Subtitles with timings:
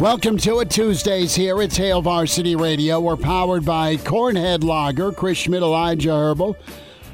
[0.00, 1.60] Welcome to it Tuesdays here.
[1.60, 3.00] at Hail Varsity Radio.
[3.00, 6.54] We're powered by Cornhead Lager, Chris Schmidt, Elijah Herbel.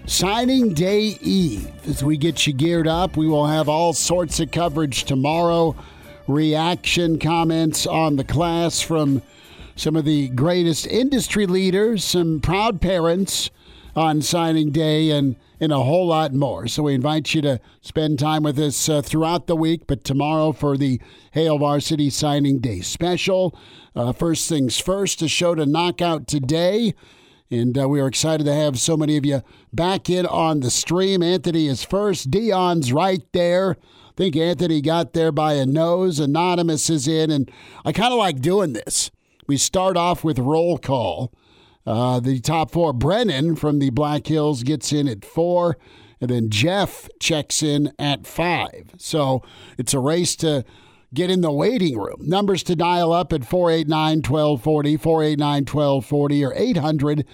[0.05, 1.73] Signing Day Eve.
[1.89, 5.75] As we get you geared up, we will have all sorts of coverage tomorrow.
[6.29, 9.23] Reaction comments on the class from
[9.77, 13.49] some of the greatest industry leaders, some proud parents
[13.97, 16.67] on signing day, and and a whole lot more.
[16.67, 20.53] So we invite you to spend time with us uh, throughout the week, but tomorrow
[20.53, 21.01] for the
[21.33, 23.57] Hail Varsity Signing Day special.
[23.95, 26.95] Uh, first things first, a show to knock out today.
[27.51, 30.71] And uh, we are excited to have so many of you back in on the
[30.71, 31.23] stream.
[31.23, 32.31] Anthony is first.
[32.31, 33.77] Dion's right there.
[33.81, 36.19] I think Anthony got there by a nose.
[36.19, 37.31] Anonymous is in.
[37.31, 37.51] And
[37.85, 39.11] I kind of like doing this.
[39.47, 41.33] We start off with roll call.
[41.87, 45.77] Uh, the top four, Brennan from the Black Hills gets in at four,
[46.21, 48.93] and then Jeff checks in at five.
[48.97, 49.43] So
[49.77, 50.65] it's a race to
[51.13, 52.17] get in the waiting room.
[52.21, 57.27] Numbers to dial up at 489 1240, 489 1240, or 800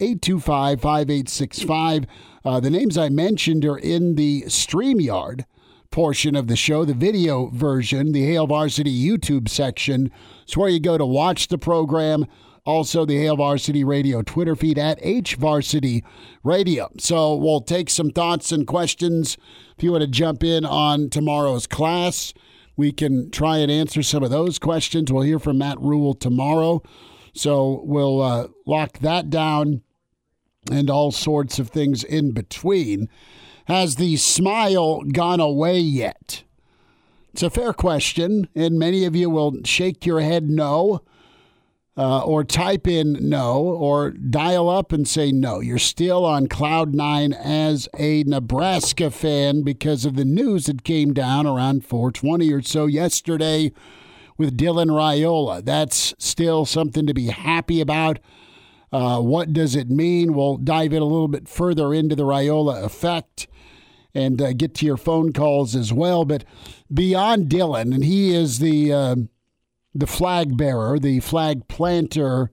[0.00, 2.06] 825 5865.
[2.44, 5.44] Uh, the names I mentioned are in the StreamYard
[5.90, 10.10] portion of the show, the video version, the Hail Varsity YouTube section.
[10.42, 12.26] It's where you go to watch the program
[12.68, 16.04] also, the Hail Varsity Radio Twitter feed at HVarsity
[16.44, 16.90] Radio.
[16.98, 19.38] So we'll take some thoughts and questions.
[19.78, 22.34] If you want to jump in on tomorrow's class,
[22.76, 25.10] we can try and answer some of those questions.
[25.10, 26.82] We'll hear from Matt Rhule tomorrow.
[27.32, 29.80] So we'll uh, lock that down
[30.70, 33.08] and all sorts of things in between.
[33.64, 36.42] Has the smile gone away yet?
[37.32, 41.00] It's a fair question, and many of you will shake your head no
[41.98, 45.58] uh, or type in no or dial up and say no.
[45.58, 51.12] You're still on cloud nine as a Nebraska fan because of the news that came
[51.12, 53.72] down around 420 or so yesterday
[54.36, 55.64] with Dylan Raiola.
[55.64, 58.20] That's still something to be happy about.
[58.92, 60.34] Uh, what does it mean?
[60.34, 63.48] We'll dive in a little bit further into the Raiola effect
[64.14, 66.24] and uh, get to your phone calls as well.
[66.24, 66.44] But
[66.94, 69.16] beyond Dylan, and he is the uh,
[69.94, 72.50] the flag bearer, the flag planter,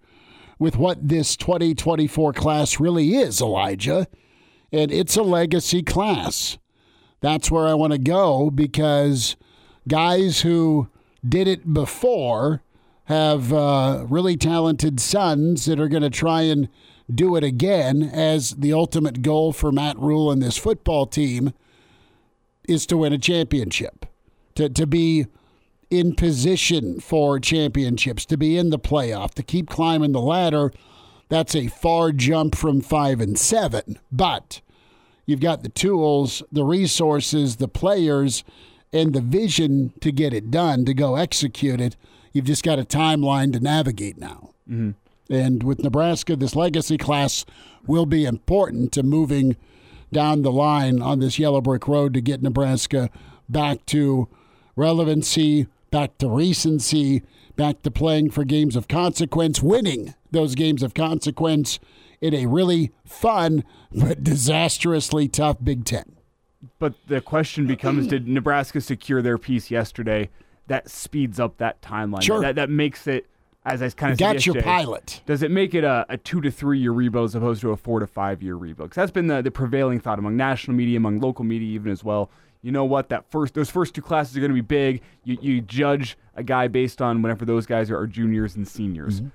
[0.58, 4.08] with what this 2024 class really is, Elijah.
[4.72, 6.58] And it's a legacy class.
[7.22, 9.36] That's where I want to go because
[9.88, 10.90] guys who
[11.28, 12.62] did it before
[13.06, 16.70] have uh, really talented sons that are going to try and
[17.14, 21.54] do it again as the ultimate goal for Matt Rhule and this football team
[22.68, 24.08] is to win a championship,
[24.56, 25.28] to, to be
[26.00, 30.72] in position for championships, to be in the playoff, to keep climbing the ladder.
[31.30, 34.00] That's a far jump from five and seven.
[34.12, 34.62] But
[35.26, 38.44] you've got the tools, the resources, the players,
[38.94, 41.96] and the vision to get it done, to go execute it.
[42.32, 44.52] You've just got a timeline to navigate now.
[44.70, 44.92] Mm-hmm.
[45.34, 47.46] And with Nebraska, this legacy class
[47.88, 49.58] will be important to moving
[50.14, 53.10] down the line on this yellow brick road to get Nebraska
[53.50, 54.28] back to
[54.76, 57.24] relevancy, back to recency,
[57.56, 61.80] back to playing for games of consequence, winning those games of consequence
[62.20, 63.64] in a really fun
[63.94, 66.18] but disastrously tough Big Ten.
[66.80, 70.30] But the question becomes did Nebraska secure their piece yesterday?
[70.68, 72.24] That speeds up that timeline.
[72.24, 72.42] Sure.
[72.42, 73.28] That, that makes it,
[73.64, 75.22] as I kind of got your pilot.
[75.26, 77.78] Does it make it a, a two to three year rebuild as opposed to a
[77.78, 78.90] four to five year rebuild?
[78.90, 82.04] Because that's been the, the prevailing thought among national media, among local media, even as
[82.04, 82.30] well
[82.66, 85.04] you know what that first those first two classes are going to be big.
[85.24, 89.22] You, you judge a guy based on whenever those guys are, are juniors and seniors.
[89.22, 89.30] Mm-hmm.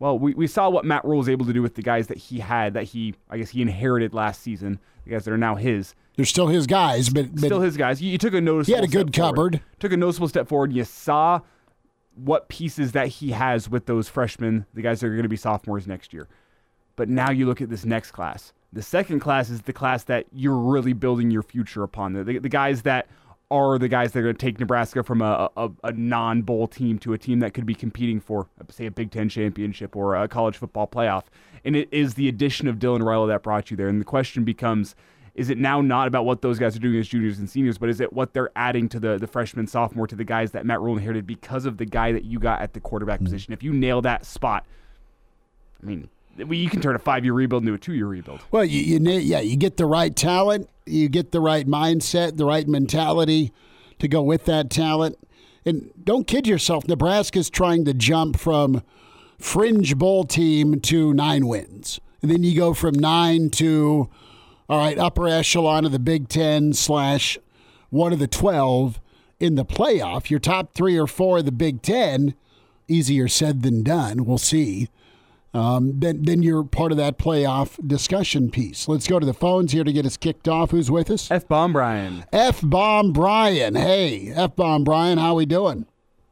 [0.00, 2.18] Well, we, we saw what Matt Rhule was able to do with the guys that
[2.18, 4.80] he had that he I guess he inherited last season.
[5.04, 5.94] The guys that are now his.
[6.16, 8.02] They're still his guys, but, but still his guys.
[8.02, 8.74] You, you, took a noticeable.
[8.76, 9.60] He had a good cupboard.
[9.60, 9.78] Forward.
[9.78, 10.72] Took a noticeable step forward.
[10.72, 11.42] You saw
[12.16, 15.36] what pieces that he has with those freshmen, the guys that are going to be
[15.36, 16.26] sophomores next year.
[16.96, 18.52] But now you look at this next class.
[18.72, 22.12] The second class is the class that you're really building your future upon.
[22.12, 23.06] The, the, the guys that
[23.50, 26.66] are the guys that are going to take Nebraska from a, a, a non bowl
[26.66, 30.16] team to a team that could be competing for, say, a Big Ten championship or
[30.16, 31.24] a college football playoff.
[31.64, 33.88] And it is the addition of Dylan Raiola that brought you there.
[33.88, 34.96] And the question becomes
[35.36, 37.90] is it now not about what those guys are doing as juniors and seniors, but
[37.90, 40.80] is it what they're adding to the, the freshman, sophomore, to the guys that Matt
[40.80, 43.26] Rhule inherited because of the guy that you got at the quarterback mm-hmm.
[43.26, 43.52] position?
[43.52, 44.64] If you nail that spot,
[45.82, 48.40] I mean, you can turn a five year rebuild into a two year rebuild.
[48.50, 52.44] Well, you, you yeah, you get the right talent, you get the right mindset, the
[52.44, 53.52] right mentality
[53.98, 55.18] to go with that talent.
[55.64, 58.82] And don't kid yourself, Nebraska's trying to jump from
[59.38, 62.00] fringe bowl team to nine wins.
[62.22, 64.08] And then you go from nine to,
[64.68, 67.38] all right, upper echelon of the Big Ten slash
[67.90, 69.00] one of the 12
[69.38, 70.30] in the playoff.
[70.30, 72.34] Your top three or four of the Big Ten,
[72.88, 74.24] easier said than done.
[74.24, 74.88] We'll see
[75.56, 78.88] um, then then you're part of that playoff discussion piece.
[78.88, 80.70] Let's go to the phones here to get us kicked off.
[80.70, 81.30] Who's with us?
[81.30, 82.24] F bomb Brian.
[82.32, 83.74] F bomb Brian.
[83.74, 85.18] Hey, F bomb Brian.
[85.18, 85.86] How we doing?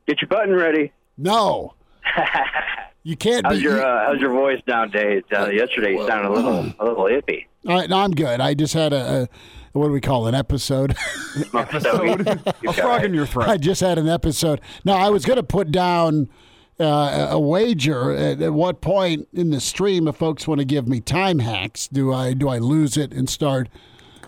[0.07, 0.93] Get your button ready.
[1.17, 1.75] No.
[3.03, 3.47] you can't.
[3.47, 5.23] How's be, your uh, How's your voice nowadays?
[5.33, 7.47] Uh, yesterday you sounded a little a little iffy.
[7.67, 8.41] All right, no, I'm good.
[8.41, 9.29] I just had a, a
[9.79, 10.95] what do we call an episode?
[11.55, 12.29] episode.
[12.67, 13.49] a frog in your throat.
[13.49, 14.61] I just had an episode.
[14.85, 16.29] Now I was going to put down
[16.81, 18.13] uh, a wager.
[18.13, 21.89] At, at, what point in the stream, if folks want to give me time hacks,
[21.89, 23.69] do I do I lose it and start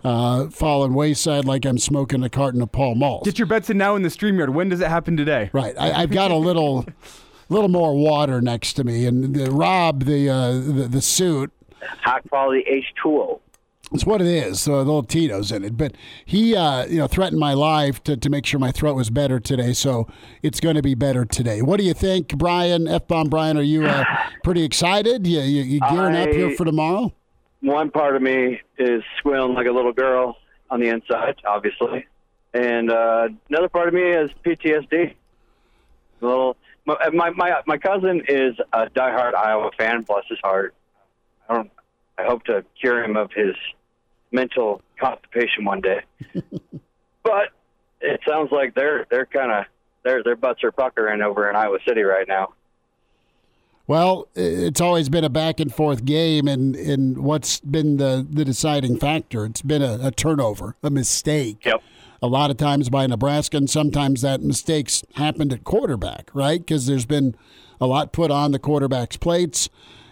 [0.04, 3.22] uh, falling wayside like I'm smoking a carton of Pall Mall?
[3.24, 4.50] Get your bets in now in the StreamYard.
[4.50, 5.50] When does it happen today?
[5.52, 5.76] Right.
[5.78, 6.86] I, have got a little
[7.48, 11.52] little more water next to me, and the, Rob the, uh, the the suit.
[12.02, 12.64] High quality
[13.04, 13.40] H2O.
[13.92, 14.60] It's what it is.
[14.60, 15.76] So the little Tito's in it.
[15.76, 15.94] But
[16.24, 19.38] he, uh, you know, threatened my life to, to make sure my throat was better
[19.38, 19.72] today.
[19.72, 20.08] So
[20.42, 21.62] it's going to be better today.
[21.62, 22.88] What do you think, Brian?
[22.88, 24.04] F bomb Brian, are you uh,
[24.44, 25.26] pretty excited?
[25.26, 27.12] You, you, you gearing I, up here for tomorrow?
[27.60, 30.36] One part of me is squealing like a little girl
[30.68, 32.06] on the inside, obviously,
[32.52, 35.14] and uh, another part of me is PTSD.
[36.22, 36.56] A little.
[36.84, 40.02] My, my my cousin is a diehard Iowa fan.
[40.02, 40.74] Bless his heart.
[41.48, 41.70] I don't.
[42.18, 43.54] I hope to cure him of his
[44.32, 46.00] mental constipation one day.
[47.22, 47.50] but
[48.00, 49.64] it sounds like they're they're kind of
[50.04, 52.54] their their butts are puckering over in Iowa City right now.
[53.88, 58.44] Well, it's always been a back and forth game, and, and what's been the, the
[58.44, 59.44] deciding factor?
[59.44, 61.64] It's been a, a turnover, a mistake.
[61.64, 61.82] Yep.
[62.20, 66.58] A lot of times by Nebraska, and sometimes that mistakes happened at quarterback, right?
[66.58, 67.36] Because there's been
[67.80, 69.68] a lot put on the quarterback's plates,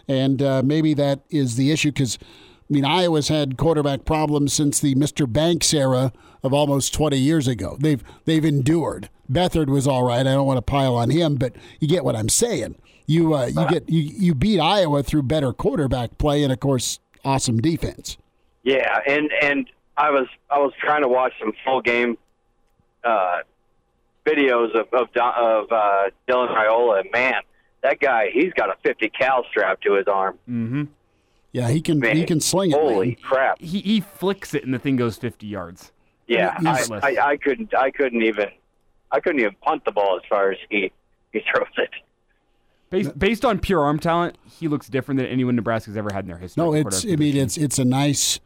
[0.07, 1.91] and uh, maybe that is the issue.
[1.91, 2.19] Because
[2.69, 5.31] I mean, Iowa's had quarterback problems since the Mr.
[5.31, 6.13] Banks era
[6.43, 7.77] of almost 20 years ago.
[7.79, 9.11] They've they've endured.
[9.31, 10.21] Beathard was all right.
[10.21, 12.77] I don't want to pile on him, but you get what I'm saying.
[13.07, 17.01] You uh, you get you, you beat Iowa through better quarterback play and of course
[17.25, 18.17] awesome defense.
[18.63, 22.17] Yeah, and and I was I was trying to watch some full game
[23.05, 23.39] uh,
[24.25, 27.01] videos of of, of uh, Dylan Raiola.
[27.01, 27.43] And man,
[27.83, 30.39] that guy he's got a 50 cal strapped to his arm.
[30.49, 30.85] Mm-hmm.
[31.55, 32.77] Yeah, he can man, he can sling it.
[32.77, 33.17] Holy man.
[33.23, 33.61] crap!
[33.61, 35.93] He he flicks it and the thing goes fifty yards.
[36.27, 38.49] Yeah, I, I, I couldn't I couldn't even
[39.13, 40.91] I couldn't even punt the ball as far as he
[41.33, 41.91] he throws it.
[42.91, 46.29] Based, based on pure arm talent, he looks different than anyone Nebraska's ever had in
[46.29, 46.61] their history.
[46.61, 48.41] No, it's I mean it's it's a nice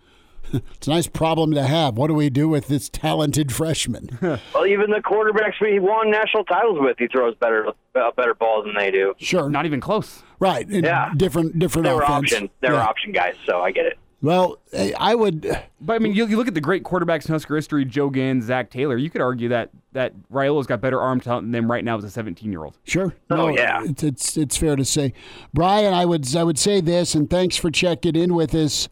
[0.52, 1.97] it's a nice problem to have.
[1.97, 4.19] What do we do with this talented freshman?
[4.23, 8.64] well, even the quarterbacks we won national titles with, he throws better uh, better balls
[8.67, 9.14] than they do.
[9.19, 10.23] Sure, not even close.
[10.38, 10.69] Right.
[10.69, 11.12] yeah.
[11.17, 11.87] Different different.
[11.87, 12.33] They were offense.
[12.33, 12.50] option.
[12.61, 12.87] They yeah.
[12.87, 13.99] option guys, so I get it.
[14.21, 14.59] Well,
[14.99, 15.43] I would.
[15.81, 18.47] But I mean, you, you, look at the great quarterbacks in Husker history: Joe Ganz,
[18.47, 18.97] Zac Taylor.
[18.97, 21.97] You could argue that that Raiola has got better arm talent than them right now
[21.97, 22.76] as a 17 year old.
[22.83, 23.14] Sure.
[23.31, 23.85] Oh, no, oh yeah.
[23.85, 25.12] It's, it's it's fair to say,
[25.55, 25.95] Brian.
[25.95, 28.88] I would I would say this, and thanks for checking in with us.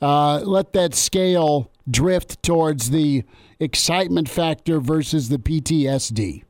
[0.00, 3.24] Uh, let that scale drift towards the
[3.60, 6.44] excitement factor versus the PTSD.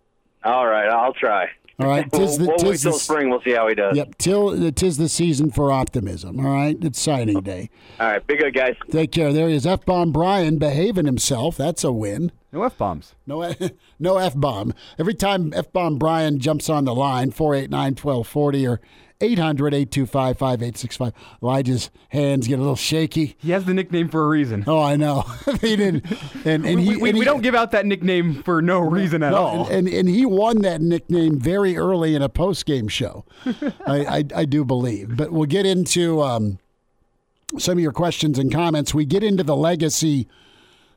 [0.44, 1.48] All right, I'll try.
[1.78, 3.28] All right, tis the, we'll, we'll wait till spring.
[3.28, 3.94] We'll see how he does.
[3.94, 6.40] Yep, till tis the season for optimism.
[6.40, 7.68] All right, it's signing day.
[8.00, 8.76] All right, big good guys.
[8.90, 9.30] Take care.
[9.30, 11.58] There he is, F bomb Brian behaving himself.
[11.58, 12.32] That's a win.
[12.50, 13.14] No f bombs.
[13.26, 13.52] No,
[13.98, 14.72] no f bomb.
[14.98, 18.80] Every time f bomb Brian jumps on the line, four eight nine twelve forty or
[19.20, 21.12] 800 825 5865.
[21.42, 23.36] Elijah's hands get a little shaky.
[23.38, 24.64] He has the nickname for a reason.
[24.66, 25.22] Oh, I know.
[25.60, 26.04] he didn't.
[26.44, 29.22] And, and we, he, we, and we don't give out that nickname for no reason
[29.22, 29.68] at no, all.
[29.68, 33.24] And, and he won that nickname very early in a post game show.
[33.86, 35.16] I, I, I, do believe.
[35.16, 36.58] But we'll get into um,
[37.58, 38.92] some of your questions and comments.
[38.92, 40.28] We get into the legacy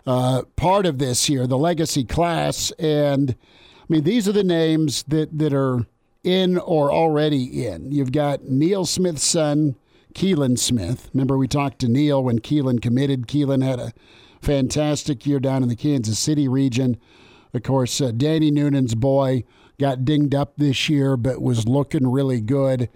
[0.06, 2.72] uh, part of this here, the legacy class.
[2.80, 5.86] And I mean, these are the names that, that are
[6.24, 7.92] in or already in.
[7.92, 9.76] You've got Neil Smith's son,
[10.14, 11.10] Keelan Smith.
[11.14, 13.28] Remember, we talked to Neil when Keelan committed.
[13.28, 13.94] Keelan had a
[14.42, 16.98] fantastic year down in the Kansas City region.
[17.54, 19.44] Of course, uh, Danny Noonan's boy
[19.80, 22.90] got dinged up this year, but was looking really good.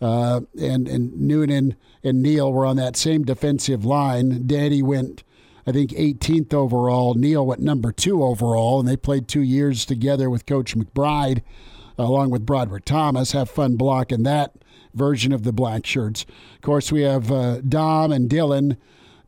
[0.00, 4.46] Uh, and and Noonan and Neil were on that same defensive line.
[4.46, 5.22] Danny went,
[5.66, 7.14] I think, 18th overall.
[7.14, 11.42] Neil went number two overall, and they played two years together with Coach McBride,
[11.98, 13.32] along with Broderick Thomas.
[13.32, 14.52] Have fun blocking that
[14.94, 16.24] version of the black shirts.
[16.54, 18.76] Of course, we have uh, Dom and Dylan.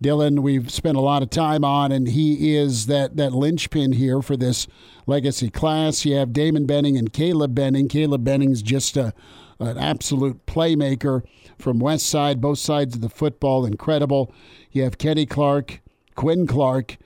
[0.03, 4.21] Dylan, we've spent a lot of time on, and he is that that linchpin here
[4.21, 4.67] for this
[5.07, 6.05] legacy class.
[6.05, 7.89] You have Damon Benning and Caleb Benning.
[7.89, 9.15] Caleb Benning's just a
[9.59, 11.23] an absolute playmaker
[11.59, 14.33] from West Side, both sides of the football, incredible.
[14.71, 15.81] You have Kenny Clark,
[16.15, 16.99] Quinn Clark,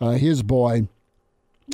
[0.00, 0.88] uh, his boy,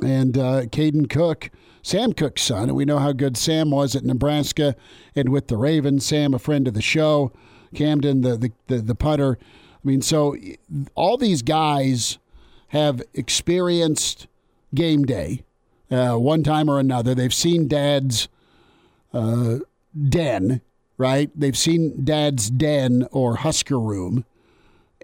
[0.02, 1.50] and uh, Camden Koch,
[1.82, 2.68] Sam Koch's son.
[2.68, 4.75] And we know how good Sam was at Nebraska
[5.14, 6.06] and with the Ravens.
[6.06, 7.32] Sam, a friend of the show.
[7.75, 9.38] Camden, the, the, the, the putter.
[9.40, 10.37] I mean, so
[10.94, 12.18] all these guys
[12.68, 14.26] have experienced
[14.75, 15.44] game day
[15.90, 17.14] uh, one time or another.
[17.14, 18.28] They've seen dad's
[19.12, 19.58] uh,
[20.08, 20.62] den,
[20.96, 21.30] right?
[21.34, 24.25] They've seen dad's den or Husker room,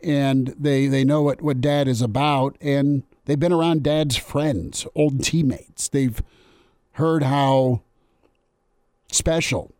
[0.02, 4.87] and they they know what what dad is about, and they've been around dad's friends,
[4.97, 5.87] old teammates.
[5.87, 6.21] They've
[6.93, 7.83] heard how
[9.13, 9.73] special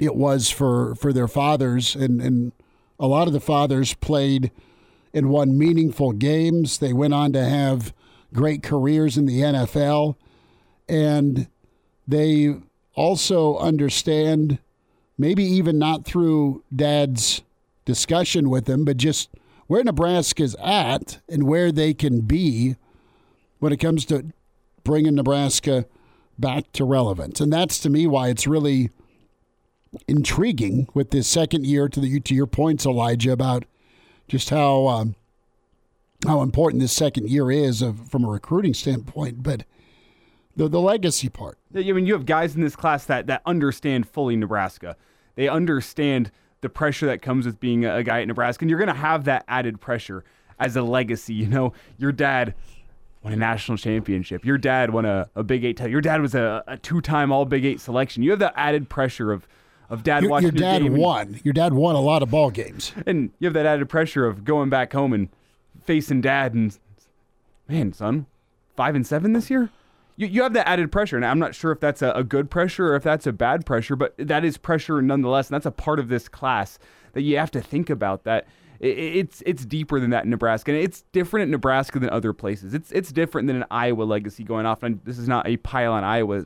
[0.00, 2.52] it was for for their fathers, and and
[3.00, 4.50] a lot of the fathers played
[5.14, 6.78] and won meaningful games.
[6.78, 7.94] They went on to have
[8.34, 10.16] great careers in the NFL,
[10.88, 11.46] and
[12.06, 12.56] they
[12.94, 14.58] also understand,
[15.16, 17.42] maybe even not through dad's
[17.84, 19.30] discussion with them, but just
[19.66, 22.76] where Nebraska's at and where they can be
[23.58, 24.26] when it comes to
[24.82, 25.86] bringing Nebraska
[26.38, 27.40] back to relevance.
[27.40, 28.90] And that's to me why it's really
[30.08, 33.64] intriguing with this second year to the to your points, Elijah, about
[34.28, 35.14] just how um,
[36.26, 39.42] how important this second year is of, from a recruiting standpoint.
[39.42, 39.64] But
[40.56, 41.58] the the legacy part.
[41.74, 44.96] I mean, you have guys in this class that that understand fully Nebraska.
[45.36, 46.30] They understand
[46.64, 49.24] the pressure that comes with being a, guy at Nebraska, and you're going to have
[49.24, 50.24] that added pressure
[50.58, 51.34] as a legacy.
[51.34, 52.54] You know, your dad
[53.22, 54.44] won a national championship.
[54.44, 55.92] Your dad won a, a Big Eight title.
[55.92, 58.22] Your dad was a, a two time All Big Eight selection.
[58.22, 59.46] You have that added pressure of
[59.90, 61.38] of dad your, watching your dad game won.
[61.44, 64.44] Your dad won a lot of ball games, and you have that added pressure of
[64.44, 65.28] going back home and
[65.84, 66.76] facing dad and
[67.68, 68.26] man, son,
[68.74, 69.70] five and seven this year
[70.16, 71.16] you, you have that added pressure.
[71.16, 73.66] And I'm not sure if that's a, a good pressure or if that's a bad
[73.66, 75.48] pressure, but that is pressure nonetheless.
[75.48, 76.78] And that's a part of this class
[77.12, 78.46] that you have to think about that.
[78.80, 82.74] it's it's deeper than that in Nebraska, and it's different in Nebraska than other places.
[82.74, 84.82] It's it's different than an Iowa legacy going off.
[84.82, 86.44] And this is not a pile on Iowa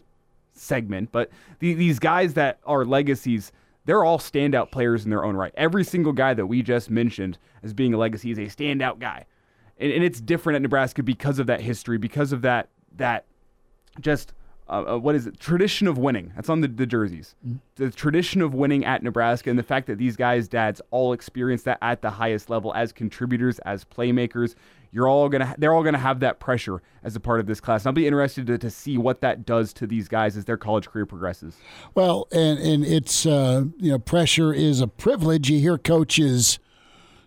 [0.52, 3.52] segment, but the, these guys that are legacies,
[3.86, 5.52] they're all standout players in their own right.
[5.56, 9.24] Every single guy that we just mentioned as being a legacy is a standout guy,
[9.78, 13.24] and, and it's different at Nebraska because of that history, because of that that
[14.00, 14.32] just
[14.68, 15.40] uh, uh, what is it?
[15.40, 16.32] Tradition of winning.
[16.36, 17.34] That's on the, the jerseys.
[17.46, 17.56] Mm-hmm.
[17.76, 21.62] The tradition of winning at Nebraska, and the fact that these guys' dads all experience
[21.62, 24.54] that at the highest level as contributors, as playmakers.
[24.90, 25.54] You're all gonna.
[25.58, 27.82] They're all gonna have that pressure as a part of this class.
[27.82, 30.56] And I'll be interested to, to see what that does to these guys as their
[30.56, 31.56] college career progresses.
[31.94, 35.50] Well, and and it's uh, you know pressure is a privilege.
[35.50, 36.58] You hear coaches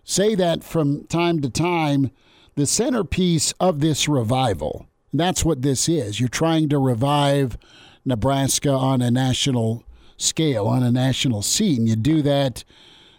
[0.04, 2.10] say that from time to time.
[2.54, 6.20] The centerpiece of this revival that's what this is.
[6.20, 7.58] You're trying to revive
[8.04, 9.84] Nebraska on a national
[10.16, 11.86] scale, on a national scene.
[11.86, 12.64] You do that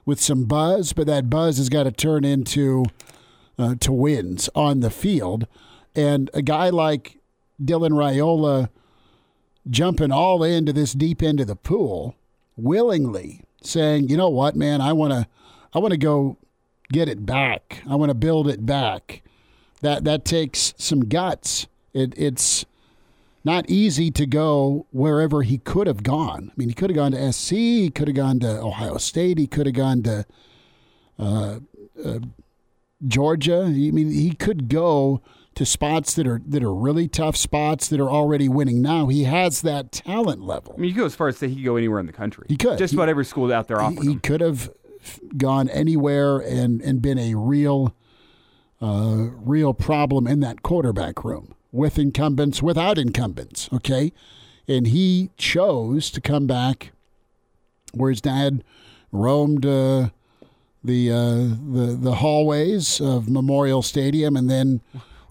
[0.06, 2.86] with some buzz, but that buzz has got to turn into
[3.58, 5.48] uh, to wins on the field.
[5.96, 7.20] And a guy like
[7.62, 8.70] Dylan Raiola
[9.70, 12.16] jumping all into this deep end of the pool
[12.58, 14.82] willingly saying, "You know what, man?
[14.82, 15.28] I want to
[15.74, 16.38] I want to go
[16.92, 17.84] get it back.
[17.88, 19.22] I want to build it back."
[19.82, 21.68] That that takes some guts.
[21.94, 22.66] It, it's
[23.44, 26.52] not easy to go wherever he could have gone.
[26.52, 29.38] I mean, he could have gone to SC, he could have gone to Ohio State,
[29.38, 30.26] he could have gone to
[31.20, 31.60] uh,
[32.04, 32.20] uh,
[33.06, 33.64] Georgia.
[33.66, 35.22] I mean, he could go
[35.56, 39.08] to spots that are that are really tough spots that are already winning now.
[39.08, 40.74] He has that talent level.
[40.76, 42.46] I mean, you go as far as say he could go anywhere in the country.
[42.50, 42.78] He could.
[42.78, 44.02] Just he, about every school out there offering.
[44.02, 44.72] He, he could have
[45.38, 47.94] gone anywhere and and been a real,
[48.82, 54.14] uh, real problem in that quarterback room with incumbents, without incumbents, okay?
[54.68, 56.92] And he chose to come back
[57.94, 58.64] where his dad
[59.12, 60.10] roamed uh,
[60.84, 61.36] the, uh,
[61.76, 64.82] the, the hallways of Memorial Stadium and then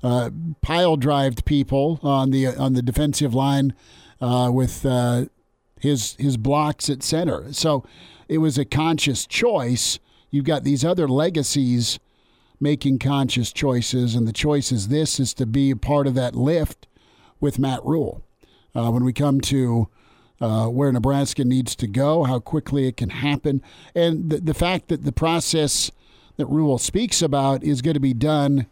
[0.03, 0.31] uh,
[0.61, 3.73] pile drived people on the, on the defensive line
[4.21, 5.27] uh, with uh,
[5.81, 7.53] his, his blocks at center.
[7.53, 7.85] So
[8.29, 12.01] it was a conscious choice you've got these other legacies
[12.63, 16.35] making conscious choices, and the choice is this: is to be a part of that
[16.35, 16.87] lift
[17.41, 18.23] with Matt Rhule.
[18.75, 19.89] Uh, when we come to
[20.41, 23.61] uh, where Nebraska needs to go, how quickly it can happen,
[23.95, 25.91] and the, the fact that the process
[26.37, 28.67] that Rhule speaks about is going to be done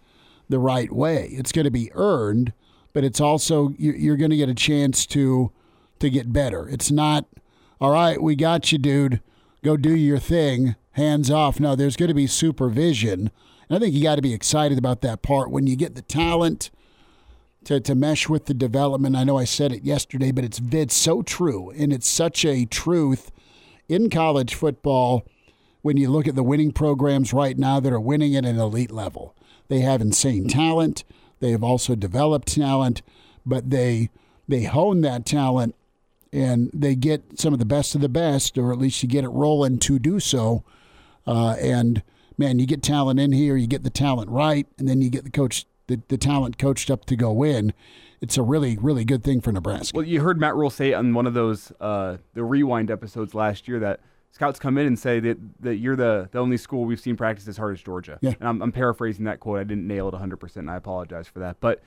[0.48, 1.28] the right way.
[1.32, 2.52] It's going to be earned,
[2.92, 5.52] but it's also you're going to get a chance to
[6.00, 6.68] to get better.
[6.68, 7.26] It's not
[7.80, 8.20] all right.
[8.22, 9.20] We got you, dude.
[9.62, 10.74] Go do your thing.
[10.92, 11.60] Hands off.
[11.60, 13.30] No, there's going to be supervision,
[13.70, 16.02] and I think you got to be excited about that part when you get the
[16.02, 16.70] talent
[17.64, 19.14] to, to mesh with the development.
[19.14, 22.64] I know I said it yesterday, but it's it's so true, and it's such a
[22.64, 23.30] truth
[23.88, 25.24] in college football
[25.82, 28.90] when you look at the winning programs right now that are winning at an elite
[28.90, 29.36] level.
[29.68, 31.04] They have insane talent.
[31.38, 33.02] They have also developed talent,
[33.46, 34.10] but they
[34.48, 35.76] they hone that talent
[36.32, 39.24] and they get some of the best of the best, or at least you get
[39.24, 40.64] it rolling to do so.
[41.26, 42.02] Uh, and
[42.40, 45.22] man, you get talent in here, you get the talent right, and then you get
[45.22, 47.72] the coach the, the talent coached up to go win.
[48.20, 49.96] It's a really, really good thing for Nebraska.
[49.96, 53.66] Well, you heard Matt Rhule say on one of those uh, the rewind episodes last
[53.66, 57.00] year that scouts come in and say that, that you're the, the only school we've
[57.00, 58.18] seen practice as hard as Georgia.
[58.20, 58.34] Yeah.
[58.38, 59.58] And I'm, I'm paraphrasing that quote.
[59.58, 61.56] I didn't nail it 100%, and I apologize for that.
[61.60, 61.82] But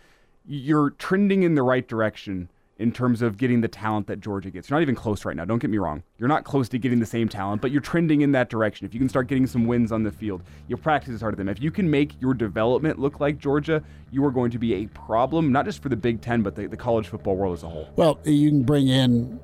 [0.45, 4.70] you're trending in the right direction in terms of getting the talent that Georgia gets.
[4.70, 5.46] You're not even close right now.
[5.46, 6.01] Don't get me wrong.
[6.18, 8.86] You're not close to getting the same talent, but you're trending in that direction.
[8.86, 11.56] If you can start getting some wins on the field, your practice harder than them.
[11.56, 14.88] If you can make your development look like Georgia, you are going to be a
[14.88, 17.70] problem, not just for the Big Ten, but the, the college football world as a
[17.70, 17.89] whole.
[17.96, 19.39] Well, you can bring in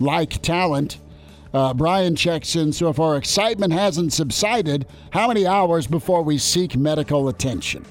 [0.00, 0.98] like talent.
[1.54, 2.72] Uh, Brian checks in.
[2.72, 7.86] So, if our excitement hasn't subsided, how many hours before we seek medical attention?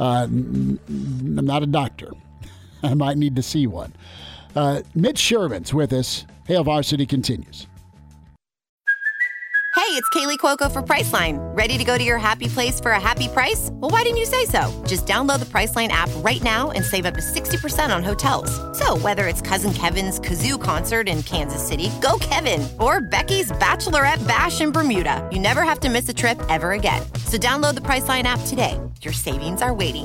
[0.00, 0.78] Uh, I'm
[1.44, 2.12] not a doctor.
[2.82, 3.92] I might need to see one.
[4.54, 6.24] Uh, Mitch Sherman's with us.
[6.46, 7.66] Hail Varsity continues.
[9.78, 11.38] Hey, it's Kaley Cuoco for Priceline.
[11.56, 13.70] Ready to go to your happy place for a happy price?
[13.72, 14.70] Well, why didn't you say so?
[14.86, 18.50] Just download the Priceline app right now and save up to 60% on hotels.
[18.76, 24.26] So, whether it's Cousin Kevin's Kazoo concert in Kansas City, go Kevin, or Becky's Bachelorette
[24.26, 27.00] Bash in Bermuda, you never have to miss a trip ever again.
[27.24, 28.78] So, download the Priceline app today.
[29.00, 30.04] Your savings are waiting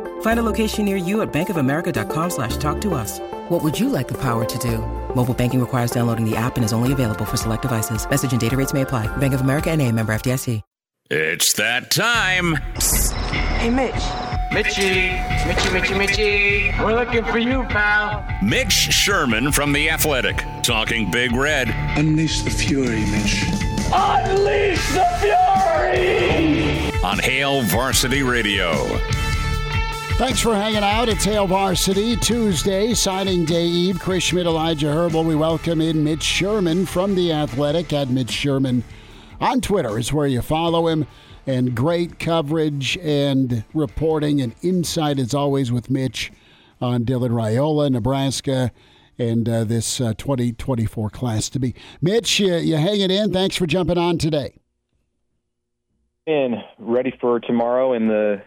[0.21, 3.19] Find a location near you at bankofamerica.com slash talk to us.
[3.49, 4.79] What would you like the power to do?
[5.15, 8.09] Mobile banking requires downloading the app and is only available for select devices.
[8.09, 9.05] Message and data rates may apply.
[9.17, 10.61] Bank of America and a member FDIC.
[11.13, 12.55] It's that time.
[12.55, 13.93] Hey, Mitch.
[14.53, 15.11] Mitchy,
[15.45, 16.71] Mitchy, Mitchy, Mitchy.
[16.79, 18.25] We're looking for you, pal.
[18.41, 21.67] Mitch Sherman from The Athletic, talking Big Red.
[21.97, 23.43] Unleash the fury, Mitch.
[23.93, 26.91] Unleash the fury!
[27.03, 28.71] On Hail Varsity Radio.
[30.21, 31.09] Thanks for hanging out.
[31.09, 33.99] at Hail Varsity Tuesday, signing day eve.
[33.99, 35.25] Chris Schmidt, Elijah Herbel.
[35.25, 38.83] We welcome in Mitch Sherman from The Athletic at Mitch Sherman
[39.39, 41.07] on Twitter is where you follow him.
[41.47, 46.31] And great coverage and reporting and insight as always with Mitch
[46.79, 48.71] on Dylan Raiola, Nebraska,
[49.17, 51.73] and uh, this uh, 2024 class to be.
[51.99, 53.33] Mitch, you, you hang it in.
[53.33, 54.53] Thanks for jumping on today.
[56.27, 58.43] And ready for tomorrow and the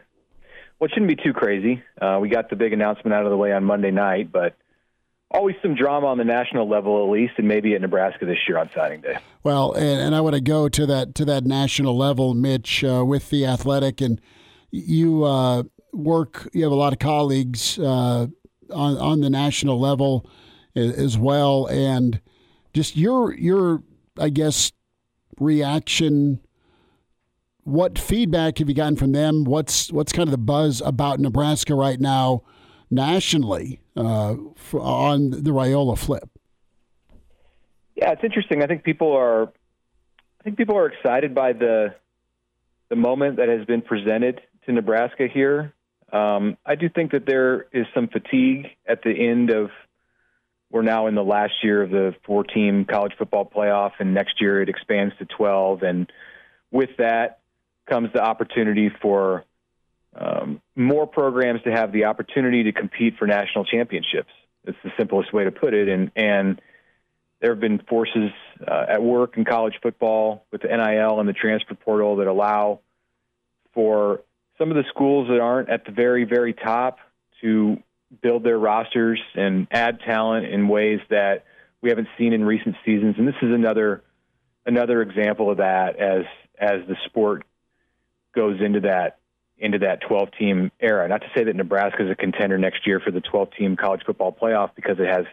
[0.79, 1.83] well, it shouldn't be too crazy.
[2.01, 4.57] Uh, we got the big announcement out of the way on Monday night, but
[5.31, 8.59] always some drama on the national level, at least, and maybe at Nebraska this year
[8.59, 9.19] on signing day.
[9.43, 13.05] Well, and, and I want to go to that to that national level, Mitch, uh,
[13.05, 14.21] with the athletic, and
[14.71, 16.49] you uh, work.
[16.53, 18.29] You have a lot of colleagues uh,
[18.73, 20.27] on on the national level
[20.77, 22.21] as well, and
[22.73, 23.83] just your your
[24.19, 24.73] I guess
[25.39, 26.41] reaction
[27.65, 29.45] what feedback have you gotten from them?
[29.45, 32.43] What's what's kind of the buzz about Nebraska right now,
[32.91, 36.29] nationally, uh, for, on the Raiola flip?
[37.97, 38.63] Yeah, it's interesting.
[38.63, 39.45] I think people are,
[40.41, 41.95] I think people are excited by the,
[42.89, 45.75] the moment that has been presented to Nebraska here.
[46.13, 49.71] Um, I do think that there is some fatigue at the end of.
[50.71, 54.61] We're now in the last year of the four-team college football playoff, and next year
[54.61, 55.85] it expands to twelve.
[55.85, 56.11] And
[56.73, 57.39] with that,
[57.87, 59.45] comes the opportunity for
[60.17, 64.31] um, more programs to have the opportunity to compete for national championships.
[64.65, 65.89] It's the simplest way to put it.
[65.89, 66.61] And and
[67.41, 68.31] there have been forces
[68.67, 72.81] uh, at work in college football with the NIL and the transfer portal that allow
[73.75, 74.23] for
[74.57, 76.99] some of the schools that aren't at the very, very top
[77.43, 77.77] to
[78.23, 81.45] build their rosters and add talent in ways that
[81.83, 83.17] we haven't seen in recent seasons.
[83.19, 84.03] And this is another
[84.65, 86.25] another example of that as
[86.59, 87.45] as the sport
[88.35, 89.19] goes into that
[89.59, 91.07] into that 12 team era.
[91.09, 94.03] Not to say that Nebraska is a contender next year for the 12 team college
[94.05, 95.27] football playoff because it has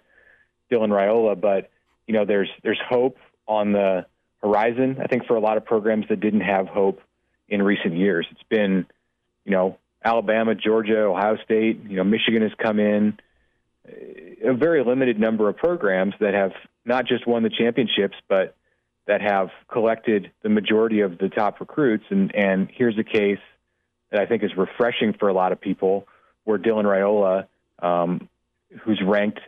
[0.71, 1.69] Dylan Raiola, but
[2.07, 4.05] you know there's there's hope on the
[4.41, 4.97] horizon.
[5.03, 7.01] I think for a lot of programs that didn't have hope
[7.49, 8.85] in recent years, it's been
[9.45, 13.17] you know Alabama, Georgia, Ohio State, you know Michigan has come in.
[14.43, 16.51] A very limited number of programs that have
[16.85, 18.55] not just won the championships, but
[19.07, 22.05] that have collected the majority of the top recruits.
[22.09, 23.39] And, and here's a case
[24.11, 26.07] that I think is refreshing for a lot of people
[26.43, 27.47] where Dylan Raiola,
[27.85, 28.29] um,
[28.83, 29.39] who's ranked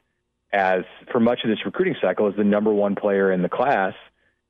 [0.52, 3.94] as, for much of this recruiting cycle, as the number one player in the class,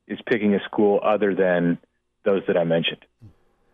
[0.07, 1.77] is picking a school other than
[2.25, 3.05] those that I mentioned.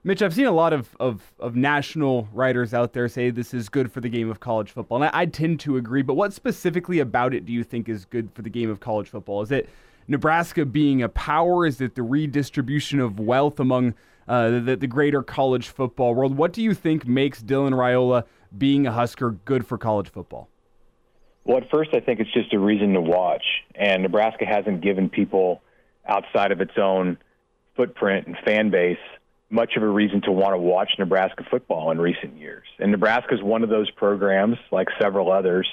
[0.04, 3.68] Mitch, I've seen a lot of, of, of, national writers out there say this is
[3.68, 5.04] good for the game of college football.
[5.04, 8.06] And I, I tend to agree, but what specifically about it do you think is
[8.06, 9.42] good for the game of college football?
[9.42, 9.68] Is it
[10.10, 11.66] Nebraska being a power?
[11.66, 13.94] Is it the redistribution of wealth among
[14.28, 16.36] uh, the, the greater college football world?
[16.36, 18.24] What do you think makes Dylan Raiola
[18.58, 20.50] being a Husker good for college football?
[21.46, 23.44] Well, at first, I think it's just a reason to watch.
[23.76, 25.62] And Nebraska hasn't given people
[26.08, 27.18] outside of its own
[27.76, 28.98] footprint and fan base
[29.52, 32.66] much of a reason to want to watch Nebraska football in recent years.
[32.78, 35.68] And Nebraska is one of those programs, like several others,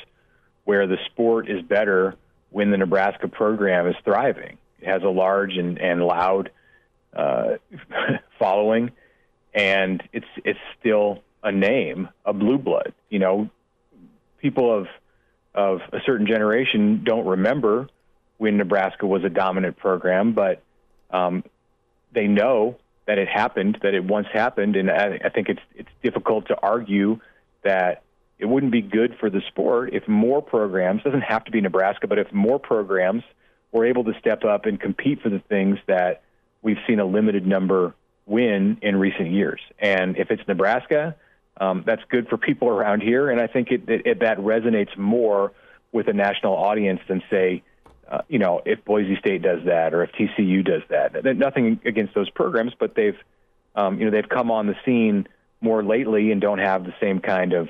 [0.64, 2.14] where the sport is better
[2.56, 4.56] when the Nebraska program is thriving.
[4.80, 6.50] It has a large and, and loud
[7.14, 7.56] uh,
[8.38, 8.92] following,
[9.52, 12.94] and it's it's still a name, a blue blood.
[13.10, 13.50] You know,
[14.38, 14.86] people of
[15.54, 17.90] of a certain generation don't remember
[18.38, 20.62] when Nebraska was a dominant program, but
[21.10, 21.44] um,
[22.12, 25.90] they know that it happened, that it once happened, and I, I think it's it's
[26.02, 27.20] difficult to argue
[27.64, 28.02] that
[28.38, 32.06] it wouldn't be good for the sport if more programs doesn't have to be Nebraska,
[32.06, 33.22] but if more programs
[33.72, 36.22] were able to step up and compete for the things that
[36.62, 37.94] we've seen a limited number
[38.26, 39.60] win in recent years.
[39.78, 41.16] And if it's Nebraska,
[41.58, 44.96] um, that's good for people around here, and I think it, it, it, that resonates
[44.98, 45.52] more
[45.92, 47.62] with a national audience than say,
[48.10, 51.24] uh, you know, if Boise State does that or if TCU does that.
[51.36, 53.16] Nothing against those programs, but they've,
[53.74, 55.26] um, you know, they've come on the scene
[55.60, 57.68] more lately and don't have the same kind of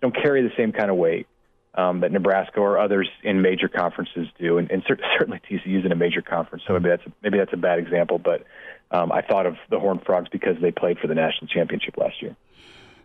[0.00, 1.26] don't carry the same kind of weight
[1.74, 4.82] um, that Nebraska or others in major conferences do, and, and
[5.18, 7.78] certainly TCU is in a major conference, so maybe that's a, maybe that's a bad
[7.78, 8.18] example.
[8.18, 8.44] But
[8.90, 12.20] um, I thought of the Horned Frogs because they played for the national championship last
[12.22, 12.36] year.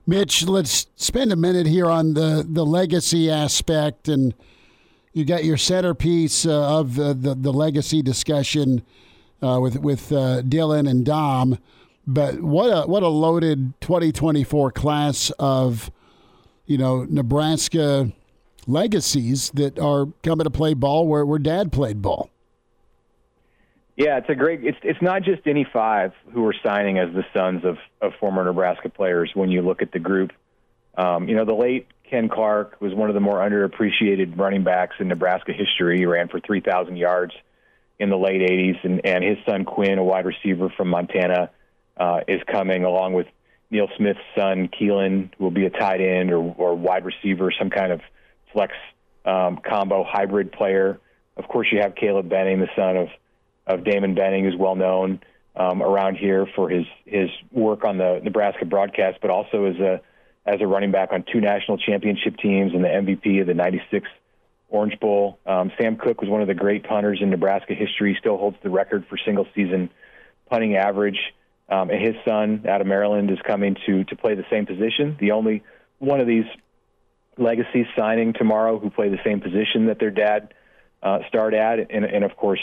[0.05, 4.33] Mitch, let's spend a minute here on the the legacy aspect, and
[5.13, 8.81] you got your centerpiece uh, of the, the, the legacy discussion
[9.41, 11.57] uh, with with uh, Dylan and Dom.
[12.05, 15.89] But what a what a loaded 2024 class of
[16.65, 18.11] you know, Nebraska
[18.67, 22.29] legacies that are coming to play ball where, where dad played ball.
[23.95, 24.63] Yeah, it's a great.
[24.63, 28.43] It's it's not just any five who are signing as the sons of of former
[28.43, 29.31] Nebraska players.
[29.35, 30.31] When you look at the group,
[30.97, 34.95] um, you know the late Ken Clark was one of the more underappreciated running backs
[34.99, 35.99] in Nebraska history.
[35.99, 37.35] He ran for three thousand yards
[37.99, 41.51] in the late '80s, and and his son Quinn, a wide receiver from Montana,
[41.95, 43.27] uh, is coming along with
[43.73, 47.91] Neil Smith's son, Keelan, will be a tight end or, or wide receiver, some kind
[47.91, 48.01] of
[48.53, 48.73] flex
[49.25, 50.99] um, combo hybrid player.
[51.35, 53.07] Of course, you have Caleb Benning, the son of,
[53.65, 55.21] of Damon Benning, who's well known
[55.55, 60.01] um, around here for his, his work on the Nebraska broadcast, but also as a
[60.45, 64.07] as a running back on two national championship teams and the MVP of the '96
[64.67, 65.39] Orange Bowl.
[65.45, 68.15] Um, Sam Koch was one of the great punters in Nebraska history.
[68.19, 69.89] Still holds the record for single season
[70.49, 71.17] punting average.
[71.73, 75.17] Um, and his son out of Maryland is coming to to play the same position.
[75.19, 75.63] The only
[75.97, 76.45] one of these
[77.37, 80.53] legacies signing tomorrow who play the same position that their dad
[81.01, 82.59] uh, started at, and, and of course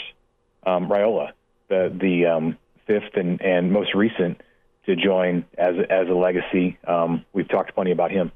[0.65, 1.33] um, the
[1.69, 4.41] the um, fifth and, and most recent
[4.85, 6.77] to join as as a legacy.
[6.87, 8.31] Um, we've talked plenty about him.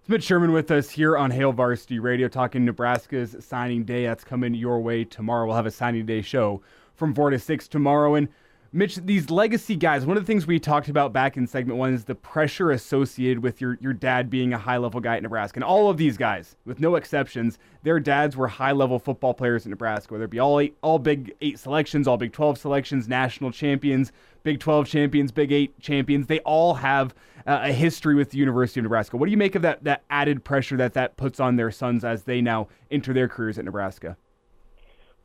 [0.00, 4.06] It's Mitch Sherman with us here on Hail Varsity Radio, talking Nebraska's signing day.
[4.06, 5.46] That's coming your way tomorrow.
[5.46, 6.62] We'll have a signing day show
[6.96, 8.28] from four to six tomorrow, and
[8.72, 11.94] Mitch, these legacy guys, one of the things we talked about back in segment one
[11.94, 15.58] is the pressure associated with your, your dad being a high level guy at Nebraska.
[15.58, 19.64] And all of these guys, with no exceptions, their dads were high level football players
[19.64, 23.08] in Nebraska, whether it be all eight, all Big Eight selections, all Big 12 selections,
[23.08, 26.26] national champions, Big 12 champions, Big Eight champions.
[26.26, 27.14] They all have
[27.46, 29.16] uh, a history with the University of Nebraska.
[29.16, 32.04] What do you make of that, that added pressure that that puts on their sons
[32.04, 34.16] as they now enter their careers at Nebraska?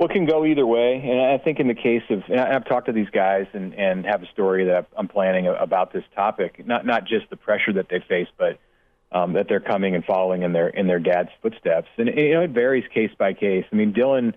[0.01, 2.65] Well, it can go either way, and I think in the case of, and I've
[2.65, 6.65] talked to these guys and, and have a story that I'm planning about this topic.
[6.65, 8.57] Not not just the pressure that they face, but
[9.11, 12.41] um, that they're coming and following in their in their dad's footsteps, and you know
[12.41, 13.63] it varies case by case.
[13.71, 14.33] I mean, Dylan,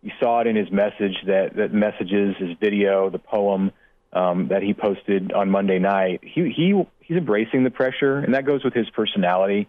[0.00, 3.72] you saw it in his message that that messages, his video, the poem
[4.12, 6.20] um, that he posted on Monday night.
[6.22, 9.66] He he he's embracing the pressure, and that goes with his personality.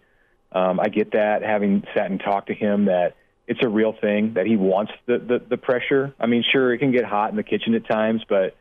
[0.52, 3.16] Um, I get that, having sat and talked to him, that
[3.52, 6.16] it's a real thing that he wants the, the, the pressure.
[6.18, 8.56] I mean, sure, it can get hot in the kitchen at times, but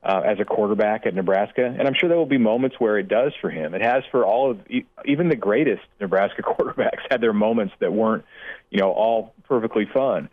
[0.00, 3.08] uh, as a quarterback at Nebraska, and I'm sure there will be moments where it
[3.08, 3.74] does for him.
[3.74, 4.60] It has for all of
[5.04, 8.24] even the greatest Nebraska quarterbacks had their moments that weren't,
[8.70, 10.28] you know, all perfectly fun.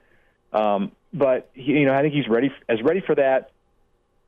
[0.54, 3.50] Um, but he, you know, I think he's ready as ready for that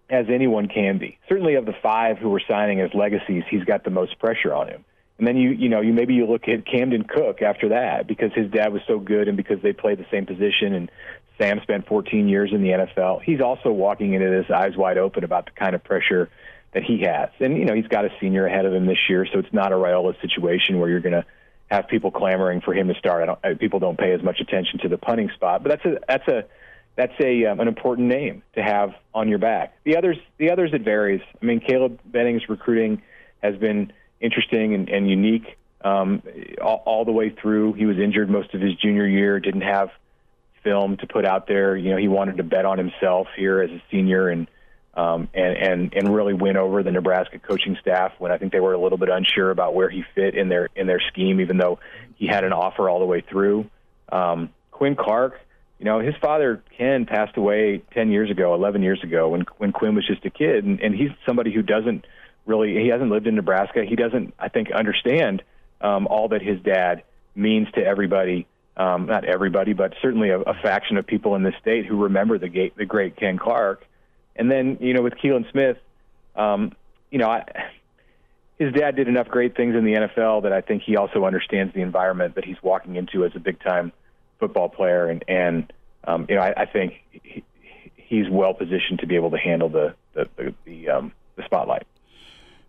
[0.10, 1.20] as anyone can be.
[1.30, 4.70] Certainly, of the five who were signing as legacies, he's got the most pressure on
[4.70, 4.86] him.
[5.18, 8.32] And then you you know you maybe you look at Camden Koch after that because
[8.34, 10.92] his dad was so good and because they played the same position and
[11.38, 13.22] Sam spent 14 years in the NFL.
[13.24, 16.30] He's also walking into this eyes wide open about the kind of pressure
[16.74, 17.30] that he has.
[17.40, 19.72] And you know he's got a senior ahead of him this year, so it's not
[19.72, 21.26] a Raiola situation where you're going to
[21.70, 23.24] have people clamoring for him to start.
[23.24, 25.86] I don't, I, people don't pay as much attention to the punting spot, but that's
[25.86, 26.46] a that's a
[26.96, 29.76] that's a um, an important name to have on your back.
[29.84, 31.22] The others the others it varies.
[31.42, 33.02] I mean Caleb Benning's recruiting
[33.42, 36.24] has been interesting and, and unique um,
[36.62, 37.74] all, all the way through.
[37.74, 39.90] He was injured most of his junior year, didn't have
[40.64, 41.76] film to put out there.
[41.76, 44.48] You know, he wanted to bet on himself here as a senior and
[44.96, 48.60] um, and and and really win over the Nebraska coaching staff when I think they
[48.60, 51.58] were a little bit unsure about where he fit in their in their scheme, even
[51.58, 51.80] though
[52.16, 53.70] he had an offer all the way through.
[54.12, 55.40] Um, Quinn Clark,
[55.78, 59.72] you know, his father Ken passed away ten years ago, eleven years ago, when when
[59.72, 62.06] Quinn was just a kid, and, and he's somebody who doesn't
[62.48, 63.84] really he hasn't lived in Nebraska.
[63.86, 65.44] He doesn't, I think, understand
[65.82, 67.04] um, all that his dad
[67.36, 68.48] means to everybody.
[68.76, 72.38] Um, not everybody, but certainly a, a faction of people in the state who remember
[72.38, 73.84] the, gate, the great Ken Clark.
[74.36, 75.78] And then, you know, with Keelan Smith,
[76.36, 76.74] um,
[77.10, 77.44] you know, I,
[78.60, 81.74] his dad did enough great things in the NFL that I think he also understands
[81.74, 83.92] the environment that he's walking into as a big time
[84.40, 85.08] football player.
[85.08, 87.44] And, and um, you know, I, I think he,
[87.96, 91.88] he's well positioned to be able to handle the, the, the, the, um, the spotlight.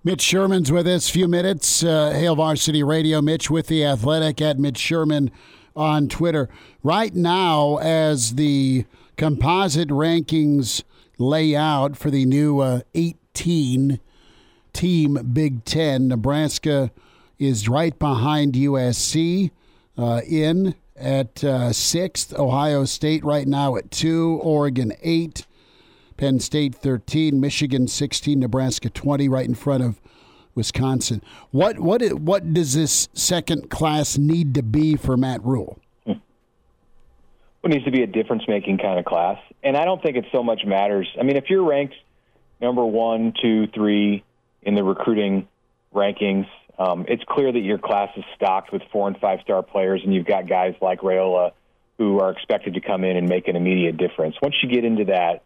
[0.05, 1.09] Mitch Sherman's with us.
[1.09, 1.83] Few minutes.
[1.83, 3.21] Uh, Hail Varsity Radio.
[3.21, 5.31] Mitch with the Athletic at Mitch Sherman
[5.75, 6.49] on Twitter.
[6.85, 8.85] Right now, as the
[9.17, 10.85] composite rankings
[11.19, 13.99] lay out for the new uh, 18
[14.73, 16.93] team Big Ten, Nebraska
[17.41, 19.51] is right behind USC
[19.97, 22.33] uh, in at uh, sixth.
[22.39, 24.39] Ohio State right now at two.
[24.43, 25.45] Oregon eight.
[26.19, 30.01] Penn State 13, Michigan 16, Nebraska 20, right in front of
[30.55, 31.23] Wisconsin.
[31.53, 35.79] What what what does this second class need to be for Matt Rhule?
[36.07, 36.19] It
[37.65, 40.43] needs to be a difference making kind of class, and I don't think it so
[40.43, 41.09] much matters.
[41.19, 41.95] I mean, if you're ranked
[42.61, 44.25] number one, two, three
[44.63, 45.47] in the recruiting
[45.95, 46.47] rankings,
[46.79, 50.13] um, it's clear that your class is stocked with four and five star players, and
[50.13, 51.53] you've got guys like Raiola
[51.99, 54.37] who are expected to come in and make an immediate difference.
[54.41, 55.43] Once you get into that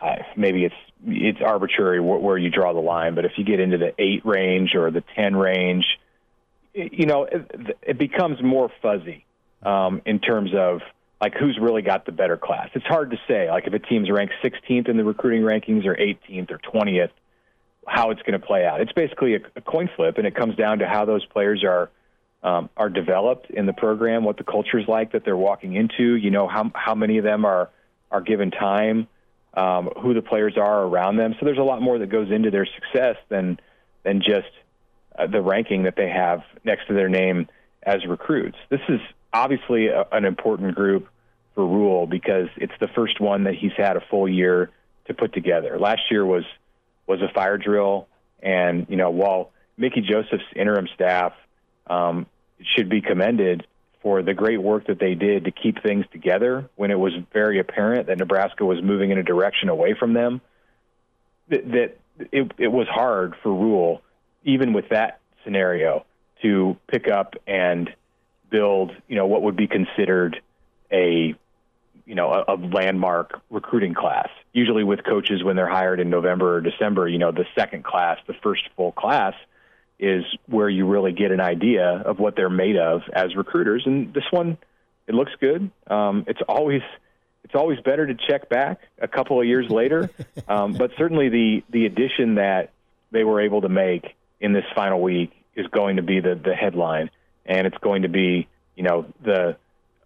[0.00, 0.74] uh, maybe it's
[1.06, 4.24] it's arbitrary wh- where you draw the line, but if you get into the eight
[4.24, 5.84] range or the ten range,
[6.74, 9.24] you know, it, it becomes more fuzzy
[9.62, 10.80] um, in terms of
[11.20, 12.68] like who's really got the better class.
[12.74, 13.50] It's hard to say.
[13.50, 17.10] Like if a team's ranked 16th in the recruiting rankings or 18th or 20th,
[17.86, 18.80] how it's going to play out.
[18.80, 21.90] It's basically a, a coin flip, and it comes down to how those players are
[22.42, 26.14] um, are developed in the program, what the culture is like that they're walking into.
[26.16, 27.70] You know, how how many of them are
[28.10, 29.08] are given time
[29.56, 31.34] um, who the players are around them.
[31.40, 33.58] So there's a lot more that goes into their success than
[34.04, 34.50] than just
[35.18, 37.48] uh, the ranking that they have next to their name
[37.82, 38.56] as recruits.
[38.68, 39.00] This is
[39.32, 41.08] obviously a, an important group
[41.54, 44.70] for Rhule because it's the first one that he's had a full year
[45.06, 45.78] to put together.
[45.78, 46.44] Last year was
[47.06, 48.08] was a fire drill,
[48.42, 51.32] and you know while Mickey Joseph's interim staff
[51.86, 52.26] um,
[52.76, 53.66] should be commended
[54.06, 57.58] for the great work that they did to keep things together when it was very
[57.58, 60.40] apparent that Nebraska was moving in a direction away from them.
[61.48, 61.98] That, that
[62.30, 64.02] it, it was hard for Rhule,
[64.44, 66.06] even with that scenario,
[66.42, 67.92] to pick up and
[68.48, 70.40] build, you know, what would be considered
[70.92, 71.34] a,
[72.04, 74.28] you know, a, a landmark recruiting class.
[74.52, 78.18] Usually, with coaches when they're hired in November or December, you know, the second class,
[78.28, 79.34] the first full class
[79.98, 83.82] is where you really get an idea of what they're made of as recruiters.
[83.86, 84.58] And this one,
[85.06, 85.70] it looks good.
[85.86, 86.82] Um, it's always
[87.44, 90.10] it's always better to check back a couple of years later,
[90.48, 92.72] um, but certainly the the addition that
[93.12, 96.54] they were able to make in this final week is going to be the the
[96.54, 97.10] headline,
[97.46, 99.56] and it's going to be you know the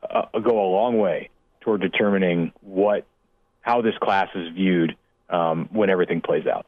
[0.09, 3.07] uh, go a long way toward determining what
[3.63, 4.97] how this class is viewed
[5.29, 6.67] um, when everything plays out.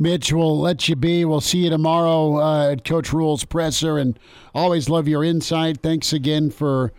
[0.00, 1.24] Mitch, we'll let you be.
[1.24, 4.16] We'll see you tomorrow uh, at Coach Rhule's presser, and
[4.54, 5.82] always love your insight.
[5.82, 6.92] Thanks again for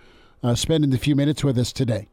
[0.43, 2.09] uh, spending the few minutes with us today.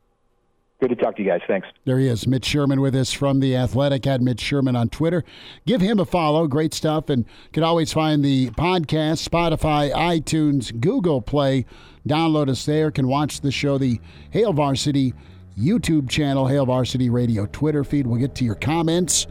[0.81, 1.41] Good to talk to you guys.
[1.49, 1.67] Thanks.
[1.87, 4.07] There he is, Mitch Sherman with us from The Athletic.
[4.07, 5.25] At Mitch Sherman on Twitter.
[5.67, 6.47] Give him a follow.
[6.47, 7.09] Great stuff.
[7.09, 11.65] And you can always find the podcast, Spotify, iTunes, Google Play.
[12.07, 12.91] Download us there.
[12.91, 13.99] Can watch the show, the
[14.31, 15.15] Hail Varsity
[15.59, 18.07] YouTube channel, Hail Varsity Radio Twitter feed.
[18.07, 19.27] We'll get to your comments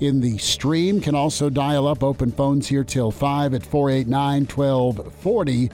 [0.00, 1.00] in the stream.
[1.00, 5.70] Can also dial up open phones here till 5 at 489 1240,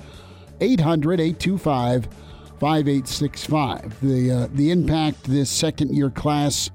[0.61, 2.09] 800 825
[2.59, 4.01] 5865.
[4.01, 6.71] The, uh, the impact this second year class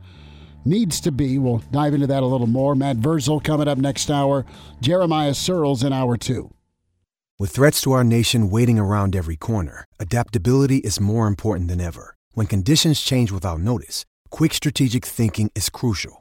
[0.66, 1.38] needs to be.
[1.38, 2.76] We'll dive into that a little more.
[2.76, 4.46] Matt Vrzal coming up next hour.
[4.80, 6.54] Jeremiah Sirles in hour two.
[7.40, 12.16] With threats to our nation waiting around every corner, adaptability is more important than ever.
[12.34, 16.21] When conditions change without notice, quick strategic thinking is crucial.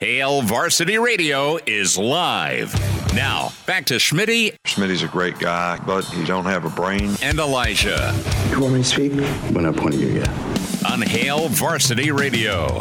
[0.00, 2.74] Hail Varsity Radio is live.
[3.14, 4.56] Now, back to Schmitty.
[4.66, 7.12] Schmitty's a great guy, but he don't have a brain.
[7.22, 8.12] And Elijah.
[8.50, 9.12] You want me to speak?
[9.12, 10.28] When not pointing you, yet.
[10.90, 12.80] On Hail Varsity Radio.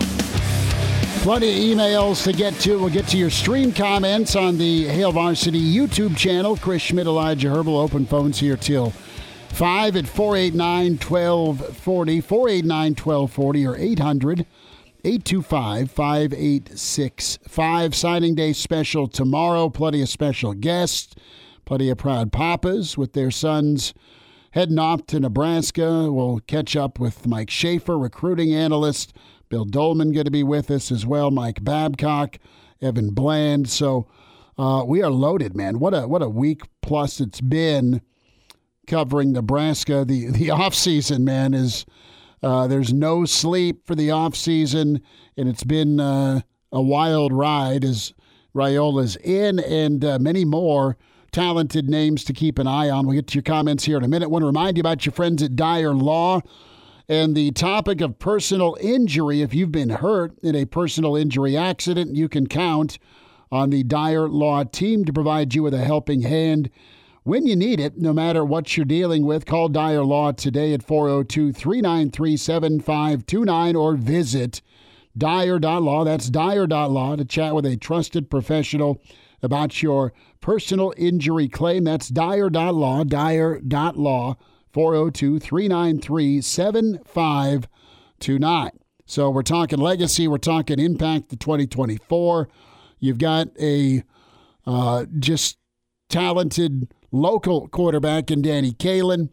[1.21, 2.79] Plenty of emails to get to.
[2.79, 6.57] We'll get to your stream comments on the Hail Varsity YouTube channel.
[6.57, 8.89] Chris Schmidt, Elijah Herbel, open phones here till
[9.49, 14.47] 5 at 489 1240, 489 1240, or 800
[15.05, 17.95] 825 5865.
[17.95, 19.69] Signing day special tomorrow.
[19.69, 21.13] Plenty of special guests,
[21.65, 23.93] plenty of proud papas with their sons
[24.51, 26.11] heading off to Nebraska.
[26.11, 29.13] We'll catch up with Mike Schaefer, recruiting analyst.
[29.49, 31.31] Bill Dolman going to be with us as well.
[31.31, 32.37] Mike Babcock,
[32.81, 33.69] Evan Bland.
[33.69, 34.07] So
[34.57, 35.79] uh, we are loaded, man.
[35.79, 38.01] What a what a week plus it's been
[38.87, 40.05] covering Nebraska.
[40.05, 41.85] The the off season, man, is
[42.43, 45.01] uh, there's no sleep for the off season,
[45.37, 48.13] and it's been uh, a wild ride as
[48.53, 50.97] Raiola's in, and uh, many more
[51.31, 53.07] talented names to keep an eye on.
[53.07, 54.29] We'll get to your comments here in a minute.
[54.29, 56.41] Want to remind you about your friends at Dyer Law
[57.09, 59.41] and the topic of personal injury.
[59.41, 62.99] If you've been hurt in a personal injury accident, you can count
[63.51, 66.69] on the Dyer Law team to provide you with a helping hand
[67.23, 69.45] when you need it, no matter what you're dealing with.
[69.45, 74.61] Call Dyer Law today at 402 393 7529 or visit
[75.17, 76.03] Dyer.law.
[76.03, 79.01] That's Dyer.law to chat with a trusted professional
[79.41, 81.85] about your personal injury claim.
[81.85, 84.35] That's Dyer.law, Dyer.law,
[84.71, 88.71] 402 393 7529.
[89.05, 92.47] So we're talking legacy, we're talking impact to 2024.
[92.99, 94.03] You've got a
[94.65, 95.57] uh, just
[96.09, 99.29] talented local quarterback in Danny Kaelin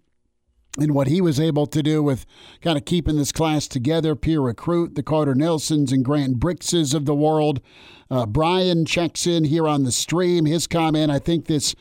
[0.79, 2.27] and what he was able to do with
[2.61, 7.07] kind of keeping this class together, peer recruit, the Carter Nelsons and Grant Brixes of
[7.07, 7.61] the world.
[8.09, 10.45] Uh, Brian checks in here on the stream.
[10.45, 11.75] His comment I think this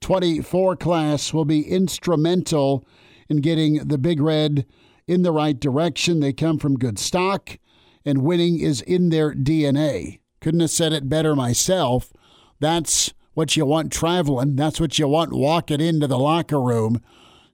[0.00, 2.86] 24 class will be instrumental
[3.28, 4.66] in getting the Big Red
[5.06, 6.20] in the right direction.
[6.20, 7.58] They come from good stock,
[8.04, 10.18] and winning is in their DNA.
[10.40, 12.12] Couldn't have said it better myself.
[12.60, 14.56] That's what you want traveling.
[14.56, 17.02] That's what you want walking into the locker room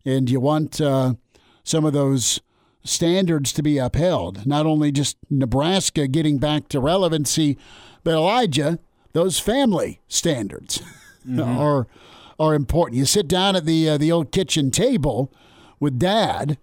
[0.05, 1.15] and you want uh,
[1.65, 2.41] some of those
[2.85, 4.47] standards to be upheld.
[4.47, 7.59] Not only just Nebraska getting back to relevancy,
[8.05, 8.79] but Elijah,
[9.13, 10.79] those family standards
[11.27, 11.41] mm-hmm.
[11.41, 11.89] are
[12.39, 12.99] are important.
[12.99, 15.33] You sit down at the uh, the old kitchen table
[15.81, 16.59] with dad,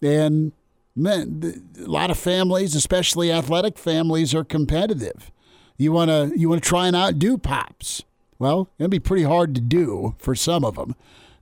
[0.00, 0.52] and
[0.96, 5.30] man, a lot of families, especially athletic families, are competitive.
[5.76, 8.02] You want to you want to try and outdo pops.
[8.42, 10.96] Well, it'd be pretty hard to do for some of them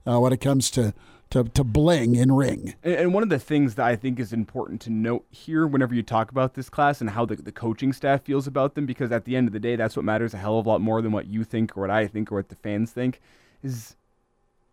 [0.05, 0.93] uh, when it comes to
[1.31, 2.75] to, to bling and ring.
[2.83, 5.95] And, and, one of the things that I think is important to note here whenever
[5.95, 9.11] you talk about this class and how the, the coaching staff feels about them, because
[9.11, 11.01] at the end of the day, that's what matters a hell of a lot more
[11.01, 13.19] than what you think or what I think or what the fans think,
[13.63, 13.95] is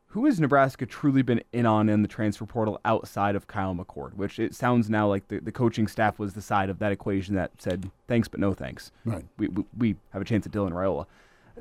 [0.08, 4.14] who has Nebraska truly been in on in the transfer portal outside of Kyle McCord?
[4.14, 7.36] Which it sounds now like the, the coaching staff was the side of that equation
[7.36, 8.90] that said thanks but no thanks.
[9.06, 9.24] Right.
[9.38, 11.06] We, we, we have a chance at Dylan Raiola.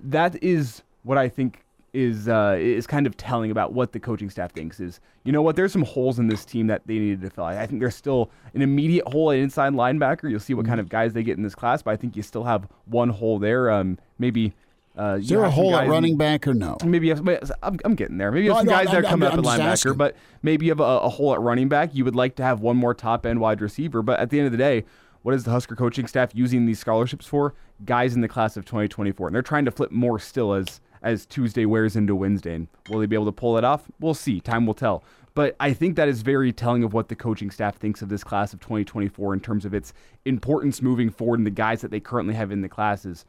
[0.04, 4.30] That is what I think is uh, is kind of telling about what the coaching
[4.30, 7.22] staff thinks is you know what there's some holes in this team that they needed
[7.22, 7.46] to fill.
[7.46, 10.30] I think there's still an immediate hole at inside linebacker.
[10.30, 12.22] You'll see what kind of guys they get in this class, but I think you
[12.24, 13.72] still have one hole there.
[13.72, 14.54] Um, maybe
[14.98, 16.76] Uh, Is there a hole at running back or no?
[16.84, 17.28] Maybe you have,
[17.62, 18.32] I'm, I'm getting there.
[18.32, 19.72] Maybe you have No, some no, guys that I'm- come I'm- up at I'm linebacker,
[19.72, 19.94] asking.
[19.94, 21.94] but maybe you have a, a hole at running back.
[21.94, 24.48] You would like to have one more top end wide receiver, but at the end
[24.48, 24.86] of the day,
[25.22, 27.54] what is the Husker coaching staff using these scholarships for?
[27.86, 31.26] Guys in the class of 2024, and they're trying to flip more still as as
[31.26, 32.56] Tuesday wears into Wednesday.
[32.56, 33.84] And will they be able to pull it off?
[34.00, 34.40] We'll see.
[34.40, 35.04] Time will tell.
[35.36, 38.24] But I think that is very telling of what the coaching staff thinks of this
[38.24, 39.94] class of 2024 in terms of its
[40.26, 43.26] importance moving forward and the guys that they currently have in the classes.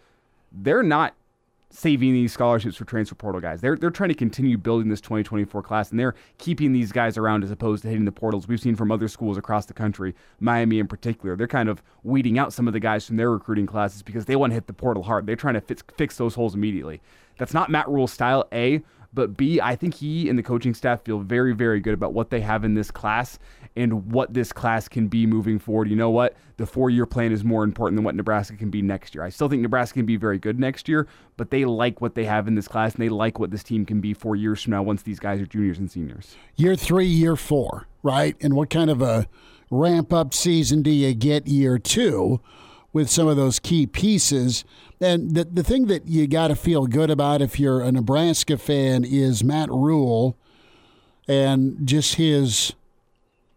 [0.50, 1.14] They're not
[1.70, 3.60] saving these scholarships for transfer portal guys.
[3.60, 7.44] They're they're trying to continue building this 2024 class and they're keeping these guys around
[7.44, 8.48] as opposed to hitting the portals.
[8.48, 11.36] We've seen from other schools across the country, Miami in particular.
[11.36, 14.36] They're kind of weeding out some of the guys from their recruiting classes because they
[14.36, 15.26] want to hit the portal hard.
[15.26, 17.02] They're trying to fix, fix those holes immediately.
[17.38, 21.02] That's not Matt Rhule's style, A, but B, I think he and the coaching staff
[21.02, 23.38] feel very, very good about what they have in this class
[23.74, 25.88] and what this class can be moving forward.
[25.88, 26.36] You know what?
[26.56, 29.24] The four year plan is more important than what Nebraska can be next year.
[29.24, 31.06] I still think Nebraska can be very good next year,
[31.36, 33.86] but they like what they have in this class and they like what this team
[33.86, 36.36] can be four years from now once these guys are juniors and seniors.
[36.56, 38.36] Year three, year four, right?
[38.40, 39.26] And what kind of a
[39.70, 42.40] ramp up season do you get year two
[42.92, 44.64] with some of those key pieces?
[45.00, 48.58] And the, the thing that you got to feel good about if you're a Nebraska
[48.58, 50.36] fan is Matt Rhule
[51.28, 52.72] and just his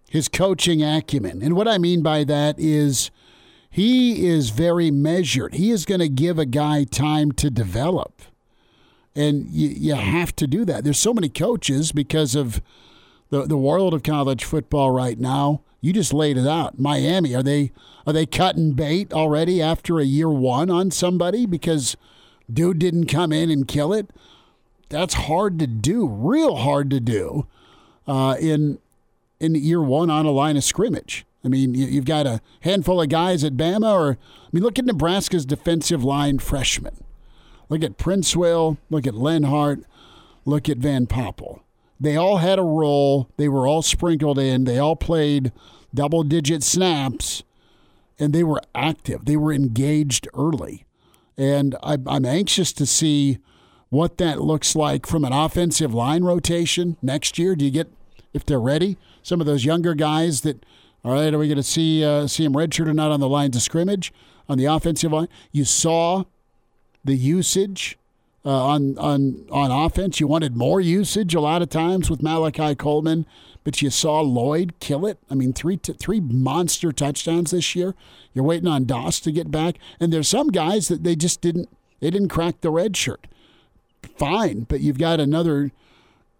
[0.09, 1.41] his coaching acumen.
[1.41, 3.11] And what I mean by that is
[3.69, 5.53] he is very measured.
[5.53, 8.21] He is going to give a guy time to develop.
[9.15, 10.83] And you, you have to do that.
[10.83, 12.61] There's so many coaches because of
[13.29, 15.61] the the world of college football right now.
[15.81, 16.79] You just laid it out.
[16.79, 17.71] Miami, are they
[18.05, 21.97] are they cutting bait already after a year one on somebody because
[22.51, 24.09] dude didn't come in and kill it?
[24.89, 27.47] That's hard to do, real hard to do
[28.07, 28.77] uh, in
[29.39, 31.25] in year one on a line of scrimmage.
[31.43, 34.77] I mean, you- you've got a handful of guys at Bama, or I mean, look
[34.77, 37.03] at Nebraska's defensive line freshmen.
[37.69, 38.77] Look at Princewell.
[38.91, 39.79] Look at Lenhart.
[40.45, 41.61] Look at Van Poppel.
[42.01, 43.29] They all had a role.
[43.37, 44.63] They were all sprinkled in.
[44.63, 45.51] They all played
[45.93, 47.43] double digit snaps,
[48.17, 49.25] and they were active.
[49.25, 50.85] They were engaged early.
[51.37, 53.37] And I, I'm anxious to see
[53.89, 57.55] what that looks like from an offensive line rotation next year.
[57.55, 57.91] Do you get,
[58.33, 60.65] if they're ready, some of those younger guys that,
[61.05, 63.29] all right, are we going to see uh, see them redshirt or not on the
[63.29, 64.11] lines of scrimmage
[64.49, 65.27] on the offensive line?
[65.51, 66.23] You saw
[67.05, 67.97] the usage
[68.45, 70.19] uh, on on on offense.
[70.19, 73.25] You wanted more usage a lot of times with Malachi Coleman,
[73.63, 75.19] but you saw Lloyd kill it.
[75.29, 77.95] I mean, three t- three monster touchdowns this year.
[78.33, 81.69] You're waiting on Doss to get back, and there's some guys that they just didn't
[81.99, 83.27] they didn't crack the red shirt.
[84.17, 85.71] Fine, but you've got another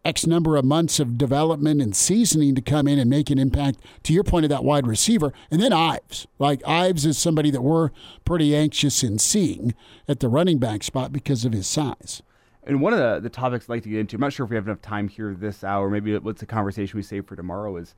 [0.04, 3.80] X number of months of development and seasoning to come in and make an impact.
[4.04, 6.28] To your point of that wide receiver, and then Ives.
[6.40, 7.92] Like Ives is somebody that we're
[8.26, 9.76] pretty anxious in seeing
[10.08, 12.24] at the running back spot because of his size.
[12.64, 14.50] And one of the, the topics I'd like to get into, I'm not sure if
[14.50, 15.90] we have enough time here this hour.
[15.90, 17.96] Maybe what's a conversation we save for tomorrow is,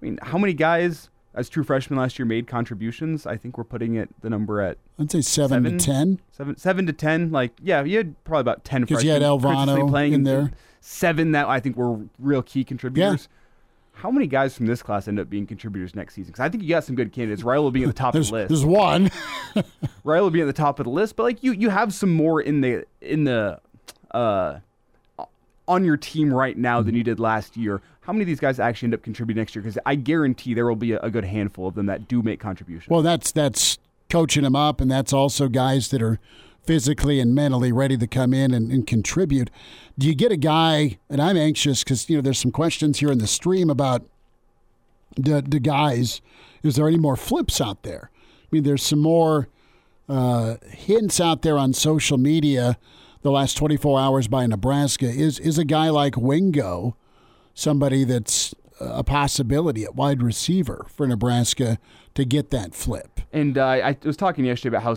[0.00, 3.26] I mean, how many guys as true freshmen last year made contributions?
[3.26, 6.18] I think we're putting it the number at I'd say seven, to ten.
[6.32, 7.30] Seven, seven to ten.
[7.30, 10.50] Like, yeah, you had probably about ten 'Cause you had Elvano playing in there.
[10.80, 13.28] Seven that I think were real key contributors.
[13.92, 16.30] How many guys from this class end up being contributors next season?
[16.32, 17.42] Because I think you got some good candidates.
[17.42, 18.48] Riley will be at the top of the list.
[18.48, 19.10] there's one.
[20.04, 22.12] Riley will be at the top of the list, but like you, you have some
[22.12, 23.58] more in the in the
[24.10, 24.58] uh,
[25.68, 27.80] on your team right now than you did last year.
[28.06, 29.62] How many of these guys actually end up contributing next year?
[29.62, 32.88] Because I guarantee there will be a, good handful of them that do make contributions.
[32.88, 33.78] Well, that's that's
[34.08, 36.20] coaching them up, and that's also guys that are
[36.62, 39.50] physically and mentally ready to come in and, and contribute.
[39.98, 40.98] Do you get a guy?
[41.10, 44.04] And I'm anxious because you know there's some questions here in the stream about
[45.16, 46.20] the the guys.
[46.62, 48.10] Is there any more flips out there?
[48.14, 49.48] I mean, there's some more
[50.08, 52.78] uh, hints out there on social media.
[53.22, 56.96] The last 24 hours by Nebraska is is a guy like Wingo,
[57.56, 61.78] somebody that's a possibility at wide receiver for Nebraska
[62.14, 63.20] to get that flip.
[63.32, 64.94] And uh, I was talking yesterday about how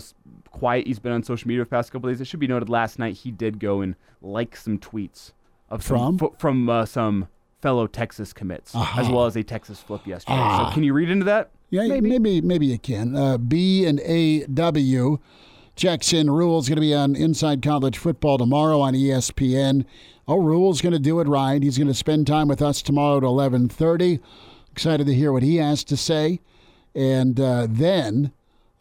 [0.50, 2.20] quiet he's been on social media the past couple days.
[2.20, 5.32] It should be noted last night he did go and like some tweets
[5.70, 6.18] of some, From?
[6.18, 7.28] fo- from uh, some
[7.62, 9.00] fellow Texas commits, Uh-huh.
[9.00, 10.36] as well as a Texas flip yesterday.
[10.38, 10.68] Ah.
[10.68, 11.50] So can you read into that?
[11.70, 13.16] Yeah, maybe maybe, you can.
[13.16, 15.18] Uh, B and A W
[15.80, 16.30] checks in.
[16.30, 19.86] Rhule's going to be on Inside College Football tomorrow on ESPN.
[20.28, 21.62] Oh, Rhule's going to do it right.
[21.62, 24.20] He's going to spend time with us tomorrow at eleven thirty.
[24.70, 26.40] Excited to hear what he has to say,
[26.94, 28.32] and uh, then.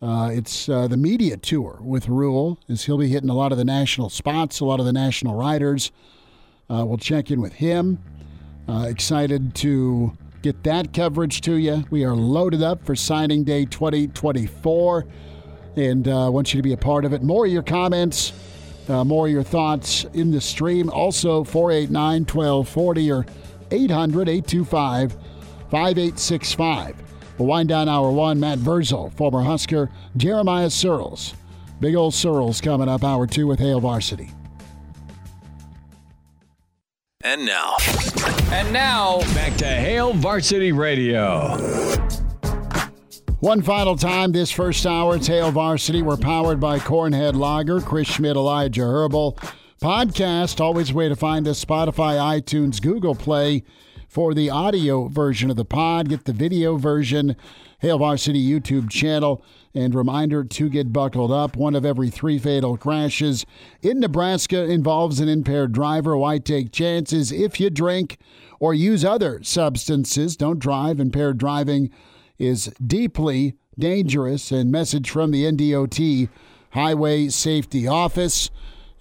[0.02, 3.58] Uh, it's uh, the media tour with Rhule, as he'll be hitting a lot of
[3.58, 5.92] the national spots, a lot of the national writers.
[6.70, 8.02] Uh, we'll check in with him.
[8.66, 11.84] Uh, excited to get that coverage to you.
[11.90, 15.06] We are loaded up for signing day 2024
[15.80, 17.24] and uh, want you to be a part of it.
[17.24, 18.34] More of your comments
[18.90, 20.90] Uh, more of your thoughts in the stream.
[20.90, 23.26] Also, 489 1240 or
[23.70, 25.12] 800 825
[25.70, 26.96] 5865.
[27.38, 28.40] We'll wind down hour one.
[28.40, 31.36] Matt Vrzal, former Husker, Jeremiah Sirles.
[31.80, 34.32] Big old Sirles coming up hour two with Hail Varsity.
[37.24, 37.76] And now.
[38.52, 41.58] And now, back to Hail Varsity Radio.
[43.40, 46.02] One final time this first hour, Hail Varsity.
[46.02, 49.38] We're powered by Cornhead Lager, Chris Schmidt, Elijah Herbel.
[49.82, 53.64] Podcast, always a way to find us Spotify, iTunes, Google Play
[54.10, 56.10] for the audio version of the pod.
[56.10, 57.38] Get the video version,
[57.80, 59.42] Hail Varsity YouTube channel.
[59.74, 61.56] And reminder to get buckled up.
[61.56, 63.46] One of every three fatal crashes
[63.82, 66.18] in Nebraska involves an impaired driver.
[66.18, 67.32] Why take chances?
[67.32, 68.18] If you drink
[68.60, 71.00] or use other substances, don't drive.
[71.00, 71.90] Impaired driving
[72.40, 74.52] is deeply dangerous.
[74.52, 76.30] And message from the NDOT
[76.72, 78.50] Highway Safety Office.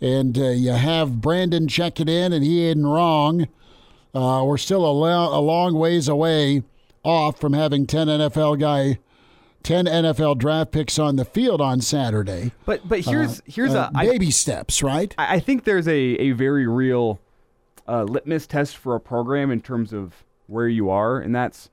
[0.01, 3.49] And uh, you have Brandon checking in, and he ain't wrong.
[4.15, 6.63] Uh, we're still a, lo- a long ways away
[7.03, 8.99] off from having 10 NFL guy
[9.65, 12.53] 10 NFL draft picks on the field on Saturday.
[12.65, 15.13] But but here's Uh, here's uh, a I- baby steps, right?
[15.19, 17.19] I, I think there's a, a very real
[17.89, 21.71] uh, litmus test for a program in terms of where you are, and that's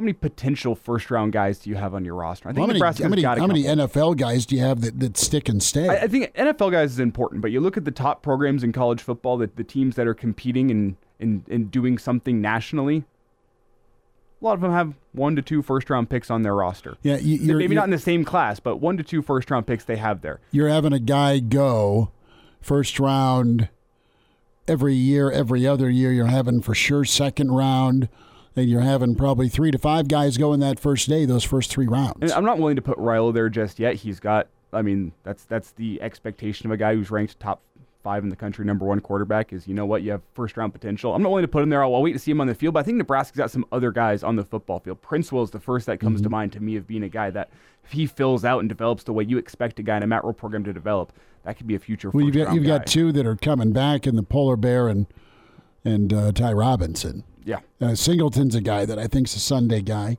[0.00, 2.48] how many potential first round guys do you have on your roster?
[2.48, 3.62] I think how many, how many, how many.
[3.64, 5.86] NFL guys do you have that, that stick and stay?
[5.90, 8.72] I, I think NFL guys is important, but you look at the top programs in
[8.72, 13.04] college football, the, the teams that are competing and, and, and doing something nationally.
[14.40, 16.96] A lot of them have one to two first round picks on their roster.
[17.02, 19.66] Yeah, you- you're- maybe not in the same class, but one to two first round
[19.66, 20.40] picks they have there.
[20.50, 22.10] You're having a guy go
[22.62, 23.68] first round
[24.66, 26.10] every year, every other year.
[26.10, 28.08] You're having for sure second round,
[28.56, 31.70] and you're having probably three to five guys go in that first day, those first
[31.70, 32.18] three rounds.
[32.22, 33.94] And I'm not willing to put Raiola there just yet.
[33.96, 37.60] He's got, I mean, that's that's the expectation of a guy who's ranked top
[38.02, 39.52] five in the country, number one quarterback.
[39.52, 41.14] Is you know what, you have first round potential.
[41.14, 41.82] I'm not willing to put him there.
[41.84, 42.74] I'll, I'll wait to see him on the field.
[42.74, 45.00] But I think Nebraska's got some other guys on the football field.
[45.02, 46.32] Princewell is the first that comes to Mm-hmm.
[46.32, 47.50] mind to me of being a guy that
[47.84, 50.24] if he fills out and develops the way you expect a guy in a Matt
[50.24, 51.12] Rhule program to develop,
[51.44, 52.10] that could be a future.
[52.10, 52.78] Well, you've got, you've guy.
[52.78, 55.06] got two that are coming back in the Polar Bear and
[55.84, 57.24] and uh, Ty Robinson.
[57.44, 57.60] Yeah.
[57.80, 60.18] Uh, Singleton's a guy that I think's a Sunday guy.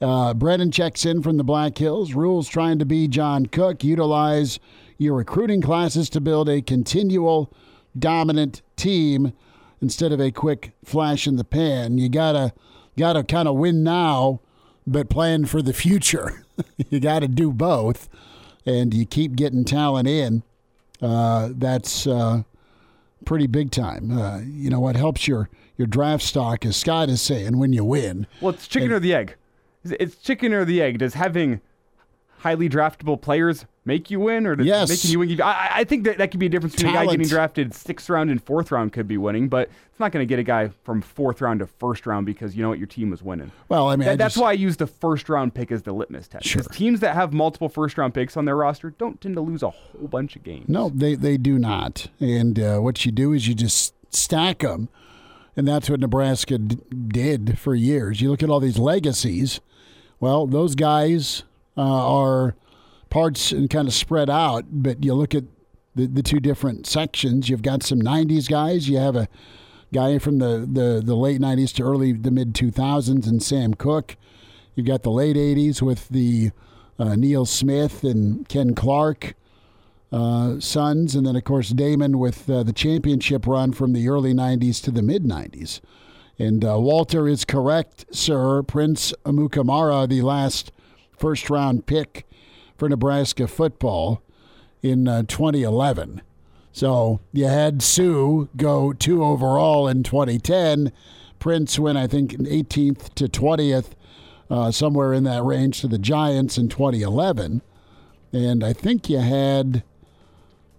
[0.00, 2.14] Uh, Brennan checks in from the Black Hills.
[2.14, 3.84] Rhule's trying to be John Cook.
[3.84, 4.58] Utilize
[4.98, 7.52] your recruiting classes to build a continual
[7.98, 9.32] dominant team
[9.80, 11.98] instead of a quick flash in the pan.
[11.98, 12.52] You gotta
[12.96, 14.40] gotta kind of win now,
[14.86, 16.44] but plan for the future.
[16.90, 18.08] you got to do both,
[18.66, 20.42] and you keep getting talent in.
[21.00, 22.42] Uh, that's uh,
[23.24, 24.16] pretty big time.
[24.16, 27.84] Uh, you know what helps your your draft stock, as Scott is saying, when you
[27.84, 28.26] win.
[28.40, 29.36] Well, it's chicken or the egg.
[29.84, 30.98] It's chicken or the egg.
[30.98, 31.60] Does having
[32.38, 34.88] highly draftable players make you win, or does Yes.
[34.88, 35.40] making you win?
[35.42, 38.08] I, I- think that that could be a difference between a guy getting drafted sixth
[38.08, 40.68] round and fourth round could be winning, but it's not going to get a guy
[40.84, 43.50] from fourth round to first round because you know what your team was winning.
[43.68, 45.92] Well, I mean, I that's just- why I use the first round pick as the
[45.92, 46.46] litmus test.
[46.46, 46.62] Sure.
[46.62, 49.70] Teams that have multiple first round picks on their roster don't tend to lose a
[49.70, 50.68] whole bunch of games.
[50.68, 52.08] No, they they do not.
[52.20, 54.88] And uh, what you do is you just stack them,
[55.56, 56.78] and that's what Nebraska d-
[57.08, 58.20] did for years.
[58.20, 59.60] You look at all these legacies.
[60.20, 61.44] Well, those guys
[61.76, 62.54] uh, are
[63.10, 65.44] parts and kind of spread out, but you look at
[65.94, 67.48] the, the two different sections.
[67.48, 68.88] You've got some '90s guys.
[68.88, 69.28] You have a
[69.92, 74.16] guy from the, the, the late '90s to early the mid 2000s, and Sam Koch.
[74.74, 76.50] You've got the late '80s with the
[76.98, 79.34] uh, Neil Smith and Ken Clark
[80.14, 84.32] uh, sons, and then of course Damon with uh, the championship run from the early
[84.32, 85.80] '90s to the mid '90s.
[86.38, 88.62] And uh, Walter is correct, sir.
[88.62, 90.70] Prince Amukamara, the last
[91.18, 92.26] first round pick
[92.76, 94.22] for Nebraska football
[94.82, 96.22] in uh, 2011.
[96.70, 100.92] So you had Suh go two overall in 2010.
[101.40, 103.90] Prince went, I think, 18th to 20th,
[104.48, 107.62] uh, somewhere in that range to the Giants in 2011.
[108.32, 109.82] And I think you had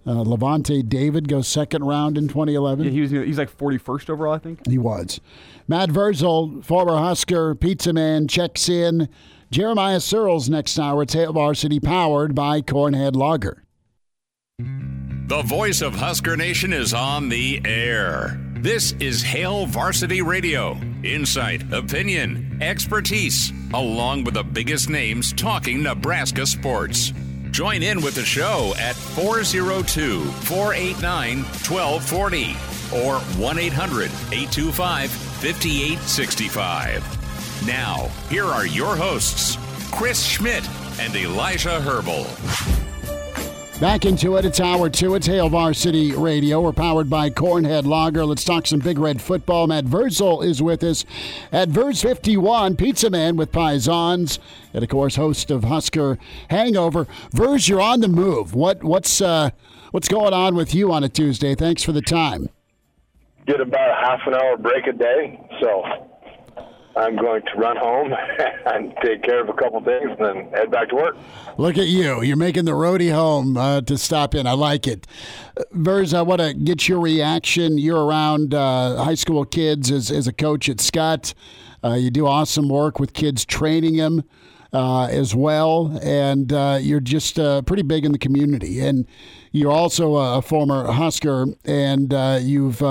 [0.05, 2.85] uh, Lavonte David goes second round in 2011.
[2.85, 4.67] Yeah, he was he's like 41st overall, I think.
[4.67, 5.19] He was.
[5.67, 9.09] Matt Vrzal, former Husker pizza man, checks in.
[9.51, 11.03] Jeremiah Sirles next hour.
[11.03, 13.63] It's Hail Varsity powered by Cornhead Lager.
[14.59, 18.39] The voice of Husker Nation is on the air.
[18.57, 20.77] This is Hail Varsity Radio.
[21.03, 27.11] Insight, opinion, expertise, along with the biggest names talking Nebraska sports.
[27.55, 32.57] Join in with the show at 402 489 1240
[32.93, 37.65] or 1 800 825 5865.
[37.65, 39.57] Now, here are your hosts,
[39.93, 40.67] Chris Schmidt
[40.99, 42.25] and Elijah Herbel.
[43.81, 44.45] Back into it.
[44.45, 45.15] It's hour two.
[45.15, 46.61] It's Hail Varsity Radio.
[46.61, 48.25] We're powered by Cornhead Lager.
[48.25, 49.67] Let's talk some Big Red football.
[49.67, 51.03] Matt Vrzal is with us
[51.51, 54.39] at Verz 51, Pizza Man with Pisons,
[54.73, 56.17] and of course, host of Husker
[56.49, 57.05] Hangover.
[57.33, 58.55] Verz, you're on the move.
[58.55, 59.49] What what's uh,
[59.91, 61.53] what's going on with you on a Tuesday?
[61.53, 62.47] Thanks for the time.
[63.45, 65.83] Get about a half an hour break a day, so
[66.95, 68.13] I'm going to run home
[68.65, 71.17] and take care of a couple things and then head back to work.
[71.57, 72.21] Look at you.
[72.21, 74.47] You're making the roadie home uh, to stop in.
[74.47, 75.05] I like it.
[75.73, 77.77] Verz, I want to get your reaction.
[77.77, 81.33] You're around uh, high school kids as, as a coach at Scott.
[81.83, 84.23] Uh, you do awesome work with kids, training them
[84.73, 85.97] uh, as well.
[86.01, 88.79] And uh, you're just uh, pretty big in the community.
[88.79, 89.05] And
[89.51, 92.11] you're also a former Husker, and
[92.43, 92.81] you've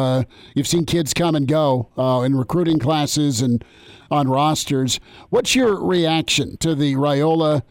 [0.55, 1.90] you've seen kids come and go
[2.24, 3.62] in recruiting classes and
[4.11, 5.00] on rosters.
[5.30, 7.62] What's your reaction to the Raiola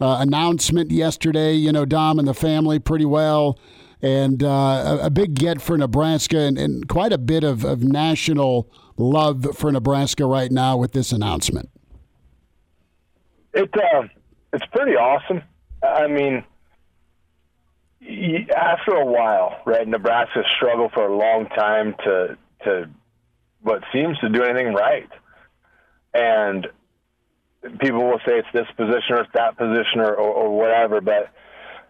[0.00, 1.54] uh, announcement yesterday?
[1.54, 3.58] You know, Dom and the family pretty well,
[4.02, 7.82] and uh, a, a, big get for Nebraska, and, and quite a bit of, of
[7.82, 11.70] national love for Nebraska right now with this announcement.
[13.54, 14.02] It uh,
[14.52, 15.42] it's pretty awesome.
[15.82, 16.44] I mean,
[18.54, 19.86] after a while, right?
[19.86, 22.90] Nebraska struggled for a long time to to
[23.62, 25.08] what seems to do anything right
[26.16, 26.66] and
[27.80, 31.32] people will say it's this position or it's that position or, or, or whatever, but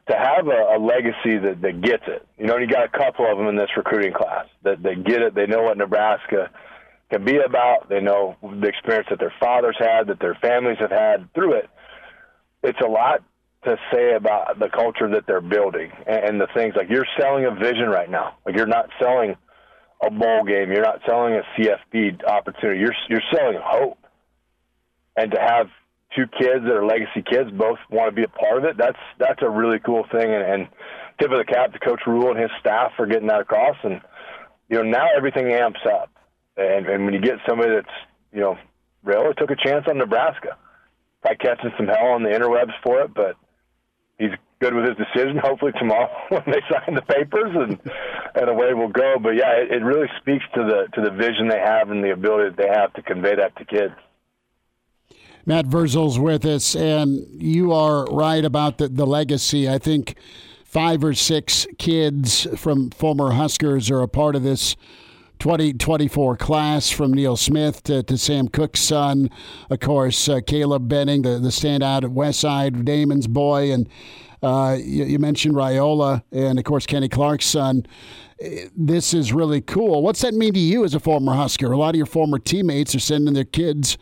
[0.08, 3.30] to have a, a legacy that, that gets it, you know, you got a couple
[3.30, 5.34] of them in this recruiting class that, that get it.
[5.34, 6.50] They know what Nebraska
[7.10, 7.88] can be about.
[7.88, 11.68] They know the experience that their fathers had, that their families have had through it.
[12.62, 13.22] It's a lot
[13.64, 17.44] to say about the culture that they're building and, and the things like you're selling
[17.44, 18.36] a vision right now.
[18.44, 19.34] Like you're not selling
[20.02, 20.70] a bowl game.
[20.70, 22.80] You're not selling a CFB opportunity.
[22.80, 23.98] You're you're selling hope
[25.16, 25.68] and to have
[26.14, 28.98] two kids that are legacy kids both want to be a part of it, that's
[29.18, 30.32] that's a really cool thing.
[30.32, 30.68] And, and
[31.20, 33.76] tip of the cap to Coach Rhule and his staff for getting that across.
[33.82, 34.00] And
[34.68, 36.10] you know now everything amps up.
[36.56, 37.96] And and when you get somebody that's
[38.32, 38.58] you know
[39.04, 40.56] really took a chance on Nebraska,
[41.22, 43.36] probably catching some hell on the interwebs for it, but
[44.18, 45.38] he's good with his decision.
[45.38, 47.80] Hopefully tomorrow when they sign the papers and
[48.34, 49.16] and away we'll go.
[49.20, 52.12] But yeah, it, it really speaks to the to the vision they have and the
[52.12, 53.94] ability that they have to convey that to kids.
[55.48, 59.68] Matt Vrzal's with us, and you are right about the, the legacy.
[59.68, 60.16] I think
[60.64, 64.74] five or six kids from former Huskers are a part of this
[65.38, 69.30] 2024 class from Neil Smith to, to Sam Koch's son.
[69.70, 73.72] Of course, uh, Caleb Benning, the, the standout at Westside, Damon's boy.
[73.72, 73.88] And
[74.42, 77.86] uh, you, you, mentioned Raiola and, of course, Kenny Clark's son.
[78.76, 80.02] This is really cool.
[80.02, 81.70] What's that mean to you as a former Husker?
[81.70, 83.96] A lot of your former teammates are sending their kids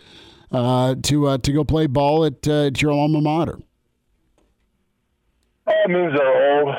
[0.54, 3.58] uh, to uh, to go play ball at, uh, at your alma mater?
[5.66, 6.74] It means they're old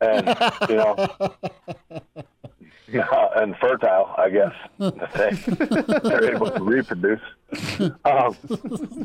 [0.00, 0.36] and
[0.68, 1.34] you know
[3.36, 4.52] and fertile, I guess.
[4.78, 7.20] they're able to reproduce.
[8.04, 8.36] Um,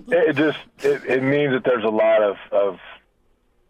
[0.07, 2.79] it just it, it means that there's a lot of, of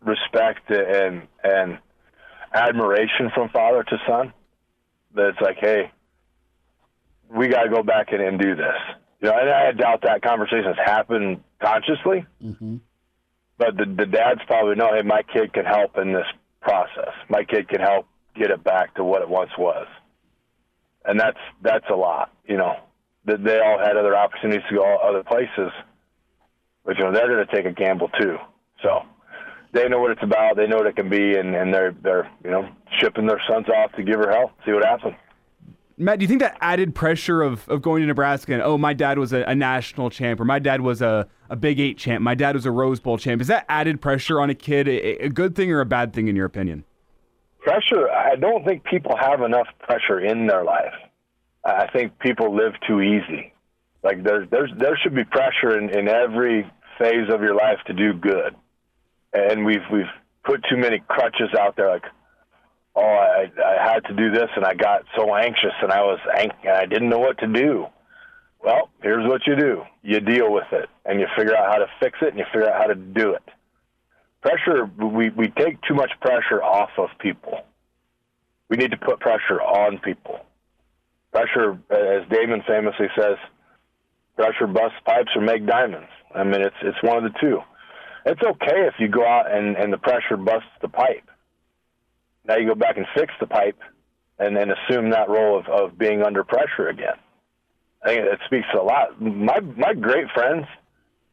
[0.01, 1.79] respect and and
[2.53, 4.33] admiration from father to son.
[5.15, 5.91] That it's like, hey,
[7.29, 8.75] we got to go back in and do this.
[9.21, 12.25] You know, and I doubt that conversation has happened consciously.
[12.43, 12.77] Mm-hmm.
[13.57, 16.25] But the, the dads probably know, hey, my kid can help in this
[16.61, 17.11] process.
[17.29, 19.87] My kid can help get it back to what it once was,
[21.03, 22.31] and that's that's a lot.
[22.47, 22.75] You know,
[23.25, 25.71] that they all had other opportunities to go other places,
[26.85, 28.37] but you know they're going to take a gamble too.
[28.81, 29.01] So
[29.73, 30.55] they know what it's about.
[30.55, 33.67] They know what it can be, and, and they're they're you know shipping their sons
[33.67, 35.15] off to give her hell, see what happens.
[36.01, 38.93] Matt, do you think that added pressure of, of going to Nebraska and, oh, my
[38.93, 42.21] dad was a, a, national champ or my dad was a, a Big Eight champ,
[42.21, 45.25] my dad was a Rose Bowl champ, is that added pressure on a kid a,
[45.25, 46.85] a good thing or a bad thing in your opinion?
[47.59, 50.93] Pressure, I don't think people have enough pressure in their life.
[51.65, 53.51] I think people live too easy.
[54.01, 56.63] Like there's, there's, there should be pressure in, in every
[56.97, 58.55] phase of your life to do good.
[59.33, 60.05] And we've, we've
[60.45, 62.05] put too many crutches out there like,
[62.95, 66.19] oh, I, I had to do this, and I got so anxious, and I was
[66.37, 67.87] ang- and I didn't know what to do.
[68.63, 71.87] Well, here's what you do: you deal with it, and you figure out how to
[71.99, 73.43] fix it, and you figure out how to do it.
[74.41, 77.59] Pressure, we we take too much pressure off of people.
[78.69, 80.39] We need to put pressure on people.
[81.31, 83.37] Pressure, as Damon famously says,
[84.35, 86.09] pressure busts pipes or make diamonds.
[86.33, 87.59] I mean, it's it's one of the two.
[88.25, 91.28] It's okay if you go out and, and the pressure busts the pipe
[92.45, 93.79] now you go back and fix the pipe
[94.37, 97.15] and then assume that role of, of being under pressure again.
[98.03, 99.21] I think it speaks a lot.
[99.21, 100.65] My my great friends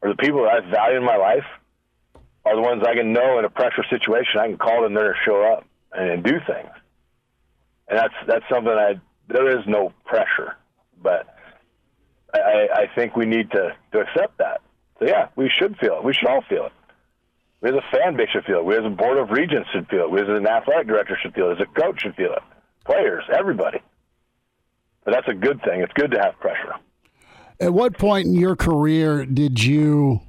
[0.01, 1.45] or the people that I value in my life
[2.45, 4.39] are the ones I can know in a pressure situation.
[4.39, 6.69] I can call them there to show up and, and do things.
[7.87, 8.99] And that's that's something I
[9.29, 10.55] there is no pressure,
[11.01, 11.35] but
[12.33, 14.61] I, I think we need to to accept that.
[14.99, 16.03] So yeah, we should feel it.
[16.03, 16.71] We should all feel it.
[17.61, 18.65] We as a fan base should feel it.
[18.65, 20.11] We as a board of regents should feel it.
[20.11, 21.59] We as an athletic director should feel it.
[21.59, 22.43] As a coach should feel it.
[22.85, 23.79] Players, everybody.
[25.03, 25.81] But that's a good thing.
[25.81, 26.75] It's good to have pressure.
[27.59, 30.21] At what point in your career did you,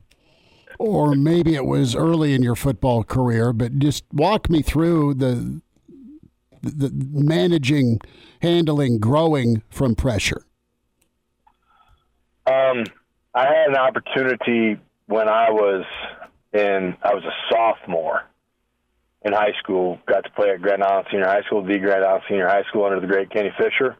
[0.79, 5.61] or maybe it was early in your football career, but just walk me through the
[6.63, 8.01] the managing,
[8.41, 10.43] handling, growing from pressure?
[12.47, 12.85] Um,
[13.35, 14.77] I had an opportunity
[15.07, 15.85] when I was
[16.53, 18.23] in, I was a sophomore
[19.23, 19.99] in high school.
[20.07, 22.85] Got to play at Grand Island Senior High School, the Grand Island Senior High School
[22.85, 23.97] under the great Kenny Fisher,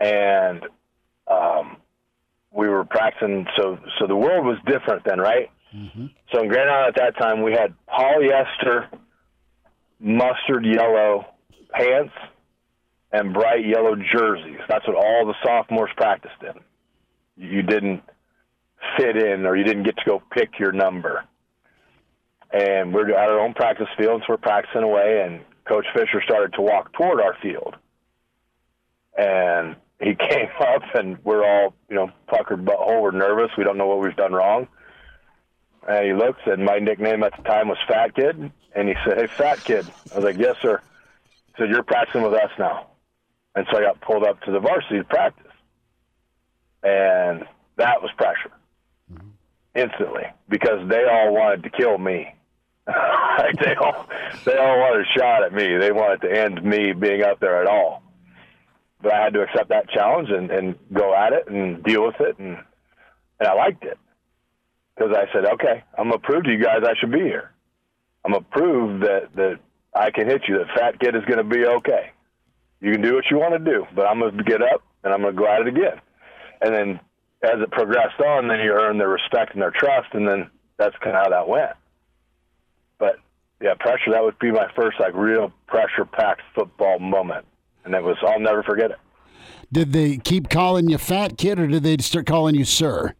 [0.00, 0.64] and
[1.30, 1.76] um,
[2.50, 3.46] we were practicing.
[3.56, 5.50] So, so the world was different then, right?
[5.74, 6.06] Mm-hmm.
[6.32, 8.88] So in Grand Island at that time, we had polyester,
[10.00, 11.26] mustard yellow
[11.72, 12.12] pants
[13.12, 14.60] and bright yellow jerseys.
[14.68, 16.60] That's what all the sophomores practiced in.
[17.36, 18.02] You didn't
[18.98, 21.24] fit in or you didn't get to go pick your number.
[22.52, 26.52] And we're at our own practice field, so we're practicing away, and Coach Fisher started
[26.54, 27.76] to walk toward our field.
[29.16, 33.02] And he came up, and we're all, you know, puckered butthole.
[33.02, 33.50] We're nervous.
[33.56, 34.68] We don't know what we've done wrong.
[35.88, 38.52] And he looked, and my nickname at the time was Fat Kid.
[38.74, 39.86] And he said, Hey, Fat Kid.
[40.12, 40.80] I was like, Yes, sir.
[41.46, 42.88] He said, You're practicing with us now.
[43.54, 45.52] And so I got pulled up to the varsity to practice.
[46.82, 47.44] And
[47.76, 48.52] that was pressure
[49.12, 49.28] mm-hmm.
[49.74, 52.34] instantly because they all wanted to kill me.
[52.86, 54.06] they all
[54.44, 55.76] they all wanted a shot at me.
[55.76, 58.02] They wanted to end me being up there at all.
[59.00, 62.20] But I had to accept that challenge and, and go at it and deal with
[62.20, 62.58] it and
[63.38, 63.98] and I liked it.
[64.96, 67.52] Because I said, Okay, I'm gonna prove to you guys I should be here.
[68.24, 69.60] I'm gonna prove that, that
[69.94, 72.10] I can hit you, that fat kid is gonna be okay.
[72.80, 75.22] You can do what you want to do, but I'm gonna get up and I'm
[75.22, 76.00] gonna go at it again.
[76.60, 77.00] And then
[77.42, 80.96] as it progressed on, then you earn their respect and their trust, and then that's
[80.98, 81.72] kind of how that went.
[83.02, 83.18] But
[83.60, 84.12] yeah, pressure.
[84.12, 87.44] That would be my first like real pressure-packed football moment,
[87.84, 88.98] and it was I'll never forget it.
[89.72, 93.14] Did they keep calling you fat kid, or did they start calling you sir?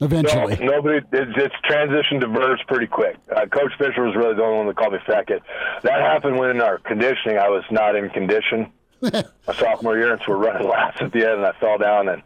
[0.00, 0.98] Eventually, no, nobody.
[1.12, 3.16] It's, it's transitioned to Verz pretty quick.
[3.34, 5.42] Uh, Coach Fisher was really the only one that called me fat kid.
[5.82, 8.70] That happened when in our conditioning, I was not in condition.
[9.02, 12.08] my sophomore year, and so we're running laps at the end, and I fell down
[12.08, 12.22] and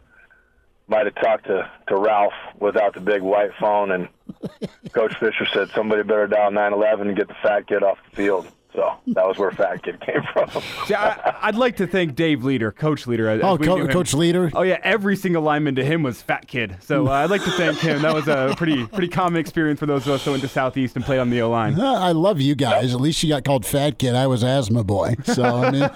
[0.87, 4.09] might have talked to, to Ralph without the big white phone, and
[4.93, 8.51] Coach Fisher said somebody better dial 911 and get the fat kid off the field.
[8.73, 10.49] So that was where Fat Kid came from.
[10.85, 13.27] See, I, would like to thank Dave Leader, Coach Leader.
[13.27, 14.49] As oh, Co- Coach Leader.
[14.53, 16.77] Oh yeah, every single lineman to him was Fat Kid.
[16.79, 18.01] So uh, I'd like to thank him.
[18.01, 20.95] That was a pretty pretty common experience for those of us who went to Southeast
[20.95, 21.77] and played on the O line.
[21.77, 22.93] Uh, I love you guys.
[22.93, 24.15] At least you got called Fat Kid.
[24.15, 25.15] I was Asthma Boy.
[25.25, 25.89] So I mean,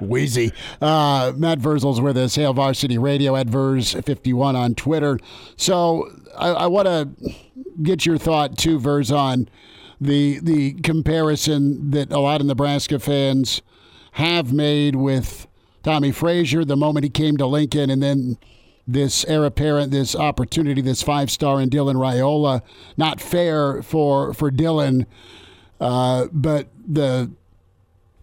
[0.02, 0.52] wheezy.
[0.82, 2.34] Uh, Matt Vrzal's with us.
[2.34, 5.18] Hail Varsity Radio at Verz51 on Twitter.
[5.56, 7.34] So I, I want to
[7.82, 9.48] get your thought too, Verz, on
[10.00, 13.62] the the comparison that a lot of Nebraska fans
[14.12, 15.46] have made with
[15.82, 18.38] Tommie Frazier the moment he came to Lincoln, and then
[18.86, 22.62] this heir apparent, this opportunity, this five star in Dylan Raiola.
[22.96, 25.06] Not fair for for Dylan,
[25.80, 27.30] uh, but the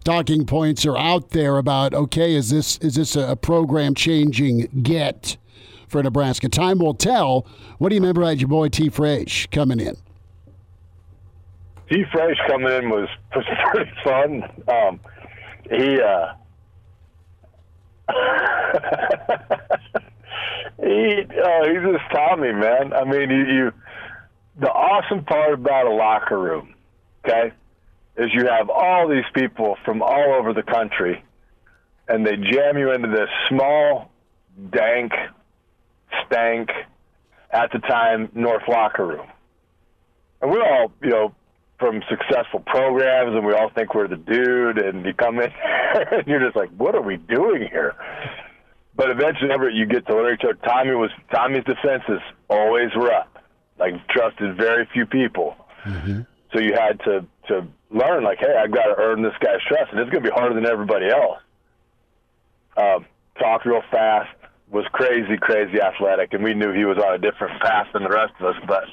[0.04, 5.36] talking points are out there about okay, is this is this a program changing get
[5.88, 6.48] for Nebraska?
[6.48, 7.46] Time will tell.
[7.78, 8.88] What do you remember about your boy T.
[8.88, 9.96] Frazier coming in?
[11.92, 12.04] T.
[12.10, 13.08] Fresh coming in was,
[13.72, 14.44] pretty fun.
[14.66, 15.00] Um,
[15.70, 16.32] he uh,
[20.80, 22.92] he uh, he's just Tommie, man.
[22.94, 23.72] I mean, you, you
[24.58, 26.74] the awesome part about a locker room,
[27.24, 27.52] okay,
[28.16, 31.22] is you have all these people from all over the country,
[32.08, 34.10] and they jam you into this small,
[34.70, 35.12] dank,
[36.26, 36.70] stank,
[37.50, 39.26] at the time North locker room,
[40.40, 41.34] and we're all you know
[41.82, 44.78] from successful programs, and we all think we're the dude.
[44.78, 45.50] And you come in,
[46.12, 47.96] and you're just like, "What are we doing here?"
[48.94, 53.12] But eventually, whenever you get to learn each other, Tommie was Tommie's defenses always were
[53.12, 53.36] up.
[53.78, 56.20] Like trusted very few people, mm-hmm.
[56.52, 59.90] so you had to to learn like, "Hey, I've got to earn this guy's trust,
[59.90, 61.38] and it's going to be harder than everybody else."
[62.76, 63.06] Um,
[63.40, 64.30] talked real fast,
[64.70, 68.08] was crazy, crazy athletic, and we knew he was on a different path than the
[68.08, 68.62] rest of us.
[68.68, 68.84] But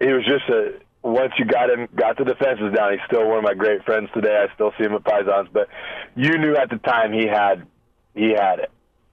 [0.00, 3.38] he was just a once you got him, got the defenses down, he's still one
[3.38, 4.36] of my great friends today.
[4.36, 5.68] I still see him at Pisons, but
[6.14, 7.66] you knew at the time he had,
[8.14, 8.70] he had it,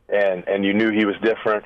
[0.08, 1.66] and and you knew he was different,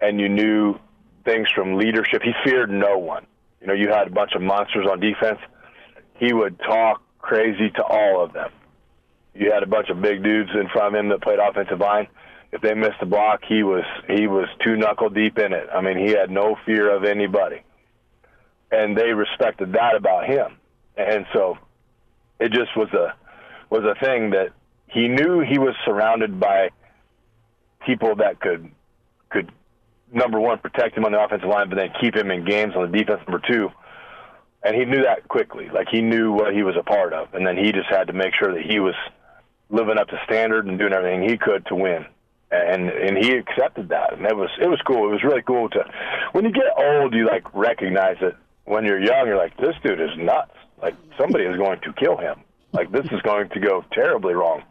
[0.00, 0.76] and you knew
[1.24, 2.22] things from leadership.
[2.22, 3.26] He feared no one.
[3.60, 5.38] You know, you had a bunch of monsters on defense.
[6.18, 8.50] He would talk crazy to all of them.
[9.34, 12.08] You had a bunch of big dudes in front of him that played offensive line.
[12.52, 15.68] If they missed a block, he was he was two knuckle deep in it.
[15.74, 17.60] I mean, he had no fear of anybody,
[18.70, 20.56] and they respected that about him.
[20.96, 21.58] And so,
[22.40, 23.14] it just was a
[23.70, 24.52] was a thing that
[24.86, 26.70] he knew he was surrounded by
[27.84, 28.70] people that could
[29.30, 29.50] could
[30.12, 32.90] number one protect him on the offensive line, but then keep him in games on
[32.90, 33.20] the defense.
[33.26, 33.68] Number two,
[34.62, 35.68] and he knew that quickly.
[35.72, 38.12] Like he knew what he was a part of, and then he just had to
[38.12, 38.94] make sure that he was
[39.70, 42.06] living up to standard and doing everything he could to win.
[42.50, 45.08] And and he accepted that, and it was it was cool.
[45.08, 45.84] It was really cool to.
[46.32, 48.36] When you get old, you like recognize it.
[48.66, 50.52] When you're young, you're like, this dude is nuts.
[50.80, 52.42] Like somebody is going to kill him.
[52.72, 54.62] Like this is going to go terribly wrong.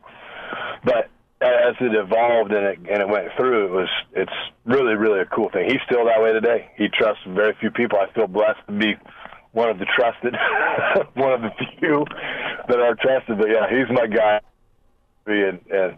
[0.83, 1.09] But
[1.41, 4.31] as it evolved and it and it went through, it was it's
[4.65, 5.67] really really a cool thing.
[5.67, 6.71] He's still that way today.
[6.77, 7.97] He trusts very few people.
[7.99, 8.95] I feel blessed to be
[9.51, 10.35] one of the trusted,
[11.15, 12.05] one of the few
[12.67, 13.37] that are trusted.
[13.37, 14.41] But yeah, he's my guy,
[15.25, 15.97] and, and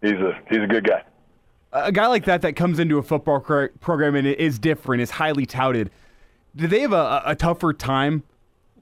[0.00, 1.02] he's a he's a good guy.
[1.72, 5.46] A guy like that that comes into a football program and is different, is highly
[5.46, 5.90] touted.
[6.54, 8.22] Do they have a, a tougher time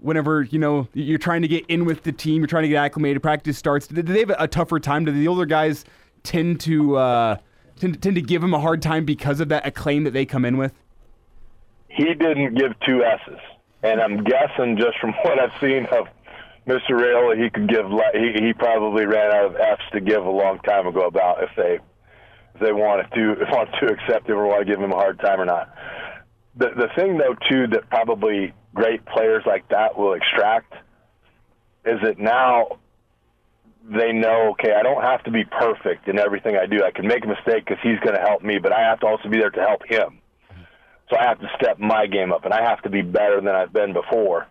[0.02, 2.76] whenever you know you're trying to get in with the team, you're trying to get
[2.76, 3.86] acclimated, practice starts.
[3.86, 5.04] Do they have a tougher time?
[5.04, 5.84] Do the older guys
[6.22, 7.36] tend to uh,
[7.76, 10.44] tend, tend to give him a hard time because of that acclaim that they come
[10.44, 10.74] in with?
[11.88, 13.40] He didn't give two S's.
[13.82, 16.06] And I'm guessing just from what I've seen of
[16.66, 17.00] Mr.
[17.00, 17.86] Rail, he could give.
[18.12, 21.50] He he probably ran out of F's to give a long time ago about if
[21.56, 21.78] they
[22.54, 24.96] if they wanted to if wanted to accept him or want to give him a
[24.96, 25.74] hard time or not.
[26.56, 30.72] The the thing though too that probably great players like that will extract
[31.84, 32.78] is that now
[33.82, 36.84] they know, okay, I don't have to be perfect in everything I do.
[36.84, 39.06] I can make a mistake because he's going to help me, but I have to
[39.06, 40.18] also be there to help him.
[41.08, 43.48] So I have to step my game up, and I have to be better than
[43.48, 44.46] I've been before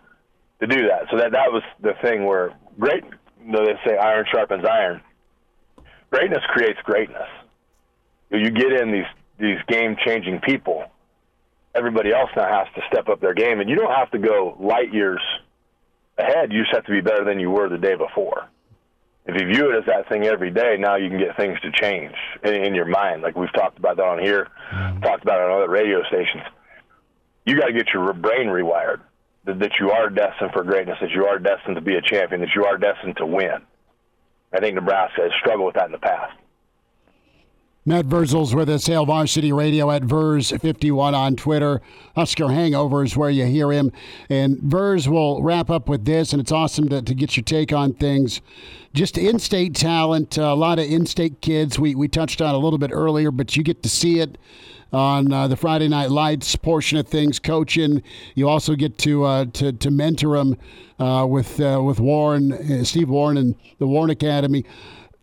[0.59, 1.03] to do that.
[1.09, 3.03] So that that was the thing where great.
[3.51, 5.01] Though they say iron sharpens iron.
[6.11, 7.27] Greatness creates greatness.
[8.31, 9.05] You get in these
[9.39, 10.83] these game changing people.
[11.75, 14.57] Everybody else now has to step up their game, and you don't have to go
[14.59, 15.21] light years
[16.17, 16.51] ahead.
[16.51, 18.47] You just have to be better than you were the day before.
[19.25, 21.71] If you view it as that thing every day, now you can get things to
[21.71, 23.21] change in, in your mind.
[23.21, 25.01] Like we've talked about that on here, mm-hmm.
[25.01, 26.43] talked about it on other radio stations.
[27.45, 29.01] You got to get your brain rewired
[29.45, 32.41] that, that you are destined for greatness, that you are destined to be a champion,
[32.41, 33.61] that you are destined to win.
[34.51, 36.35] I think Nebraska has struggled with that in the past.
[37.85, 41.81] Matt Vrzal's with us, Hail Varsity Radio at Verz51 on Twitter.
[42.13, 43.93] Husker Hangover is where you hear him.
[44.29, 47.71] And Verz will wrap up with this, and it's awesome to, to get your take
[47.71, 48.41] on things.
[48.93, 52.57] Just in state talent, a lot of in state kids we, we touched on a
[52.57, 54.37] little bit earlier, but you get to see it
[54.91, 58.03] on uh, the Friday Night Lights portion of things, coaching.
[58.35, 60.57] You also get to uh, to, to mentor them
[60.99, 64.65] uh, with uh, with Warren, uh, Steve Warren, and the Warren Academy.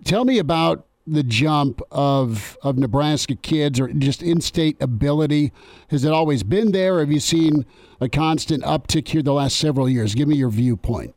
[0.04, 5.52] Tell me about the jump of of Nebraska kids or just in-state ability?
[5.90, 7.00] Has it always been there?
[7.00, 7.64] have you seen
[8.00, 10.14] a constant uptick here the last several years?
[10.14, 11.14] Give me your viewpoint.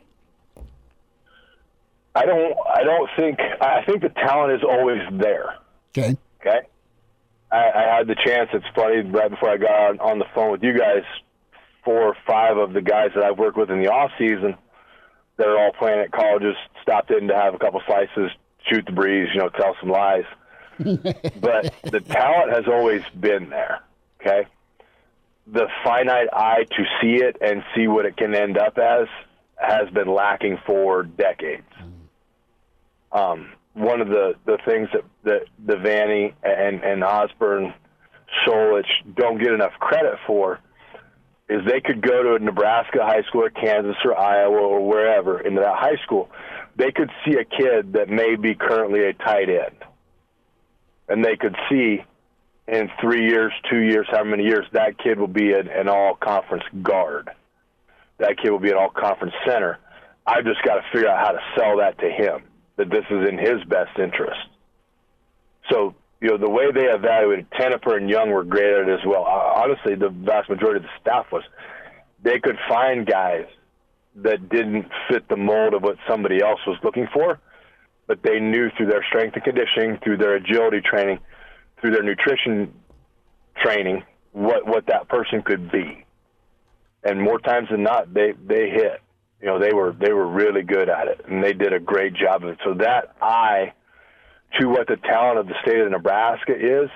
[2.16, 2.56] I don't.
[2.74, 3.40] I don't think.
[3.62, 5.56] I think the talent is always there.
[5.98, 6.18] Okay.
[6.42, 6.68] Okay.
[7.52, 8.50] I, I had the chance.
[8.54, 9.02] It's funny.
[9.02, 11.04] Right before I got on, on the phone with you guys,
[11.84, 14.56] four or five of the guys that I've worked with in the off season
[15.38, 18.32] that are all playing at colleges stopped in to have a couple slices,
[18.70, 20.26] shoot the breeze, you know, tell some lies.
[20.78, 23.82] but the talent has always been there.
[24.22, 24.48] Okay,
[25.48, 29.08] the finite eye to see it and see what it can end up as
[29.56, 31.64] has been lacking for decades.
[33.12, 37.74] Um, one of the, the things that, that the Vanny and, and Osborne
[38.46, 40.60] Solich don't get enough credit for
[41.50, 45.40] is they could go to a Nebraska high school or Kansas or Iowa or wherever
[45.40, 46.30] into that high school
[46.80, 49.76] they could see a kid that may be currently a tight end,
[51.10, 52.04] and they could see
[52.70, 56.16] in three years, two years, how many years that kid will be an, an all
[56.16, 57.30] conference guard.
[58.20, 59.78] That kid will be an all conference center.
[60.26, 62.44] I've just got to figure out how to sell that to him
[62.78, 64.40] that this is in his best interest.
[65.70, 69.06] So, you know, the way they evaluated Tenopir and Young were great at it as
[69.06, 69.24] well.
[69.24, 71.44] Honestly, the vast majority of the staff was
[72.24, 73.48] they could find guys
[74.16, 77.40] that didn't fit the mold of what somebody else was looking for,
[78.08, 81.20] but they knew through their strength and conditioning, through their agility training,
[81.80, 82.74] through their nutrition
[83.64, 86.06] training, what what that person could be.
[87.04, 89.02] And more times than not, they they hit.
[89.42, 92.14] You know, they were they were really good at it, and they did a great
[92.14, 92.58] job of it.
[92.66, 93.74] So that eye
[94.60, 96.90] to what the talent of the state of Nebraska is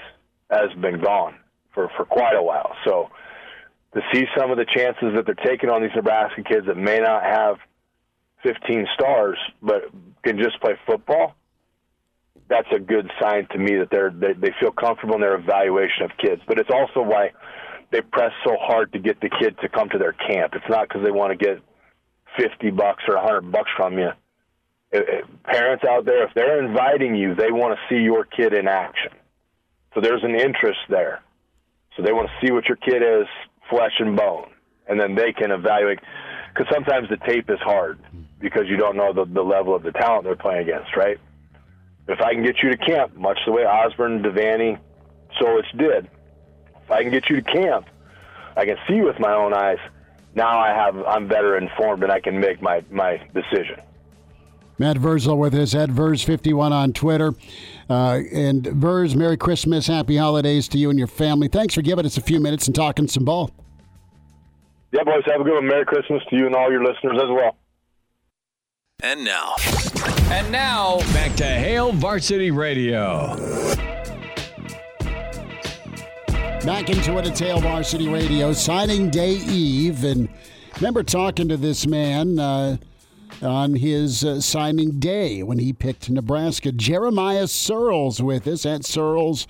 [0.49, 1.35] has been gone
[1.73, 2.75] for for quite a while.
[2.85, 3.09] So
[3.93, 6.99] to see some of the chances that they're taking on these Nebraska kids that may
[6.99, 7.57] not have
[8.43, 9.83] 15 stars but
[10.23, 11.35] can just play football,
[12.49, 16.03] that's a good sign to me that they're they, they feel comfortable in their evaluation
[16.03, 16.41] of kids.
[16.47, 17.31] But it's also why
[17.91, 20.53] they press so hard to get the kid to come to their camp.
[20.55, 21.61] It's not because they want to get
[22.37, 24.09] 50 bucks or 100 bucks from you.
[24.91, 28.53] It, it, parents out there, if they're inviting you, they want to see your kid
[28.53, 29.11] in action.
[29.93, 31.21] So there's an interest there.
[31.95, 33.27] So they want to see what your kid is,
[33.69, 34.49] flesh and bone,
[34.87, 35.99] and then they can evaluate.
[36.53, 37.99] Because sometimes the tape is hard
[38.39, 41.17] because you don't know the, the level of the talent they're playing against, right?
[42.07, 44.77] If I can get you to camp, much the way Osborne, Devaney,
[45.39, 46.09] Solich did,
[46.83, 47.87] if I can get you to camp,
[48.55, 49.79] I can see with my own eyes.
[50.35, 53.79] Now I have I'm better informed and I can make my my decision.
[54.77, 57.33] Matt Vrzal with us at Verz51 on Twitter.
[57.93, 61.47] Uh, and Verz, Merry Christmas, Happy Holidays to you and your family.
[61.47, 63.51] Thanks for giving us a few minutes and talking some ball.
[64.91, 65.67] Yeah, boys, have a good one.
[65.67, 67.55] Merry Christmas to you and all your listeners as well.
[69.03, 69.53] And now.
[70.31, 73.35] And now, back to Hail Varsity Radio.
[76.65, 80.03] Back into it at Hail Varsity Radio, signing day eve.
[80.03, 80.29] And
[80.77, 82.77] remember talking to this man uh,
[83.43, 86.71] on his uh, signing day when he picked Nebraska.
[86.71, 89.45] Jeremiah Sirles with us at Sirles.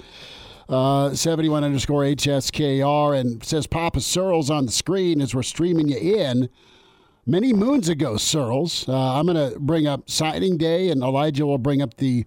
[0.69, 5.97] Uh, 71 underscore HSKR and says Papa Sirles on the screen as we're streaming you
[5.97, 6.49] in
[7.25, 8.87] many moons ago, Sirles.
[8.87, 12.25] Uh, I'm going to bring up signing day, and Elijah will bring up the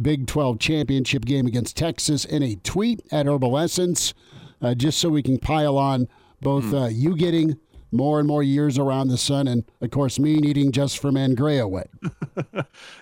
[0.00, 4.12] Big 12 championship game against Texas in a tweet at Herbal Essence,
[4.60, 6.08] uh, just so we can pile on
[6.40, 6.74] both Hmm.
[6.74, 7.58] uh, you getting
[7.90, 11.34] more and more years around the sun, and of course me needing just for man
[11.34, 11.84] gray away.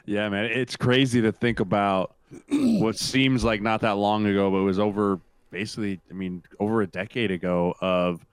[0.06, 2.14] Yeah, man, it's crazy to think about
[2.48, 5.20] what seems like not that long ago, but it was over
[5.50, 8.24] basically, I mean, over a decade ago of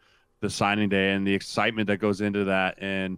[0.42, 2.76] the signing day and the excitement that goes into that.
[2.80, 3.18] And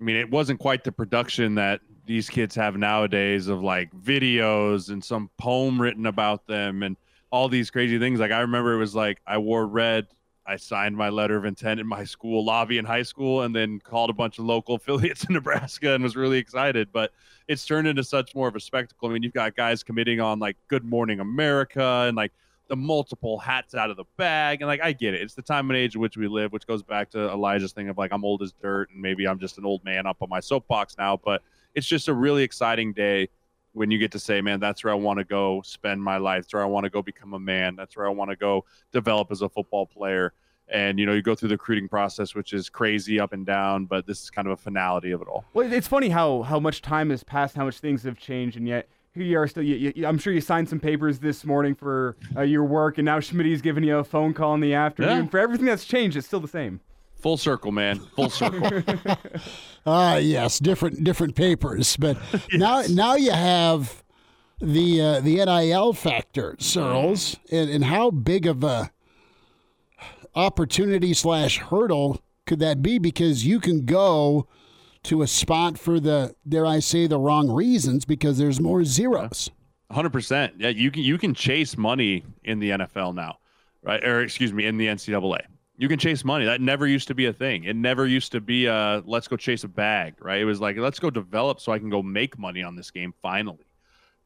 [0.00, 4.90] I mean, it wasn't quite the production that these kids have nowadays of like videos
[4.90, 6.96] and some poem written about them and
[7.30, 8.20] all these crazy things.
[8.20, 10.06] Like I remember it was like I wore red.
[10.46, 13.80] I signed my letter of intent in my school lobby in high school and then
[13.80, 16.88] called a bunch of local affiliates in Nebraska and was really excited.
[16.92, 17.12] But
[17.48, 19.08] it's turned into such more of a spectacle.
[19.08, 22.32] I mean, you've got guys committing on like Good Morning America and like
[22.68, 24.60] the multiple hats out of the bag.
[24.60, 25.22] And like, I get it.
[25.22, 27.88] It's the time and age in which we live, which goes back to Elijah's thing
[27.88, 30.28] of like, I'm old as dirt and maybe I'm just an old man up on
[30.28, 31.18] my soapbox now.
[31.22, 31.42] But
[31.74, 33.28] it's just a really exciting day
[33.76, 36.44] when you get to say, man, that's where I want to go spend my life.
[36.44, 37.76] That's where I want to go become a man.
[37.76, 40.32] That's where I want to go develop as a football player.
[40.68, 43.84] And, you know, you go through the recruiting process, which is crazy up and down,
[43.84, 45.44] but this is kind of a finality of it all.
[45.52, 48.66] Well, it's funny how how much time has passed, how much things have changed, and
[48.66, 49.62] yet here you are still.
[49.62, 53.04] You, you, I'm sure you signed some papers this morning for uh, your work, and
[53.04, 55.24] now Schmidt's giving you a phone call in the afternoon.
[55.24, 55.30] Yeah.
[55.30, 56.80] For everything that's changed, it's still the same.
[57.20, 57.98] Full circle, man.
[58.14, 58.82] Full circle.
[59.88, 62.18] Ah, yes, different different papers, but
[62.52, 64.02] now now you have
[64.60, 68.90] the uh, the NIL factor, Sirles, and, and how big of a
[70.34, 72.98] opportunity slash hurdle could that be?
[72.98, 74.48] Because you can go
[75.04, 79.50] to a spot for the dare I say the wrong reasons because there's more zeros.
[79.90, 80.54] Hundred percent.
[80.58, 83.38] Yeah, you can you can chase money in the NFL now,
[83.84, 84.04] right?
[84.04, 85.42] Or excuse me, in the NCAA.
[85.78, 86.46] You can chase money.
[86.46, 87.64] That never used to be a thing.
[87.64, 90.40] It never used to be a let's go chase a bag, right?
[90.40, 93.12] It was like let's go develop so I can go make money on this game
[93.22, 93.66] finally.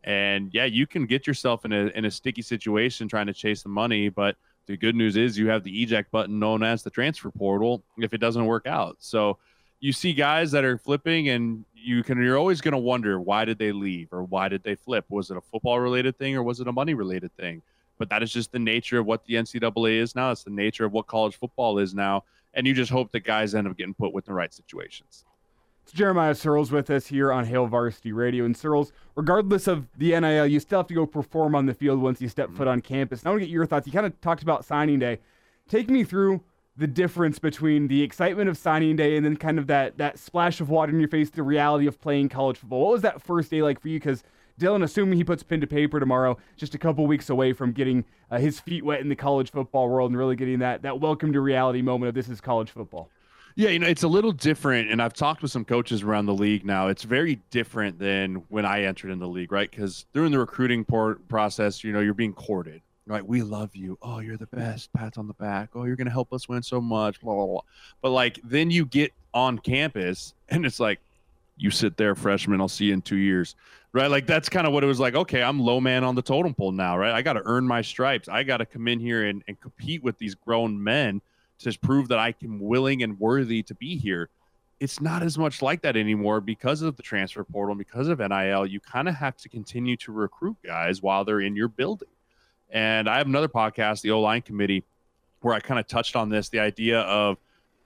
[0.05, 3.63] And yeah, you can get yourself in a in a sticky situation trying to chase
[3.63, 4.37] the money, but
[4.67, 8.15] the good news is you have the eject button known as the transfer portal if
[8.15, 8.97] it doesn't work out.
[9.01, 9.39] So
[9.81, 13.45] you see guys that are flipping and you can you're always going to wonder why
[13.45, 16.43] did they leave or why did they flip was it a football related thing or
[16.43, 17.63] was it a money related thing
[18.01, 20.85] but that is just the nature of what the ncaa is now it's the nature
[20.85, 22.25] of what college football is now
[22.55, 25.25] and you just hope that guys end up getting put with the right situations
[25.85, 28.45] It's Jeremiah Sirles with us here on Hail Varsity Radio.
[28.45, 32.01] And Sirles, regardless of the NIL, you still have to go perform on the field
[32.01, 32.59] once you step mm-hmm.
[32.59, 33.25] foot on campus.
[33.25, 33.87] Now, I want to get your thoughts.
[33.87, 35.19] You kind of talked about signing day.
[35.69, 36.43] Take me through
[36.77, 40.61] the difference between the excitement of signing day and then kind of that that splash
[40.61, 42.81] of water in your face, the reality of playing college football.
[42.83, 43.99] What was that first day like for you?
[43.99, 44.23] Because
[44.61, 48.05] Dylan, assuming he puts pen to paper tomorrow, just a couple weeks away from getting
[48.31, 51.33] uh, his feet wet in the college football world and really getting that that welcome
[51.33, 53.09] to reality moment of this is college football.
[53.57, 54.91] Yeah, you know, it's a little different.
[54.91, 56.87] And I've talked with some coaches around the league now.
[56.87, 59.69] It's very different than when I entered in the league, right?
[59.69, 63.27] Because during the recruiting por- process, you know, you're being courted, right?
[63.27, 63.99] We love you.
[64.03, 64.93] Oh, you're the best.
[64.93, 65.71] Pats on the back.
[65.75, 67.21] Oh, you're going to help us win so much.
[67.21, 67.61] Blah, blah, blah.
[68.01, 71.01] But like, then you get on campus and it's like,
[71.59, 72.61] You sit there, freshman.
[72.61, 73.57] I'll see you in two years.
[73.93, 74.07] Right?
[74.09, 75.14] Like that's kind of what it was like.
[75.14, 77.12] Okay, I'm low man on the totem pole now, right?
[77.12, 78.28] I got to earn my stripes.
[78.28, 81.20] I got to come in here and, and compete with these grown men
[81.61, 84.28] to prove that I am willing and worthy to be here.
[84.78, 88.18] It's not as much like that anymore because of the transfer portal, and because of
[88.20, 88.64] NIL.
[88.64, 92.09] You kind of have to continue to recruit guys while they're in your building.
[92.70, 94.84] And I have another podcast, the O line committee,
[95.41, 97.38] where I kind of touched on this the idea of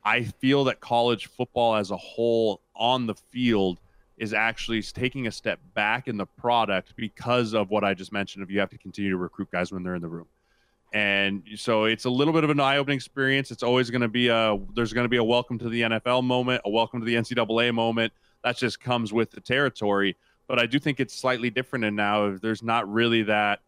[0.04, 3.80] I feel that college football as a whole on the field
[4.16, 8.44] is actually taking a step back in the product because of what I just mentioned.
[8.44, 10.26] If you have to continue to recruit guys when they're in the room,
[10.92, 13.50] and so it's a little bit of an eye-opening experience.
[13.50, 16.22] It's always going to be a there's going to be a welcome to the NFL
[16.22, 18.12] moment, a welcome to the NCAA moment.
[18.44, 20.16] That just comes with the territory.
[20.46, 23.60] But I do think it's slightly different, and now there's not really that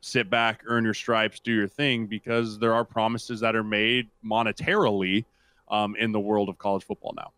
[0.00, 4.08] sit back, earn your stripes, do your thing, because there are promises that are made
[4.24, 5.24] monetarily
[5.70, 7.30] um, in the world of college football now.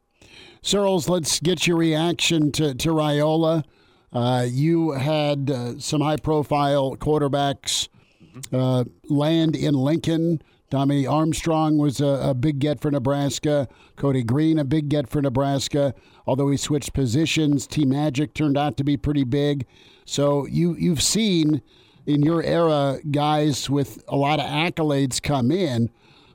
[0.63, 3.65] Sirles, let's get your reaction to, to Raiola.
[4.13, 7.89] Uh, you had uh, some high profile quarterbacks
[8.23, 8.57] mm-hmm.
[8.57, 10.41] uh, land in Lincoln.
[10.71, 13.69] Tommy Armstrong was a, a, big get for Nebraska.
[13.97, 15.95] Cody Green, a big get for Nebraska.
[16.27, 19.67] Although he switched positions, T Magic turned out to be pretty big.
[20.05, 21.63] So you you've seen
[22.07, 25.91] in your era guys with a lot of accolades come in,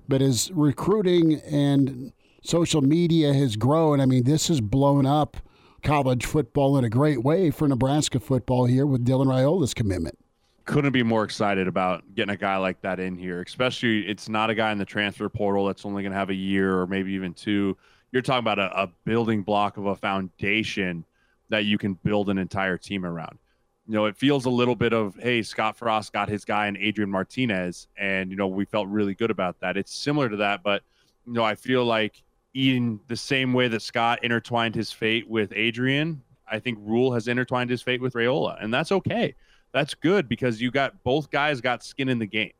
[0.07, 2.13] but as recruiting and
[2.43, 5.37] social media has grown, I mean, this has blown up
[5.83, 10.17] college football in a great way for Nebraska football here with Dylan Raiola's commitment.
[10.65, 14.49] Couldn't be more excited about getting a guy like that in here, especially it's not
[14.49, 17.11] a guy in the transfer portal that's only going to have a year or maybe
[17.13, 17.75] even two.
[18.11, 21.05] You're talking about a, a building block of a foundation
[21.49, 23.39] that you can build an entire team around
[23.89, 26.77] you know, it feels a little bit of, hey, Scott Frost got his guy in
[26.77, 29.77] Adrian Martinez, and you know, we felt really good about that.
[29.77, 30.83] It's similar to that, but
[31.25, 32.21] you know, I feel like
[32.59, 37.27] in the same way that Scott intertwined his fate with Adrian, I think Rhule has
[37.27, 39.35] intertwined his fate with Raiola, and that's okay.
[39.71, 42.51] That's good because you got both guys got skin in the game.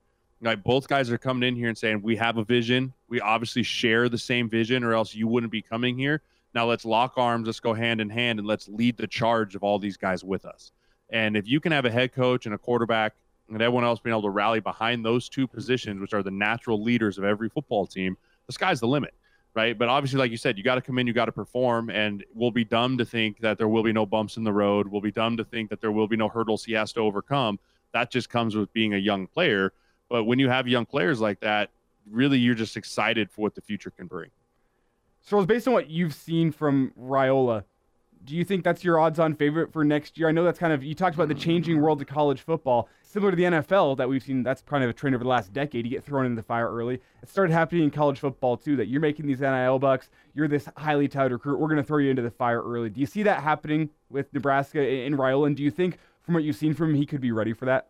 [0.42, 2.94] Like both guys are coming in here and saying, "We have a vision.
[3.10, 6.22] We obviously share the same vision, or else you wouldn't be coming here."
[6.54, 7.48] Now let's lock arms.
[7.48, 10.46] Let's go hand in hand, and let's lead the charge of all these guys with
[10.46, 10.72] us.
[11.10, 13.16] And if you can have a head coach and a quarterback
[13.50, 16.82] and everyone else being able to rally behind those two positions, which are the natural
[16.82, 19.14] leaders of every football team, the sky's the limit,
[19.60, 19.78] right?
[19.78, 22.24] But obviously, like you said, you got to come in, you got to perform, and
[22.34, 24.88] we'll be dumb to think that there will be no bumps in the road.
[24.88, 27.60] We'll be dumb to think that there will be no hurdles he has to overcome.
[27.92, 29.74] That just comes with being a young player.
[30.08, 31.72] But when you have young players like that,
[32.10, 34.30] really, you're just excited for what the future can bring.
[35.22, 37.66] So, based on what you've seen from Raiola,
[38.26, 40.28] do you think that's your odds on favorite for next year?
[40.28, 42.90] I know that's kind of, you talked about the changing world of college football.
[43.02, 45.52] Similar to the NFL that we've seen, that's kind of a trend over the last
[45.52, 45.86] decade.
[45.86, 46.96] You get thrown into the fire early.
[47.24, 50.10] It started happening in college football too, that you're making these NIL bucks.
[50.36, 51.60] You're this highly touted recruit.
[51.60, 52.90] We're going to throw you into the fire early.
[52.90, 55.58] Do you see that happening with Nebraska in Ryland?
[55.58, 57.88] Do you think, from what you've seen from him, he could be ready for that?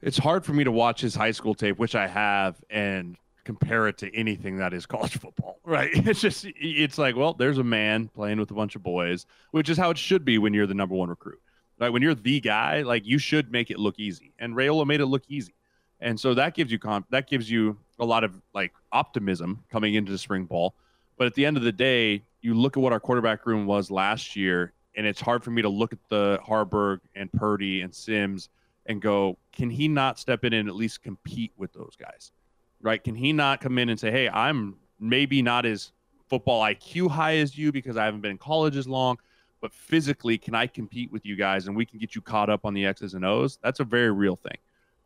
[0.00, 3.16] It's hard for me to watch his high school tape, which I have, and
[3.48, 5.90] compare it to anything that is college football, right?
[5.90, 6.10] Mm-hmm.
[6.10, 9.70] It's just, it's like, well, there's a man playing with a bunch of boys, which
[9.70, 11.40] is how it should be when you're the number one recruit,
[11.80, 11.88] right?
[11.88, 15.06] When you're the guy, like you should make it look easy, and Raiola made it
[15.06, 15.54] look easy,
[15.98, 19.94] and so that gives you comp, that gives you a lot of like optimism coming
[19.94, 20.74] into the spring ball.
[21.16, 23.90] But at the end of the day, you look at what our quarterback room was
[23.90, 27.94] last year, and it's hard for me to look at the Haarberg and Purdy and
[27.94, 28.50] Sims
[28.84, 32.30] and go, can he not step in and at least compete with those guys?
[32.82, 33.02] Right?
[33.02, 35.92] Can he not come in and say, hey, I'm maybe not as
[36.28, 39.18] football IQ high as you because I haven't been in college as long,
[39.60, 42.64] but physically, can I compete with you guys and we can get you caught up
[42.64, 43.58] on the X's and O's?
[43.62, 44.56] That's a very real thing.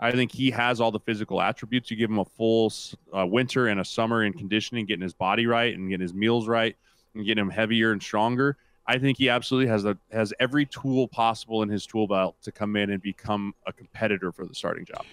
[0.01, 1.91] I think he has all the physical attributes.
[1.91, 2.73] You give him a full
[3.17, 6.49] uh, winter and a summer in conditioning, getting his body right and getting his meals
[6.49, 6.77] right
[7.15, 8.57] and getting him heavier and stronger.
[8.85, 12.51] I think he absolutely has a, has every tool possible in his tool belt to
[12.51, 15.05] come in and become a competitor for the starting job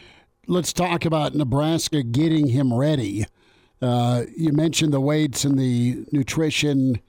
[0.50, 3.26] let's talk about Nebraska getting him ready.
[3.82, 7.00] Uh, you mentioned the weights and the nutrition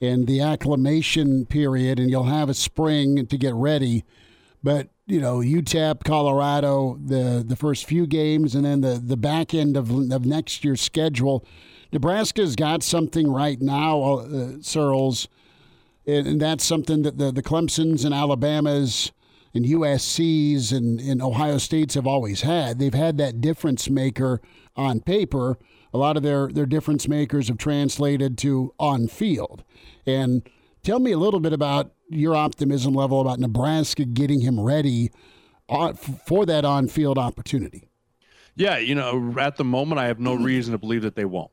[0.00, 4.04] and the acclimation period, and you'll have a spring to get ready.
[4.62, 9.54] But you know, UTEP, Colorado, the the first few games, and then the the back
[9.54, 11.46] end of of next year's schedule.
[11.90, 14.26] Nebraska's got something right now, uh,
[14.58, 15.26] Sirles,
[16.06, 19.12] and, and that's something that the the Clemson's and Alabamas
[19.58, 22.78] and USC's and, and Ohio State's have always had.
[22.78, 24.40] They've had that difference maker
[24.76, 25.58] on paper.
[25.92, 29.64] A lot of their, their difference makers have translated to on field.
[30.06, 30.48] And
[30.84, 35.10] tell me a little bit about your optimism level about Nebraska getting him ready
[35.68, 37.88] uh, for that on field opportunity.
[38.54, 41.50] Yeah, you know, at the moment, I have no reason to believe that they won't.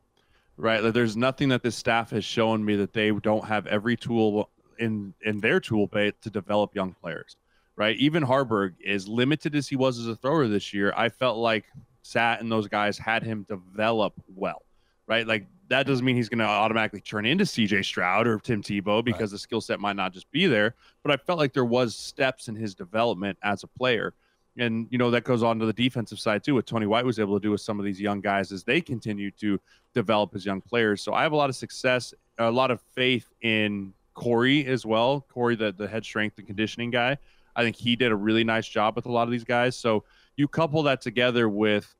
[0.56, 0.82] Right?
[0.82, 4.50] Like, there's nothing that this staff has shown me that they don't have every tool
[4.78, 7.36] in in their tool belt to develop young players,
[7.76, 7.96] right?
[7.96, 11.66] Even Haarberg, as limited as he was as a thrower this year, I felt like
[12.02, 14.62] Sat and those guys had him develop well,
[15.06, 15.26] right?
[15.26, 19.04] Like that doesn't mean he's going to automatically turn into CJ Stroud or Tim Tebow
[19.04, 19.30] because right.
[19.30, 20.74] the skill set might not just be there.
[21.02, 24.14] But I felt like there was steps in his development as a player.
[24.58, 27.18] And, you know, that goes on to the defensive side too, what Tony White was
[27.18, 29.60] able to do with some of these young guys as they continue to
[29.92, 31.02] develop as young players.
[31.02, 35.26] So I have a lot of success, a lot of faith in Corey as well.
[35.30, 37.18] Corey, the, the head strength and conditioning guy.
[37.56, 39.76] I think he did a really nice job with a lot of these guys.
[39.76, 40.04] So
[40.36, 41.92] you couple that together with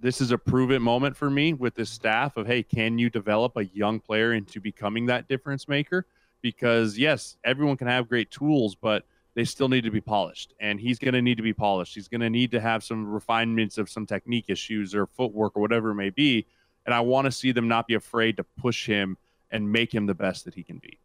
[0.00, 3.56] this is a proven moment for me with this staff of hey, can you develop
[3.56, 6.06] a young player into becoming that difference maker?
[6.40, 9.04] Because yes, everyone can have great tools, but
[9.34, 10.54] they still need to be polished.
[10.58, 11.94] And he's going to need to be polished.
[11.94, 15.60] He's going to need to have some refinements of some technique issues or footwork or
[15.60, 16.46] whatever it may be.
[16.86, 19.16] And I want to see them not be afraid to push him
[19.50, 20.98] and make him the best that he can be.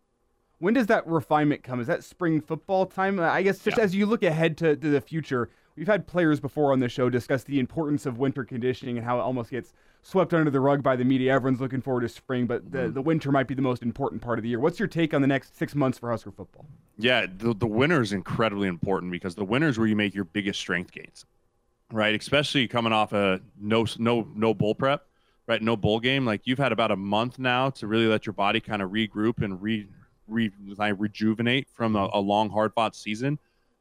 [0.60, 1.80] When does that refinement come?
[1.80, 3.20] Is that spring football time?
[3.20, 3.84] I guess just yeah.
[3.84, 5.50] as you look ahead to, to the future,
[5.80, 9.18] We've had players before on the show discuss the importance of winter conditioning and how
[9.18, 11.34] it almost gets swept under the rug by the media.
[11.34, 12.94] Everyone's looking forward to spring, but the, mm-hmm.
[12.96, 14.60] the winter might be the most important part of the year.
[14.60, 16.66] What's your take on the next six months for Husker football?
[16.98, 20.26] Yeah, the, the winter is incredibly important because the winter is where you make your
[20.26, 21.26] biggest strength gains,
[21.94, 22.14] right?
[22.14, 25.06] Especially coming off a no no no bowl prep,
[25.48, 25.62] right?
[25.62, 26.26] No bowl game.
[26.26, 29.42] Like you've had about a month now to really let your body kind of regroup
[29.42, 29.88] and re,
[30.30, 33.40] re like rejuvenate from a, a long hard fought season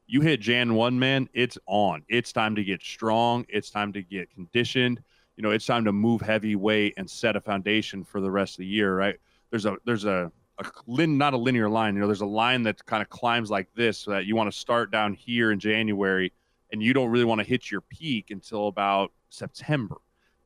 [0.09, 2.01] you hit Jan 1, man, it's on.
[2.09, 3.45] It's time to get strong.
[3.47, 5.01] It's time to get conditioned.
[5.37, 8.55] You know, it's time to move heavy weight and set a foundation for the rest
[8.55, 9.17] of the year, right?
[9.51, 11.93] There's a there's a, a lin, not a linear line.
[11.93, 14.51] You know, there's a line that kind of climbs like this so that you want
[14.51, 16.33] to start down here in January
[16.71, 19.97] and you don't really want to hit your peak until about September,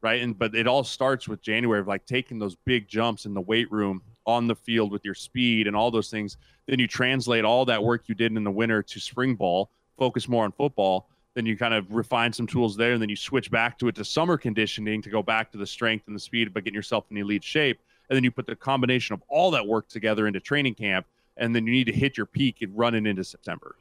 [0.01, 0.21] right?
[0.21, 3.41] And but it all starts with January of like taking those big jumps in the
[3.41, 6.37] weight room on the field with your speed and all those things.
[6.67, 10.27] Then you translate all that work you did in the winter to spring ball, focus
[10.27, 11.09] more on football.
[11.35, 13.95] Then you kind of refine some tools there, and then you switch back to it
[13.95, 17.05] to summer conditioning to go back to the strength and the speed, but getting yourself
[17.09, 17.79] in elite shape.
[18.09, 21.55] And then you put the combination of all that work together into training camp, and
[21.55, 23.75] then you need to hit your peak and running into September.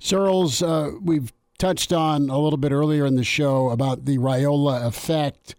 [0.00, 4.84] Sirles, uh, we've touched on a little bit earlier in the show about the Raiola
[4.84, 5.54] effect.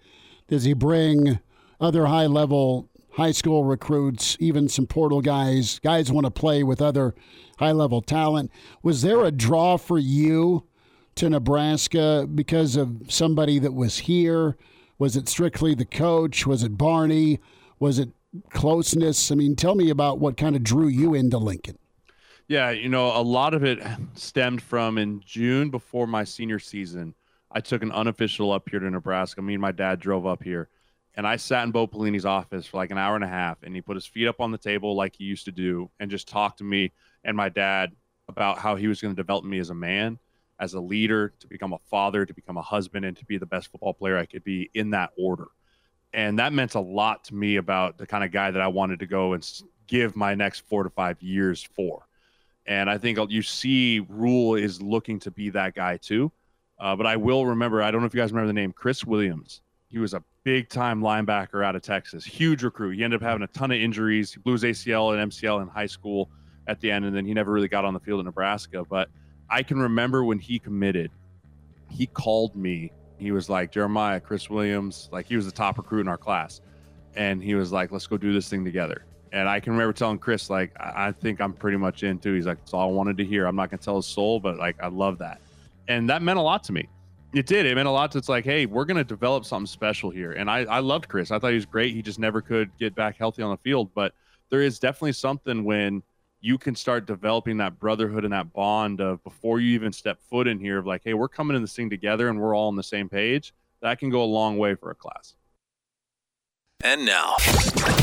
[0.47, 1.39] Does he bring
[1.79, 5.79] other high level high school recruits, even some portal guys.
[5.79, 7.15] Guys want to play with other
[7.57, 8.51] high level talent.
[8.83, 10.65] Was there a draw for you
[11.15, 14.55] to Nebraska because of somebody that was here?
[14.99, 16.45] Was it strictly the coach?
[16.45, 17.39] Was it Barney?
[17.79, 18.09] Was it
[18.51, 19.31] closeness?
[19.31, 21.79] I mean, tell me about what kind of drew you into Lincoln.
[22.47, 23.79] Yeah, you know, a lot of it
[24.13, 27.15] stemmed from in June before my senior season.
[27.51, 29.41] I took an unofficial up here to Nebraska.
[29.41, 30.69] Me and my dad drove up here
[31.17, 33.75] and I sat in Bo Pelini's office for like an hour and a half, and
[33.75, 36.27] he put his feet up on the table like he used to do, and just
[36.27, 37.91] talked to me and my dad
[38.29, 40.19] about how he was going to develop me as a man,
[40.59, 43.45] as a leader, to become a father, to become a husband, and to be the
[43.47, 45.47] best football player I could be in that order.
[46.13, 48.99] And that meant a lot to me about the kind of guy that I wanted
[48.99, 52.05] to go and give my next four to five years for.
[52.67, 56.31] And I think you see Rhule is looking to be that guy too.
[56.79, 59.03] Uh, but I will remember, I don't know if you guys remember the name Chris
[59.03, 59.61] Williams.
[59.89, 62.97] He was a big time linebacker out of Texas, huge recruit.
[62.97, 64.33] He ended up having a ton of injuries.
[64.33, 66.29] He blew his ACL and MCL in high school
[66.67, 68.83] at the end, and then he never really got on the field in Nebraska.
[68.83, 69.09] But
[69.49, 71.11] I can remember when he committed,
[71.89, 72.91] he called me.
[73.17, 76.61] He was like, Jeremiah, Chris Williams, like he was the top recruit in our class.
[77.15, 79.05] And he was like, let's go do this thing together.
[79.31, 82.33] And I can remember telling Chris, like, I, I think I'm pretty much in too.
[82.33, 83.45] He's like, that's all I wanted to hear.
[83.45, 85.41] I'm not going to tell his soul, but like, I love that.
[85.87, 86.89] And that meant a lot to me
[87.33, 87.65] it did.
[87.65, 88.11] It meant a lot.
[88.11, 90.31] To, it's like, hey, we're going to develop something special here.
[90.33, 91.31] And I, I loved Chris.
[91.31, 91.93] I thought he was great.
[91.93, 93.89] He just never could get back healthy on the field.
[93.93, 94.13] But
[94.49, 96.03] there is definitely something when
[96.39, 100.47] you can start developing that brotherhood and that bond of before you even step foot
[100.47, 102.75] in here of like, hey, we're coming in this thing together and we're all on
[102.75, 103.53] the same page.
[103.81, 105.35] That can go a long way for a class.
[106.83, 107.35] And now,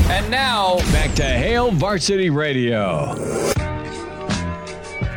[0.09, 3.54] and now back to Hail Varsity Radio.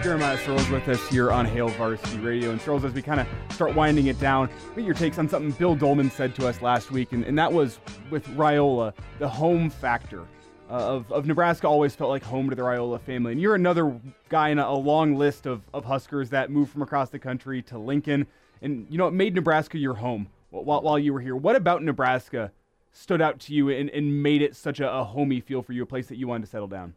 [0.02, 2.50] Jeremiah Sirles with us here on Hail Varsity Radio.
[2.50, 5.50] And Sirles, as we kind of start winding it down, what your takes on something
[5.52, 9.68] Bill Dolman said to us last week, and, and that was with Raiola, the home
[9.68, 10.24] factor.
[10.70, 13.32] Uh, of, of Nebraska always felt like home to the Raiola family.
[13.32, 13.98] And you're another
[14.28, 17.62] guy in a, a long list of, of Huskers that moved from across the country
[17.62, 18.26] to Lincoln.
[18.60, 21.34] And, you know, it made Nebraska your home while, while you were here.
[21.34, 22.52] What about Nebraska
[22.92, 25.82] stood out to you and, and made it such a, a homey feel for you,
[25.82, 26.94] a place that you wanted to settle down?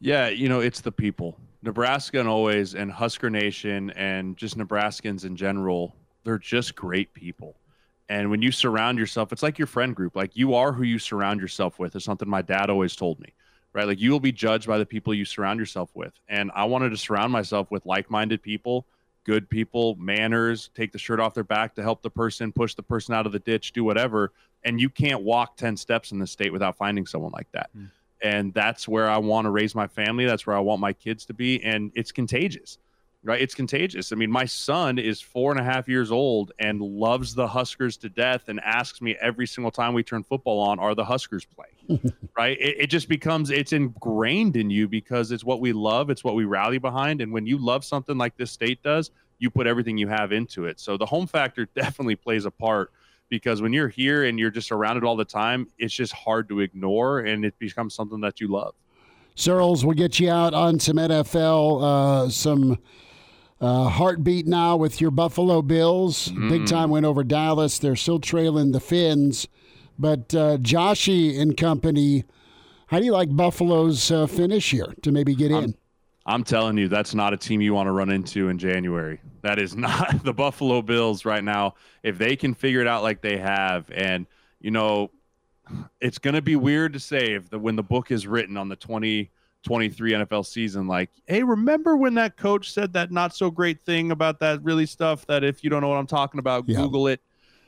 [0.00, 1.36] Yeah, you know, it's the people.
[1.62, 5.94] Nebraska and always and Husker Nation and just Nebraskans in general,
[6.24, 7.56] they're just great people.
[8.08, 10.16] And when you surround yourself, it's like your friend group.
[10.16, 13.32] Like you are who you surround yourself with, is something my dad always told me.
[13.72, 13.86] right?
[13.86, 16.12] Like you will be judged by the people you surround yourself with.
[16.28, 18.86] And I wanted to surround myself with like minded people,
[19.24, 22.82] good people, manners, take the shirt off their back to help the person, push the
[22.82, 24.32] person out of the ditch, do whatever.
[24.64, 27.70] And you can't walk 10 steps in the state without finding someone like that.
[27.76, 27.90] Mm.
[28.22, 30.26] And that's where I want to raise my family.
[30.26, 31.62] That's where I want my kids to be.
[31.62, 32.78] And it's contagious
[33.24, 33.40] right?
[33.40, 34.12] It's contagious.
[34.12, 37.96] I mean, my son is four and a half years old and loves the Huskers
[37.98, 41.44] to death and asks me every single time we turn football on, are the Huskers
[41.44, 42.12] playing?
[42.36, 42.56] right?
[42.60, 46.34] It, it, just becomes, it's ingrained in you because it's what we love, it's what
[46.34, 47.20] we rally behind.
[47.20, 50.64] And when you love something like this state does, you put everything you have into
[50.64, 50.80] it.
[50.80, 52.92] So the home factor definitely plays a part
[53.28, 56.48] because when you're here and you're just around it all the time, it's just hard
[56.48, 58.74] to ignore and it becomes something that you love.
[59.36, 62.78] Sirles will get you out on some NFL, uh, some
[63.60, 66.28] uh, heartbeat now with your Buffalo Bills.
[66.28, 66.48] Mm.
[66.48, 67.78] Big time win over Dallas.
[67.78, 69.46] They're still trailing the Fins.
[69.98, 72.24] But uh, Joshy and company,
[72.86, 75.74] how do you like Buffalo's uh, finish here to maybe get I'm, in?
[76.26, 79.20] I'm telling you, that's not a team you want to run into in January.
[79.42, 81.74] That is not the Buffalo Bills right now.
[82.02, 84.26] If they can figure it out like they have, and,
[84.60, 85.10] you know,
[86.00, 88.68] it's going to be weird to say if the, when the book is written on
[88.68, 93.84] the 2023 NFL season like, hey, remember when that coach said that not so great
[93.84, 96.76] thing about that really stuff that if you don't know what I'm talking about, yeah.
[96.76, 97.20] Google it.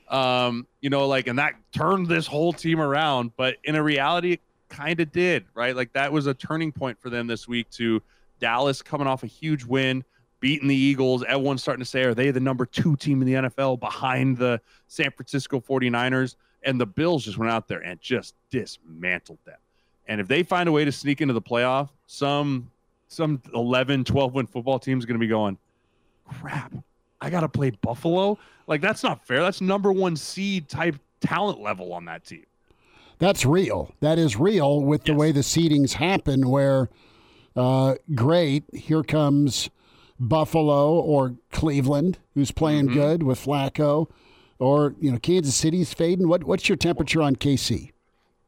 [0.09, 3.33] Um, you know, like, and that turned this whole team around.
[3.37, 5.77] But in a reality, it kind of did, right?
[5.77, 8.03] Like, that was a turning point for them this week to
[8.41, 10.03] Dallas coming off a huge win,
[10.41, 11.23] beating the Eagles.
[11.25, 14.61] Everyone's starting to say, are they the number two team in the NFL behind the
[14.89, 16.37] San Francisco 49ers?
[16.63, 19.59] And the Bills just went out there and just dismantled them.
[20.09, 22.71] And if they find a way to sneak into the playoff, some
[23.09, 25.59] some 11, 12 win football team is going to be going,
[26.29, 26.73] crap,
[27.21, 28.39] I got to play Buffalo.
[28.67, 29.43] Like that's not fair.
[29.43, 32.45] That's number one seed type talent level on that team.
[33.19, 33.95] That's real.
[34.01, 36.49] That is real with the way the seedings happen.
[36.49, 36.89] Where,
[37.55, 39.69] uh, great, here comes
[40.21, 42.95] Buffalo or Cleveland, who's playing mm-hmm.
[42.95, 44.09] good with Flacco,
[44.59, 46.29] or you know Kansas City's fading.
[46.29, 47.93] What what's your temperature on KC?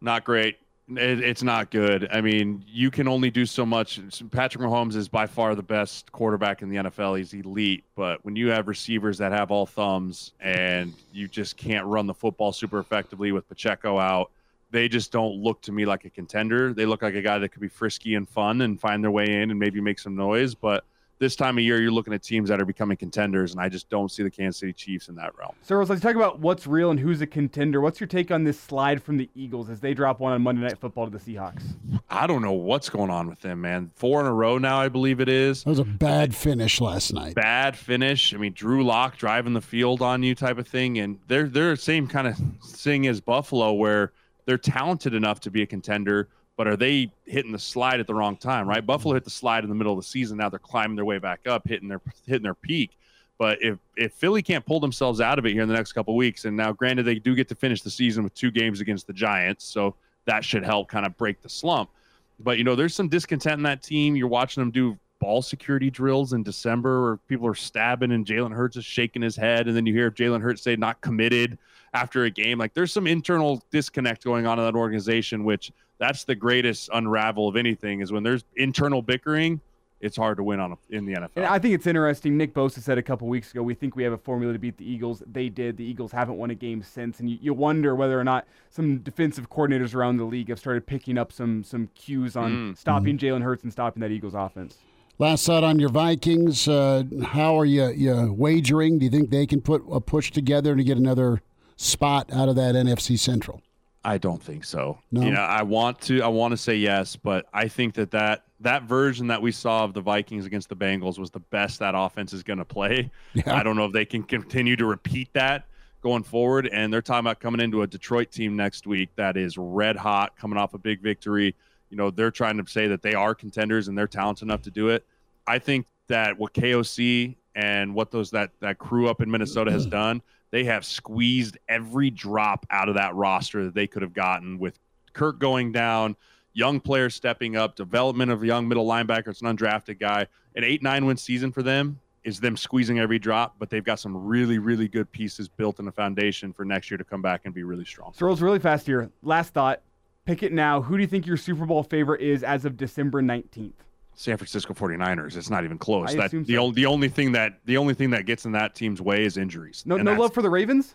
[0.01, 0.59] Not great.
[0.90, 2.09] It, it's not good.
[2.12, 4.01] I mean, you can only do so much.
[4.31, 7.16] Patrick Mahomes is by far the best quarterback in the NFL.
[7.16, 11.86] He's elite, but when you have receivers that have all thumbs and you just can't
[11.86, 14.31] run the football super effectively with Pacheco out,
[14.73, 16.74] they just don't look to me like a contender.
[16.74, 19.40] They look like a guy that could be frisky and fun and find their way
[19.40, 20.85] in and maybe make some noise, but
[21.18, 23.89] this time of year, you're looking at teams that are becoming contenders, and I just
[23.89, 25.55] don't see the Kansas City Chiefs in that realm.
[25.62, 27.80] So, let's talk about what's real and who's a contender.
[27.80, 30.62] What's your take on this slide from the Eagles as they drop one on Monday
[30.62, 31.62] Night Football to the Seahawks?
[32.10, 33.90] I don't know what's going on with them, man.
[33.94, 35.64] Four in a row now, I believe it is.
[35.64, 37.34] That was a bad finish last night.
[37.34, 38.34] Bad finish.
[38.34, 41.70] I mean, Drew Lock driving the field on you, type of thing, and they're they're
[41.70, 44.12] the same kind of thing as Buffalo, where
[44.44, 46.28] they're talented enough to be a contender
[46.62, 48.68] but are they hitting the slide at the wrong time?
[48.68, 49.16] Right, Buffalo mm-hmm.
[49.16, 50.39] hit the slide in the middle of the season.
[50.39, 52.93] Now they're climbing their way back up, hitting their hitting their peak.
[53.36, 56.14] But if if Philly can't pull themselves out of it here in the next couple
[56.14, 59.09] weeks, and now granted they do get to finish the season with two games against
[59.09, 61.90] the Giants, so that should help kind of break the slump.
[62.39, 64.14] But you know, there's some discontent in that team.
[64.14, 68.52] You're watching them do ball security drills in December where people are stabbing and Jalen
[68.52, 71.59] Hurts is shaking his head, and then you hear Jalen Hurts say not committed
[71.93, 72.59] after a game.
[72.59, 75.72] Like there's some internal disconnect going on in that organization, which
[76.03, 79.61] that's the greatest unravel of anything is when there's internal bickering.
[80.01, 81.31] It's hard to win on a, in the NFL.
[81.37, 82.37] And I think it's interesting.
[82.37, 84.77] Nick Bosa said a couple weeks ago, we think we have a formula to beat
[84.77, 85.23] the Eagles.
[85.31, 85.77] They did.
[85.77, 88.99] The Eagles haven't won a game since, and you, you wonder whether or not some
[88.99, 92.77] defensive coordinators around the league have started picking up some some cues on mm.
[92.77, 93.20] stopping mm.
[93.20, 94.79] Jalen Hurts and stopping that Eagles offense.
[95.20, 96.66] Last thought on your Vikings.
[96.66, 98.99] Uh, how are you, you wagering?
[98.99, 101.43] Do you think they can put a push together to get another
[101.77, 103.62] spot out of that NFC Central?
[104.05, 104.99] I don't think so.
[105.12, 105.23] No.
[105.23, 108.45] You know, I want to I want to say yes, but I think that that
[108.61, 111.95] that version that we saw of the Vikings against the Bengals was the best that
[111.97, 113.11] offense is going to play.
[113.35, 113.57] Yeah.
[113.57, 115.66] I don't know if they can continue to repeat that
[116.01, 119.57] going forward and they're talking about coming into a Detroit team next week that is
[119.57, 121.55] red hot coming off a big victory.
[121.91, 124.70] You know, they're trying to say that they are contenders and they're talented enough to
[124.70, 125.07] do it.
[125.47, 129.87] I think that what KOC and what those that that crew up in Minnesota has
[130.01, 130.23] done
[130.53, 134.79] they have squeezed every drop out of that roster that they could have gotten with
[135.15, 136.15] Kirk going down,
[136.53, 139.29] young players stepping up, development of a young middle linebacker.
[139.29, 140.27] It's an undrafted guy.
[140.55, 143.99] An eight nine win season for them is them squeezing every drop, but they've got
[143.99, 147.43] some really really good pieces built in the foundation for next year to come back
[147.47, 148.12] and be really strong.
[148.20, 149.11] Rolls really fast here.
[149.23, 149.81] Last thought.
[150.24, 150.81] Pick it now.
[150.81, 153.73] Who do you think your Super Bowl favorite is as of December 19th?
[154.14, 155.36] San Francisco 49ers.
[155.36, 156.10] It's not even close.
[156.10, 156.60] I that the so.
[156.60, 159.36] only the only thing that the only thing that gets in that team's way is
[159.36, 159.82] injuries.
[159.86, 160.94] No, no love for the Ravens.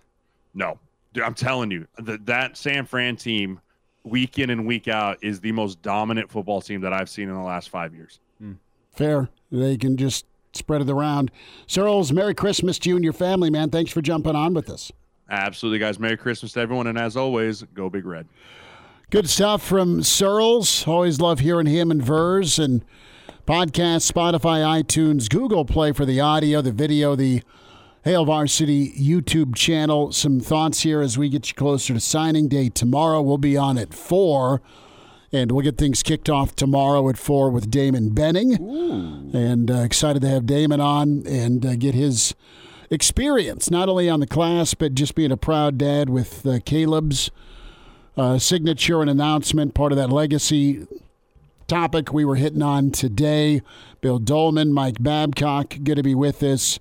[0.54, 0.80] No,
[1.18, 3.60] Dude, I'm telling you that that San Fran team
[4.04, 7.34] week in and week out is the most dominant football team that I've seen in
[7.34, 8.20] the last five years.
[8.40, 8.54] Hmm.
[8.92, 9.30] Fair.
[9.52, 11.32] They can just spread it around.
[11.68, 13.72] Sirles, Merry Christmas to you and your family, man.
[13.72, 14.92] Thanks for jumping on with us.
[15.30, 16.00] Absolutely, guys.
[16.00, 18.28] Merry Christmas to everyone, and as always, go Big Red.
[19.10, 20.88] Good stuff from Sirles.
[20.88, 22.86] Always love hearing him and Verz and
[23.48, 27.42] podcast, Spotify, iTunes, Google Play for the audio, the video, the
[28.04, 30.12] Hail Varsity YouTube channel.
[30.12, 33.22] Some thoughts here as we get you closer to signing day tomorrow.
[33.22, 34.62] We'll be on at 4,
[35.32, 38.56] and we'll get things kicked off tomorrow at 4 with Damon Benning.
[39.34, 42.36] And uh, excited to have Damon on and uh, get his
[42.90, 47.32] experience, not only on the class, but just being a proud dad with uh, Caleb's
[48.18, 50.86] uh, signature and announcement, part of that legacy
[51.68, 53.62] topic we were hitting on today.
[54.02, 56.80] Bill Dolman, Mike Babcock, going to be with us.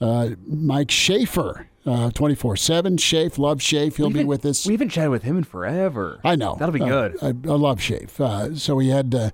[0.00, 2.96] Uh, Mike Schaefer, twenty four seven.
[2.96, 3.96] Shafe, love Shafe.
[3.96, 4.66] He'll be with us.
[4.66, 6.20] We haven't chatted with him in forever.
[6.24, 7.16] I know That'll be Uh, good.
[7.22, 8.20] I, I love Shafe.
[8.20, 9.32] Uh, so we had to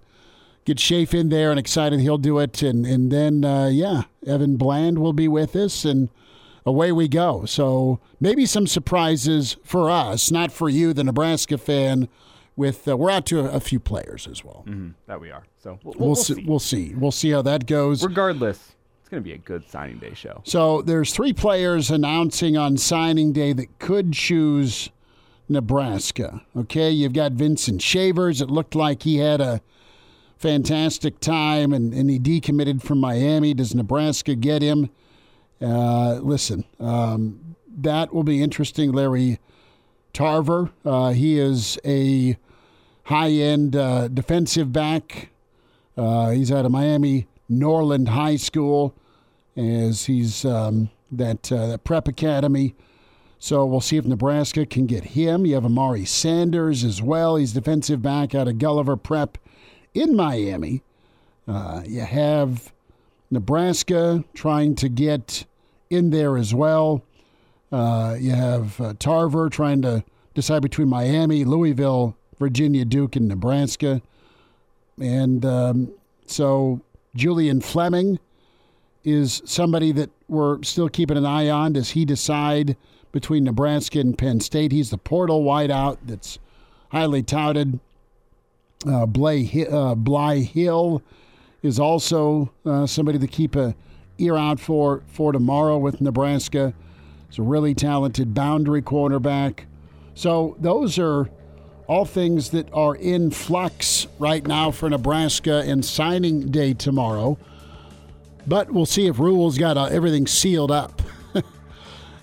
[0.64, 2.62] get Shafe in there, and excited he'll do it.
[2.62, 6.08] And and then uh, yeah, Evan Bland will be with us, and
[6.66, 7.46] away we go.
[7.46, 12.06] So maybe some surprises for us, not for you, the Nebraska fan.
[12.60, 14.64] With uh, we're out to a, a few players as well.
[14.68, 15.44] Mhm, that we are.
[15.62, 16.94] So we'll, We'll, see, We'll see.
[16.94, 18.04] We'll see how that goes.
[18.04, 20.42] Regardless, it's going to be a good signing day show.
[20.44, 24.90] So there's three players announcing on signing day that could choose
[25.48, 26.42] Nebraska.
[26.54, 28.42] Okay, you've got Vincent Shavers.
[28.42, 29.62] It looked like he had a
[30.36, 33.54] fantastic time and, and he decommitted from Miami.
[33.54, 34.90] Does Nebraska get him?
[35.62, 38.92] Uh, listen, um, that will be interesting.
[38.92, 39.38] Larry
[40.12, 42.36] Tarver, uh, he is a
[43.10, 45.30] high end uh, defensive back.
[45.96, 48.94] Uh, he's out of Miami Norland High School
[49.56, 52.74] as he's um, that uh, that prep academy.
[53.40, 55.44] So we'll see if Nebraska can get him.
[55.44, 57.36] You have Amari Sanders as well.
[57.36, 59.38] He's defensive back out of Gulliver Prep
[59.94, 60.82] in Miami.
[61.48, 62.72] Uh, you have
[63.30, 65.46] Nebraska trying to get
[65.88, 67.02] in there as well.
[67.72, 70.04] Uh, you have uh, Tarver trying to
[70.34, 74.02] decide between Miami, Louisville, Virginia, Duke, and Nebraska.
[75.00, 75.92] And um,
[76.26, 76.80] so
[77.14, 78.18] Julian Fleming
[79.04, 81.74] is somebody that we're still keeping an eye on.
[81.74, 82.76] Does he decide
[83.12, 84.72] between Nebraska and Penn State?
[84.72, 86.38] He's the portal wideout that's
[86.90, 87.78] highly touted.
[88.86, 91.02] Uh, Blay, uh, Blye Hill
[91.62, 93.74] is also uh, somebody to keep a
[94.18, 96.72] ear out for for tomorrow with Nebraska.
[97.28, 99.60] He's a really talented boundary cornerback.
[100.14, 101.28] So those are
[101.90, 107.36] all things that are in flux right now for Nebraska and signing day tomorrow.
[108.46, 111.02] But we'll see if Rhule's got uh, everything sealed up.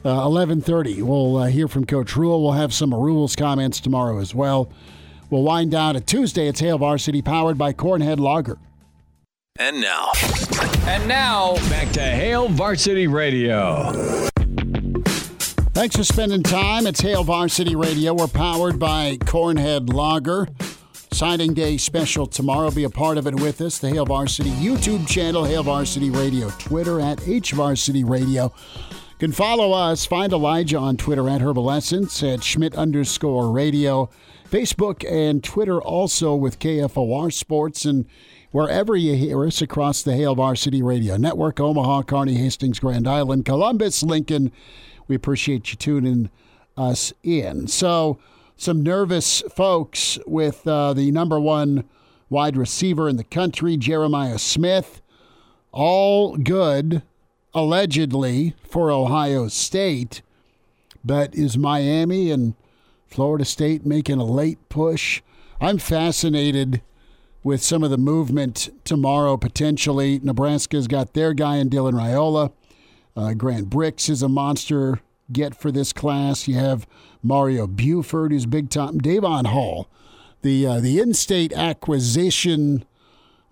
[0.05, 1.01] Uh, 11:30.
[1.01, 2.41] We'll uh, hear from Coach Rhule.
[2.41, 4.71] We'll have some of Rhule's comments tomorrow as well.
[5.29, 6.47] We'll wind down at Tuesday.
[6.47, 8.57] It's Hail Varsity, powered by Cornhead Lager.
[9.59, 10.11] And now.
[10.85, 14.29] And now, back to Hail Varsity Radio.
[15.77, 16.87] Thanks for spending time.
[16.87, 18.11] It's Hail Varsity Radio.
[18.11, 20.47] We're powered by Cornhead Lager.
[21.13, 22.71] Signing Day special tomorrow.
[22.71, 23.77] Be a part of it with us.
[23.77, 28.51] The Hail Varsity YouTube channel, Hail Varsity Radio, Twitter at HVarsity Radio.
[28.89, 30.03] You can follow us.
[30.03, 34.09] Find Elijah on Twitter at Herbal Essence, at Schmidt underscore radio.
[34.49, 38.07] Facebook and Twitter also with KFOR Sports and
[38.49, 43.45] wherever you hear us across the Hail Varsity Radio Network, Omaha, Kearney, Hastings, Grand Island,
[43.45, 44.51] Columbus, Lincoln.
[45.07, 46.29] We appreciate you tuning
[46.75, 47.67] us in.
[47.67, 48.19] So,
[48.55, 51.83] some nervous folks with uh, the number one
[52.29, 55.01] wide receiver in the country, Jeremiah Smith.
[55.71, 57.03] All good,
[57.53, 60.21] allegedly, for Ohio State.
[61.05, 62.55] But is Miami and
[63.05, 65.21] Florida State making a late push?
[65.61, 66.81] I'm fascinated
[67.43, 70.19] with some of the movement tomorrow, potentially.
[70.21, 72.51] Nebraska's got their guy in Dylan Raiola.
[73.17, 76.47] Uh, Grant Brix is a monster get for this class.
[76.47, 76.87] You have
[77.23, 78.99] Mario Buford, who's big time.
[78.99, 79.87] Davon Hall,
[80.43, 82.85] the uh, the in-state acquisition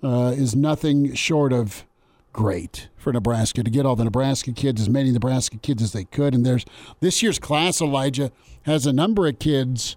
[0.03, 1.83] uh, is nothing short of
[2.31, 6.03] great for Nebraska to get all the Nebraska kids, as many Nebraska kids as they
[6.03, 6.35] could.
[6.35, 6.65] And there's
[6.99, 8.31] this year's class, Elijah,
[8.63, 9.95] has a number of kids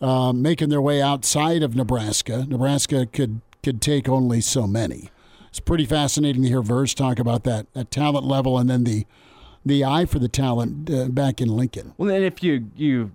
[0.00, 2.46] uh, making their way outside of Nebraska.
[2.48, 5.10] Nebraska could could take only so many.
[5.52, 9.04] It's pretty fascinating to hear Verz talk about that that talent level and then the
[9.66, 11.92] the eye for the talent uh, back in Lincoln.
[11.98, 13.10] Well, then if you you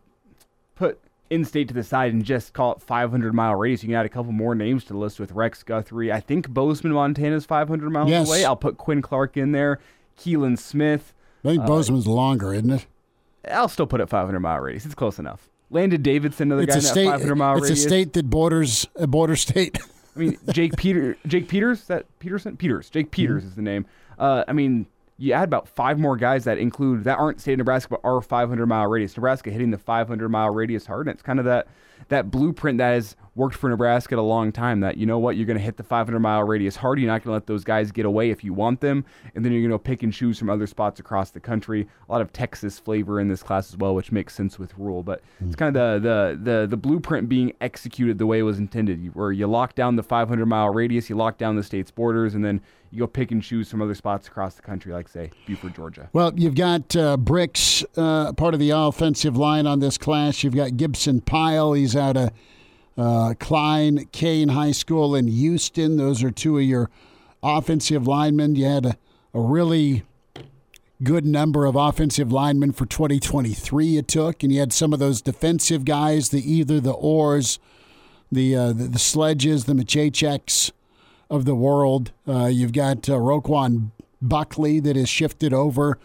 [0.76, 1.00] put
[1.32, 4.10] in-state to the side and just call it 500 mile radius, you can add a
[4.10, 6.12] couple more names to the list with Rex Guthrie.
[6.12, 8.28] I think Bozeman, Montana is 500 miles Yes.
[8.28, 8.46] away.
[8.46, 9.80] I'll put Quinn Clark in there.
[10.20, 11.14] Keelan Smith.
[11.44, 12.86] I think Uh, Bozeman's longer, isn't it?
[13.52, 14.86] I'll still put it 500 mile radius.
[14.86, 15.50] It's close enough.
[15.72, 17.06] Landon Davidson, another It's guy a in that state.
[17.08, 17.80] 500 mile It's radius.
[17.80, 19.80] It's a state that borders a border state.
[20.18, 23.50] I mean, Jake Peter, Jake Peters, that Peterson, Peters, Jake Peters Mm-hmm.
[23.50, 23.86] is the name.
[24.18, 24.88] Uh, I mean,
[25.20, 28.22] you add about five more guys that include that aren't state of Nebraska but are
[28.22, 29.16] 500 mile radius.
[29.16, 31.68] Nebraska hitting the 500 mile radius hard, and it's kind of that
[32.10, 34.82] that blueprint that has worked for Nebraska at a long time.
[34.82, 37.00] That you know what, you're going to hit the 500 mile radius hard.
[37.00, 39.06] You're not going to let those guys get away if you want them,
[39.36, 41.88] and then you're going to pick and choose from other spots across the country.
[42.10, 45.04] A lot of Texas flavor in this class as well, which makes sense with Rhule.
[45.04, 48.60] But it's kind of the, the the the blueprint being executed the way it was
[48.60, 51.92] intended, you- where you lock down the 500 mile radius, you lock down the state's
[51.92, 52.60] borders, and then
[52.90, 56.10] you go pick and choose from other spots across the country, like say Buford, Georgia.
[56.14, 60.42] Well, you've got uh, Brix, uh, part of the offensive line on this class.
[60.44, 61.74] You've got Gibson Pyle.
[61.74, 62.30] He's out of
[62.98, 65.98] uh, Klein Cain High School in Houston.
[65.98, 66.90] Those are two of your
[67.44, 68.56] offensive linemen.
[68.56, 68.98] You had a,
[69.34, 70.04] a really
[71.04, 75.22] good number of offensive linemen for 2023 you took, and you had some of those
[75.22, 77.60] defensive guys, the either the Ors,
[78.32, 80.72] the uh, the, the Sledges, the Machacheks
[81.30, 82.12] of the world.
[82.28, 83.92] Uh, you've got uh, Roquan
[84.22, 86.00] Buckley that has shifted over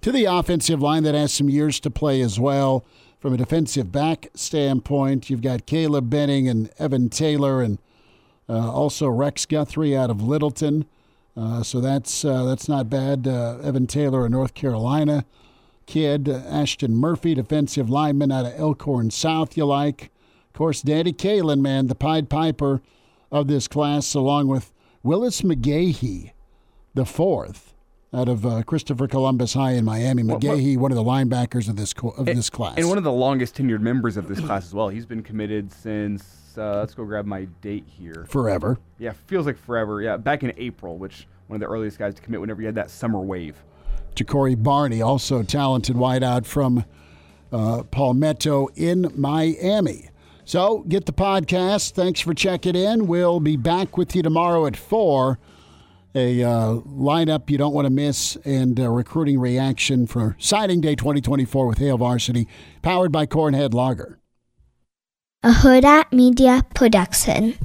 [0.00, 2.84] to the offensive line that has some years to play as well.
[3.22, 7.78] From a defensive back standpoint, you've got Caleb Benning and Evan Taylor, and
[8.48, 10.86] uh, also Rex Guthrie out of Littleton.
[11.36, 13.28] Uh, so that's uh, that's not bad.
[13.28, 15.24] Uh, Evan Taylor, a North Carolina
[15.86, 16.28] kid.
[16.28, 19.56] Ashton Murphy, defensive lineman out of Elkhorn South.
[19.56, 20.10] You like,
[20.48, 22.82] of course, Danny Kaelin, man, the Pied Piper
[23.30, 24.72] of this class, along with
[25.04, 26.32] Willis McGahee,
[26.92, 27.71] the fourth
[28.14, 30.22] out of uh, Christopher Columbus High in Miami.
[30.22, 32.76] McGahee, one of the linebackers of this co- of And- this class.
[32.76, 34.88] And one of the longest tenured members of this class as well.
[34.88, 38.26] He's been committed since, uh, let's go grab my date here.
[38.28, 38.78] Forever.
[38.98, 40.02] Yeah, feels like forever.
[40.02, 42.74] Yeah, back in April, which one of the earliest guys to commit whenever you had
[42.74, 43.56] that summer wave.
[44.14, 46.84] Ja'Cory Barney, also talented wideout from
[47.50, 50.10] uh, Palmetto in Miami.
[50.44, 51.92] So get the podcast.
[51.92, 53.06] Thanks for checking in.
[53.06, 55.38] We'll be back with you tomorrow at 4.
[56.14, 60.94] A uh, lineup you don't want to miss and uh, recruiting reaction for signing day
[60.94, 62.46] 2024 with Hail Varsity,
[62.82, 64.18] powered by Cornhead Lager.
[65.42, 67.58] A Hurrdat Media Production.